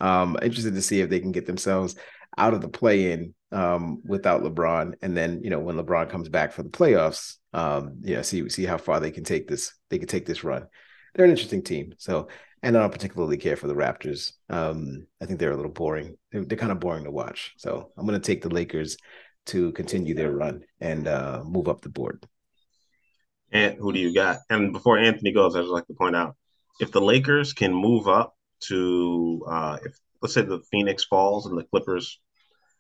[0.00, 1.96] Um, interested to see if they can get themselves
[2.38, 6.52] out of the play-in um, without LeBron, and then you know when LeBron comes back
[6.52, 9.74] for the playoffs, um, know see see how far they can take this.
[9.90, 10.66] They can take this run.
[11.14, 11.94] They're an interesting team.
[11.98, 12.28] So,
[12.62, 14.32] and I don't particularly care for the Raptors.
[14.48, 16.16] Um, I think they're a little boring.
[16.30, 17.54] They're, they're kind of boring to watch.
[17.58, 18.96] So I'm going to take the Lakers
[19.46, 22.26] to continue their run and uh, move up the board.
[23.50, 24.38] And who do you got?
[24.48, 26.36] And before Anthony goes, I just like to point out
[26.80, 28.34] if the Lakers can move up
[28.68, 29.92] to uh, if
[30.22, 32.18] let's say the Phoenix falls and the Clippers,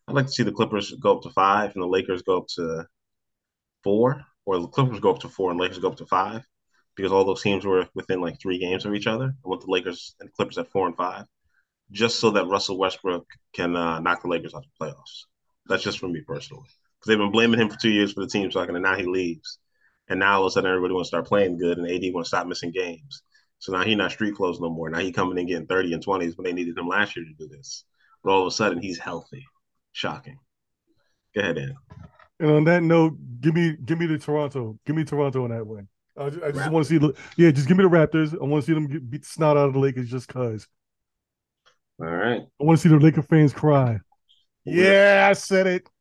[0.08, 2.46] I'd like to see the Clippers go up to five and the Lakers go up
[2.54, 2.86] to
[3.84, 6.42] four, or the Clippers go up to four and Lakers go up to five,
[6.96, 9.34] because all those teams were within like three games of each other.
[9.44, 11.24] I want the Lakers and Clippers at four and five,
[11.90, 15.24] just so that Russell Westbrook can uh, knock the Lakers out of the playoffs.
[15.66, 16.68] That's just for me personally,
[16.98, 19.04] because they've been blaming him for two years for the team sucking, and now he
[19.04, 19.58] leaves.
[20.08, 22.30] And now all of a sudden everybody wants to start playing good, and AD wants
[22.30, 23.22] to stop missing games.
[23.58, 24.90] So now he's not street clothes no more.
[24.90, 27.32] Now he coming in getting 30 and 20s when they needed him last year to
[27.32, 27.84] do this.
[28.24, 29.44] But all of a sudden he's healthy.
[29.92, 30.38] Shocking.
[31.34, 31.74] Go ahead, Dan.
[32.40, 34.78] And on that note, give me give me the Toronto.
[34.84, 35.86] Give me Toronto on that one.
[36.18, 38.34] I just, I just want to see the yeah, just give me the Raptors.
[38.34, 40.68] I want to see them get, beat the snot out of the Lakers just cause.
[42.00, 42.42] All right.
[42.42, 43.98] I want to see the Laker fans cry.
[44.64, 45.88] Yeah, I said it.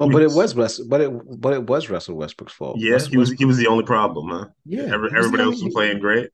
[0.00, 0.86] Oh, but it was Russell.
[0.88, 2.78] But it but it was Russell Westbrook's fault.
[2.80, 4.46] Yeah, Russell he was he was the only problem, huh?
[4.64, 4.82] yeah.
[4.92, 6.30] Every, was everybody else only- was playing great.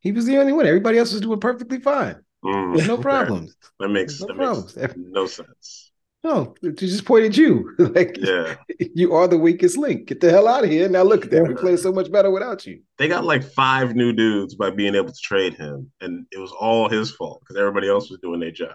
[0.00, 0.66] He was the only one.
[0.66, 2.16] Everybody else was doing perfectly fine.
[2.44, 3.02] Mm, no okay.
[3.02, 3.56] problems.
[3.80, 5.87] That makes no that makes no sense.
[6.24, 7.74] No, they just pointed you.
[7.78, 8.56] like Yeah.
[8.94, 10.06] you are the weakest link.
[10.08, 10.88] Get the hell out of here.
[10.88, 11.46] Now look at that.
[11.46, 12.82] We play so much better without you.
[12.98, 16.50] They got like five new dudes by being able to trade him, and it was
[16.52, 18.74] all his fault because everybody else was doing their job.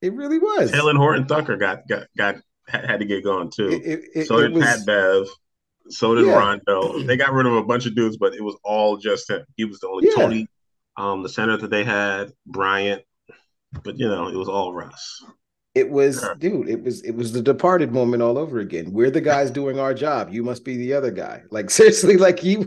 [0.00, 0.72] It really was.
[0.72, 2.36] Talen Horton Tucker got got got
[2.66, 3.68] had to get gone too.
[3.68, 5.26] It, it, it, so it did was, Pat Bev.
[5.90, 6.38] So did Yeah.
[6.38, 7.02] Rondo.
[7.02, 9.44] They got rid of a bunch of dudes, but it was all just him.
[9.56, 10.14] He was the only Yeah.
[10.22, 10.46] Tony,
[10.96, 13.02] um, the center that they had, Bryant.
[13.84, 15.22] But you know, it was all Russ.
[15.78, 16.34] It was, Sure.
[16.34, 16.68] dude.
[16.68, 18.92] It was, it was the departed moment all over again.
[18.92, 20.30] We're the guys doing our job.
[20.32, 21.42] You must be the other guy.
[21.50, 22.66] Like seriously, like he,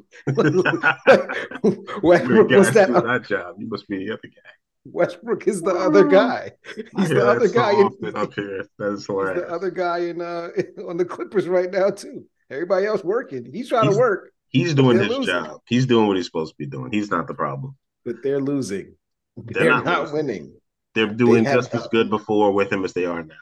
[2.04, 2.88] Westbrook You're was guys that.
[2.88, 3.56] doing that job.
[3.60, 4.52] You must be the other guy.
[4.86, 6.52] Westbrook is the other guy.
[6.98, 7.72] He's the that other so guy.
[7.72, 8.66] In, up here.
[8.80, 9.42] That is he's hilarious.
[9.42, 10.50] the other guy in uh
[10.88, 12.26] on the Clippers right now too.
[12.50, 13.50] Everybody else working.
[13.54, 15.26] He's trying He's- to work, He's doing his losing.
[15.26, 15.62] job.
[15.68, 16.92] He's doing what he's supposed to be doing.
[16.92, 17.76] He's not the problem.
[18.04, 18.96] but they're losing.
[19.38, 20.16] They're They're, not not, losing.
[20.18, 20.54] winning.
[20.94, 23.36] They're doing have- just as good before with him as they are now.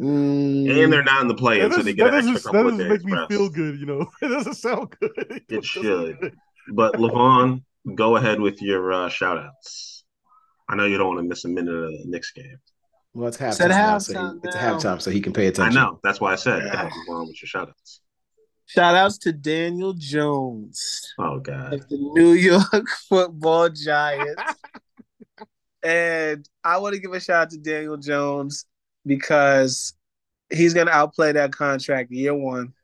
[0.00, 2.58] Mm, And they're not in the play, so they get that an doesn't, extra that
[2.58, 3.30] couple of doesn't days make me rest.
[3.30, 4.06] feel good, you know.
[4.22, 5.42] It doesn't sound good.
[5.48, 6.34] It should.
[6.72, 7.62] But Levon,
[7.94, 10.04] go ahead with your uh, shout outs.
[10.68, 12.58] I know you don't want to miss a minute of the Knicks game.
[13.14, 13.54] Well, it's halftime.
[13.54, 14.78] Said now, so halftime he, it's now.
[14.78, 15.76] halftime, so he can pay attention.
[15.76, 16.00] I know.
[16.02, 16.88] That's why I said yeah.
[17.06, 18.00] move on with your shout outs.
[18.66, 21.74] Shout outs to Daniel Jones Oh God.
[21.74, 24.42] of the New York football giants.
[25.82, 28.66] And I want to give a shout out to Daniel Jones
[29.04, 29.94] because
[30.50, 32.74] he's going to outplay that contract year one.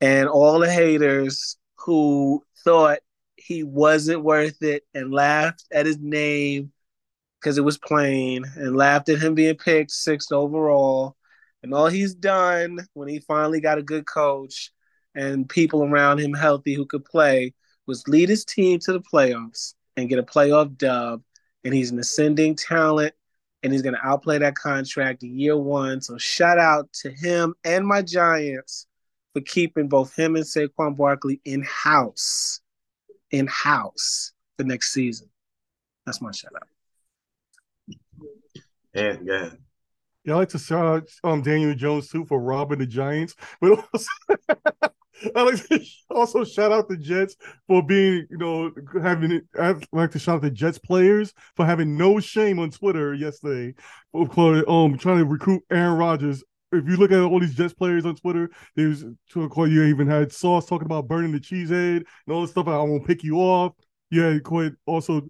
[0.00, 2.98] And all the haters who thought
[3.36, 6.72] he wasn't worth it and laughed at his name
[7.40, 11.16] because it was plain and laughed at him being picked sixth overall.
[11.62, 14.72] And all he's done when he finally got a good coach
[15.14, 17.54] and people around him healthy who could play
[17.86, 21.22] was lead his team to the playoffs and get a playoff dub.
[21.66, 23.12] And he's an ascending talent
[23.64, 26.00] and he's going to outplay that contract in year one.
[26.00, 28.86] So shout out to him and my Giants
[29.34, 32.60] for keeping both him and Saquon Barkley in house,
[33.32, 35.28] in house for next season.
[36.04, 36.68] That's my shout out.
[38.94, 39.50] And yeah,
[40.24, 43.72] Yeah, I like to shout out um, Daniel Jones too for robbing the Giants, but
[43.92, 44.08] also,
[45.22, 45.80] To
[46.10, 47.36] also shout out the Jets
[47.66, 48.70] for being, you know,
[49.02, 49.42] having.
[49.58, 53.74] I'd like to shout out the Jets players for having no shame on Twitter yesterday
[54.14, 56.42] um trying to recruit Aaron Rodgers.
[56.72, 60.06] If you look at all these Jets players on Twitter, there's to call you even
[60.08, 62.66] had Sauce talking about burning the cheesehead and all this stuff.
[62.68, 63.72] I won't pick you off.
[64.10, 65.28] You had quite also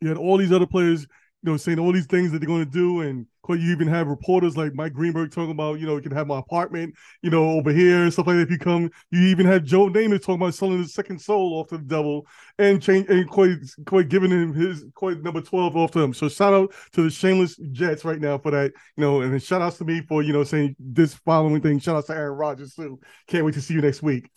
[0.00, 1.06] you had all these other players
[1.42, 3.00] you know, saying all these things that they're going to do.
[3.00, 6.28] And you even have reporters like Mike Greenberg talking about, you know, you can have
[6.28, 8.42] my apartment, you know, over here and stuff like that.
[8.42, 11.68] If you come, you even have Joe Namath talking about selling his second soul off
[11.68, 12.26] to the devil
[12.58, 16.14] and change and quite quite giving him his quite number 12 off to him.
[16.14, 19.40] So shout out to the shameless Jets right now for that, you know, and then
[19.40, 21.80] shout outs to me for, you know, saying this following thing.
[21.80, 23.00] Shout out to Aaron Rodgers too.
[23.26, 24.30] Can't wait to see you next week.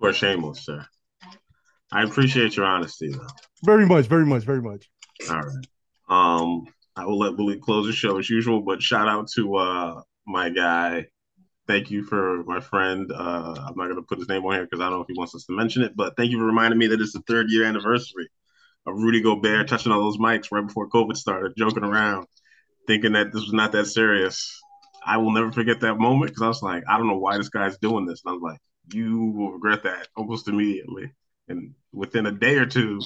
[0.00, 0.86] You are shameless, sir.
[1.94, 3.26] I appreciate your honesty, though.
[3.62, 4.90] Very much, very much, very much.
[5.30, 5.66] All right.
[6.08, 6.66] Um,
[6.96, 10.50] I will let Willie close the show as usual, but shout out to uh my
[10.50, 11.06] guy.
[11.66, 13.10] Thank you for my friend.
[13.10, 15.16] Uh, I'm not gonna put his name on here because I don't know if he
[15.16, 17.46] wants us to mention it, but thank you for reminding me that it's the third
[17.48, 18.28] year anniversary
[18.86, 22.26] of Rudy Gobert touching all those mics right before COVID started, joking around,
[22.86, 24.60] thinking that this was not that serious.
[25.06, 27.50] I will never forget that moment because I was like, I don't know why this
[27.50, 28.22] guy's doing this.
[28.24, 28.60] And I was like,
[28.92, 31.12] you will regret that almost immediately.
[31.48, 33.00] And within a day or two,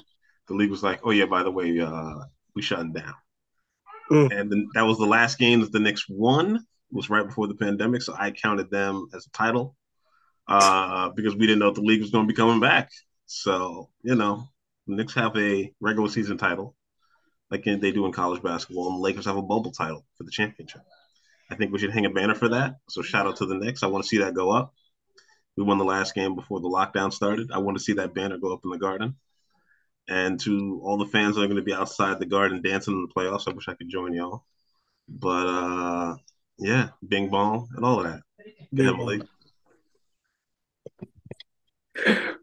[0.46, 2.20] the league was like, "Oh yeah, by the way, uh,
[2.54, 3.14] we shutting down."
[4.10, 4.40] Mm.
[4.40, 6.64] And then that was the last game that the Knicks won.
[6.90, 9.76] Was right before the pandemic, so I counted them as a title
[10.46, 12.90] uh, because we didn't know if the league was going to be coming back.
[13.26, 14.48] So you know,
[14.86, 16.74] the Knicks have a regular season title,
[17.50, 20.30] like they do in college basketball, and the Lakers have a bubble title for the
[20.30, 20.80] championship.
[21.50, 22.76] I think we should hang a banner for that.
[22.88, 23.82] So shout out to the Knicks.
[23.82, 24.72] I want to see that go up.
[25.58, 27.50] We won the last game before the lockdown started.
[27.50, 29.16] I want to see that banner go up in the garden.
[30.06, 33.02] And to all the fans that are going to be outside the garden dancing in
[33.02, 34.44] the playoffs, I wish I could join y'all.
[35.08, 36.16] But uh,
[36.58, 38.22] yeah, Bing Bong and all of that.
[38.78, 39.22] Emily.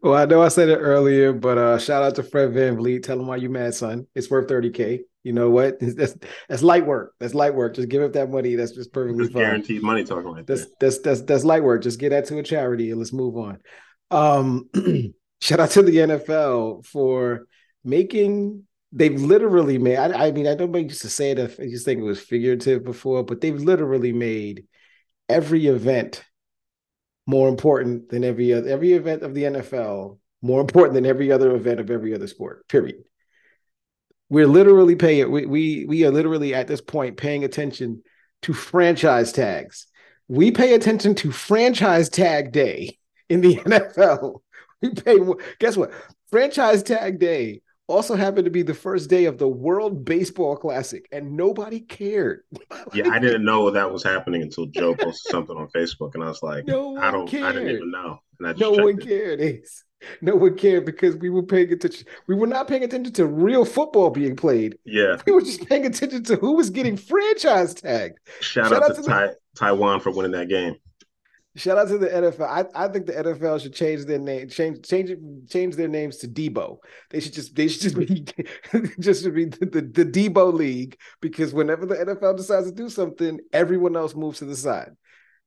[0.02, 3.02] Well, I know I said it earlier, but uh, shout out to Fred Van VanVleet.
[3.02, 4.06] Tell him why you mad, son.
[4.14, 5.00] It's worth 30K.
[5.24, 5.78] You know what?
[5.80, 6.14] That's
[6.48, 7.14] that's light work.
[7.18, 7.74] That's light work.
[7.74, 8.54] Just give up that money.
[8.54, 9.42] That's just perfectly That's fine.
[9.42, 11.82] guaranteed money talking right That's that's that's that's light work.
[11.82, 13.58] Just get that to a charity and let's move on.
[14.12, 14.68] Um,
[15.40, 17.46] shout out to the NFL for
[17.82, 18.62] making.
[18.92, 19.96] They've literally made.
[19.96, 21.40] I, I mean, I don't make used to say it.
[21.40, 24.66] I just think it was figurative before, but they've literally made
[25.28, 26.22] every event
[27.26, 31.54] more important than every other every event of the NFL more important than every other
[31.54, 32.68] event of every other sport.
[32.68, 33.02] Period.
[34.28, 35.30] We're literally paying.
[35.30, 38.02] We we we are literally at this point paying attention
[38.42, 39.86] to franchise tags.
[40.28, 42.98] We pay attention to franchise tag day
[43.28, 44.40] in the NFL.
[44.82, 45.18] We pay.
[45.58, 45.92] Guess what?
[46.30, 51.06] Franchise tag day also happened to be the first day of the World Baseball Classic,
[51.12, 52.42] and nobody cared.
[52.94, 56.28] Yeah, I didn't know that was happening until Joe posted something on Facebook, and I
[56.28, 57.76] was like, No I one don't, I didn't cared.
[57.76, 58.20] even know.
[58.38, 59.40] And I just no one cared.
[59.40, 59.84] Ace.
[60.20, 62.06] No one cared because we were paying attention.
[62.28, 64.78] We were not paying attention to real football being played.
[64.84, 68.18] Yeah, We were just paying attention to who was getting franchise tagged.
[68.40, 70.76] shout, Shout out, out to, to the- Taiwan for winning that game.
[71.56, 72.42] Shout out to the NFL.
[72.42, 75.10] I, I think the NFL should change their name, change change
[75.48, 76.76] change their names to Debo.
[77.08, 78.26] They should just they should just be
[79.00, 82.90] just should be the, the, the Debo League because whenever the NFL decides to do
[82.90, 84.90] something, everyone else moves to the side.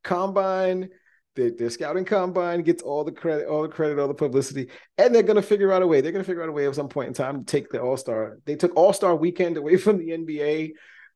[0.03, 0.90] Combine,
[1.36, 5.14] their, their scouting combine gets all the credit, all the credit, all the publicity, and
[5.14, 6.02] they're gonna figure out a way.
[6.02, 7.98] They're gonna figure out a way at some point in time to take the All
[7.98, 8.40] Star.
[8.45, 10.72] They took All Star Weekend away from the NBA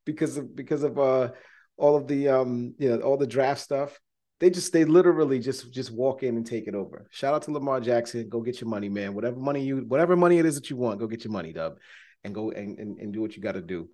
[0.05, 1.31] because of because of uh
[1.77, 3.99] all of the um you know all the draft stuff
[4.43, 7.07] they just they literally just just walk in and take it over.
[7.11, 8.27] Shout out to Lamar Jackson.
[8.27, 9.13] Go get your money, man.
[9.13, 11.77] Whatever money you whatever money it is that you want, go get your money, dub.
[12.25, 13.87] And go and, and, and do what you gotta do.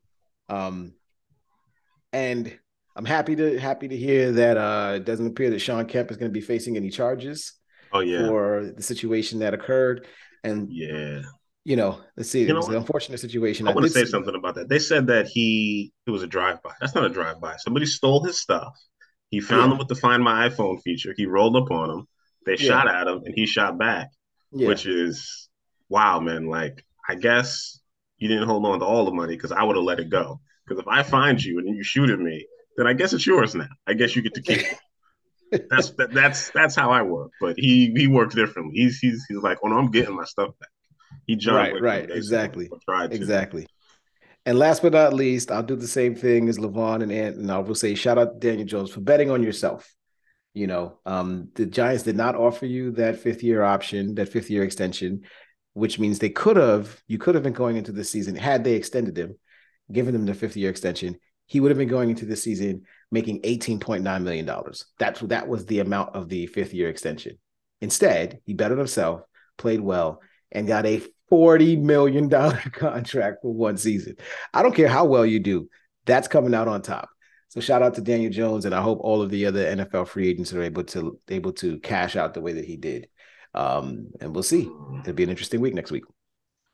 [0.50, 0.94] Um,
[2.12, 2.58] and
[2.96, 6.18] I'm happy to happy to hear that uh, it doesn't appear that Shawn Kemp is
[6.18, 7.54] going to be facing any charges
[7.94, 10.08] Oh yeah, for the situation that occurred.
[10.44, 11.22] And yeah.
[11.64, 13.68] you know, let's see, You it know was an unfortunate situation.
[13.68, 14.68] I want to say something about that.
[14.68, 16.72] They said that he it was a drive by.
[16.82, 17.56] That's not a drive by.
[17.58, 18.76] Somebody stole his stuff.
[19.30, 19.72] He found Yeah.
[19.74, 21.14] him with the Find My iPhone feature.
[21.16, 22.08] He rolled up on them.
[22.46, 22.58] They Yeah.
[22.58, 24.10] shot at him, and he shot back,
[24.52, 24.68] Yeah.
[24.68, 25.50] which is
[25.90, 26.48] wow, man.
[26.48, 27.80] Like I guess
[28.18, 30.40] you didn't hold on to all the money because I would have let it go.
[30.68, 32.46] Because if I find you and you shoot at me,
[32.78, 33.68] then I guess it's yours now.
[33.88, 34.78] I guess you get to keep it.
[35.72, 37.32] That's that, that's that's how I work.
[37.42, 38.74] But he he works differently.
[38.76, 40.70] He's he's he's like, oh no, I'm getting my stuff back.
[41.26, 42.70] He John Right, right, exactly.
[43.12, 43.66] Exactly.
[44.50, 47.52] And last but not least, I'll do the same thing as Levon and Ant, and
[47.52, 49.94] I will say shout out to Daniel Jones for betting on yourself.
[50.56, 54.50] You know, um, the Giants did not offer you that fifth year option, that fifth
[54.50, 55.22] year extension,
[55.74, 58.74] which means they could have, you could have been going into the season had they
[58.74, 59.38] extended him,
[59.92, 61.20] given them the fifth year extension.
[61.46, 64.50] He would have been going into the season making $18.9 million.
[64.98, 67.38] That's that was the amount of the fifth year extension.
[67.82, 69.22] Instead, he bettered himself,
[69.60, 72.30] played well, and got a $40 million
[72.74, 74.16] contract for one season.
[74.54, 75.70] I don't care how well you do,
[76.06, 77.10] that's coming out on top.
[77.50, 80.30] So shout out to Daniel Jones, and I hope all of the other NFL free
[80.30, 83.08] agents are able to able to cash out the way that he did.
[83.56, 84.70] Um, and we'll see.
[85.02, 86.04] It'll be an interesting week next week.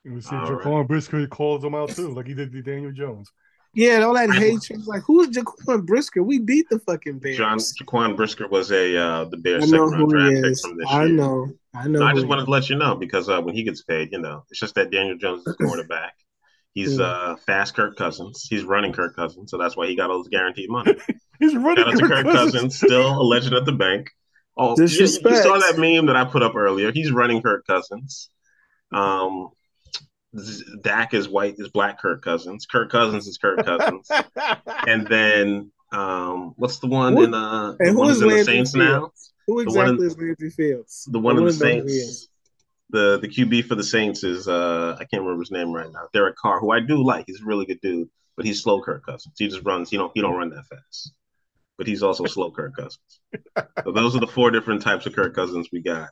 [0.04, 3.32] You see, All Jaquan Brisker calls him out too, like he did to Daniel Jones.
[3.74, 4.86] Yeah, and all that I- hatred.
[4.86, 6.22] Like, who's Jaquan Brisker?
[6.22, 7.38] We beat the fucking Bears.
[7.38, 10.42] John Jaquan Brisker was a uh, the I Bears know second round who he draft
[10.44, 10.60] pick is.
[10.60, 11.12] from this I year.
[11.14, 11.48] know.
[11.76, 11.98] I know.
[12.00, 14.18] No, I just wanted to let you know because uh, when he gets paid, you
[14.20, 16.14] know, it's just that Daniel Jones is quarterback.
[16.72, 17.04] He's Yeah.
[17.06, 18.46] uh, fast Kirk Cousins.
[18.48, 20.94] He's running Kirk Cousins, so that's why he got all his guaranteed money.
[21.38, 24.08] He's running Shout to Kirk Cousins, still a legend at the bank.
[24.56, 26.90] Oh, you, you saw that meme that I put up earlier.
[26.92, 28.30] He's running Kirk Cousins.
[28.90, 29.50] Um,
[30.82, 32.66] Dak is white is black Kirk Cousins.
[32.66, 34.10] Kirk Cousins is Kirk Cousins.
[34.86, 38.44] and then um, what's the one Who- in uh, the And who is in the
[38.44, 39.10] Saints now?
[39.46, 41.08] Who The in- exactly is Landry Fields?
[41.10, 42.28] The one I in the wanna know Saints.
[42.90, 46.08] The the QB for the Saints is uh I can't remember his name right now.
[46.12, 47.24] Derek Carr, who I do like.
[47.26, 49.34] He's a really good dude, but he's slow Kirk Cousins.
[49.38, 49.90] He just runs.
[49.90, 51.12] He don't he don't run that fast.
[51.78, 53.20] But he's also slow Kirk Cousins.
[53.84, 56.10] So those are the four different types of Kirk Cousins we got.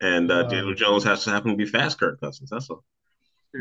[0.00, 0.48] And uh, Wow.
[0.50, 2.50] Daniel Jones has to happen to be fast Kirk Cousins.
[2.50, 2.82] That's all.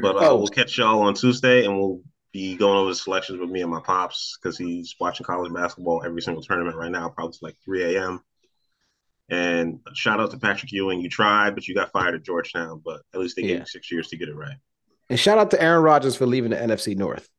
[0.01, 0.37] But uh, Oh.
[0.37, 2.01] we'll catch y'all on Tuesday, and we'll
[2.31, 6.01] be going over the selections with me and my pops because he's watching college basketball
[6.03, 8.21] every single tournament right now, probably like 3 a.m.
[9.29, 11.01] And shout out to Patrick Ewing.
[11.01, 12.81] You tried, but you got fired at Georgetown.
[12.83, 13.59] But at least they gave Yeah.
[13.59, 14.57] you six years to get it right.
[15.09, 17.29] And shout out to Aaron Rodgers for leaving the NFC North.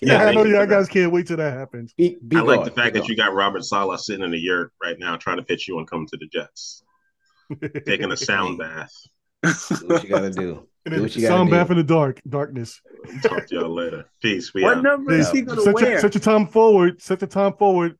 [0.00, 1.94] Yeah, I know you y'all guys can't wait till that happens.
[1.94, 2.64] Be, be I like gone.
[2.64, 5.36] the fact Be that you got Robert Saleh sitting in a yurt right now trying
[5.36, 6.82] to pitch you and come to the Jets,
[7.86, 8.92] taking a sound bath.
[9.44, 9.50] Do
[9.86, 10.66] what you got to do.
[10.84, 12.80] And Do what you sound bath in the dark, darkness.
[13.22, 14.06] Talk to y'all later.
[14.20, 14.52] Peace.
[14.52, 14.82] We What out.
[14.82, 15.90] number is he gonna set, wear?
[15.92, 17.00] your, set your time forward.
[17.00, 17.96] Set the time forward.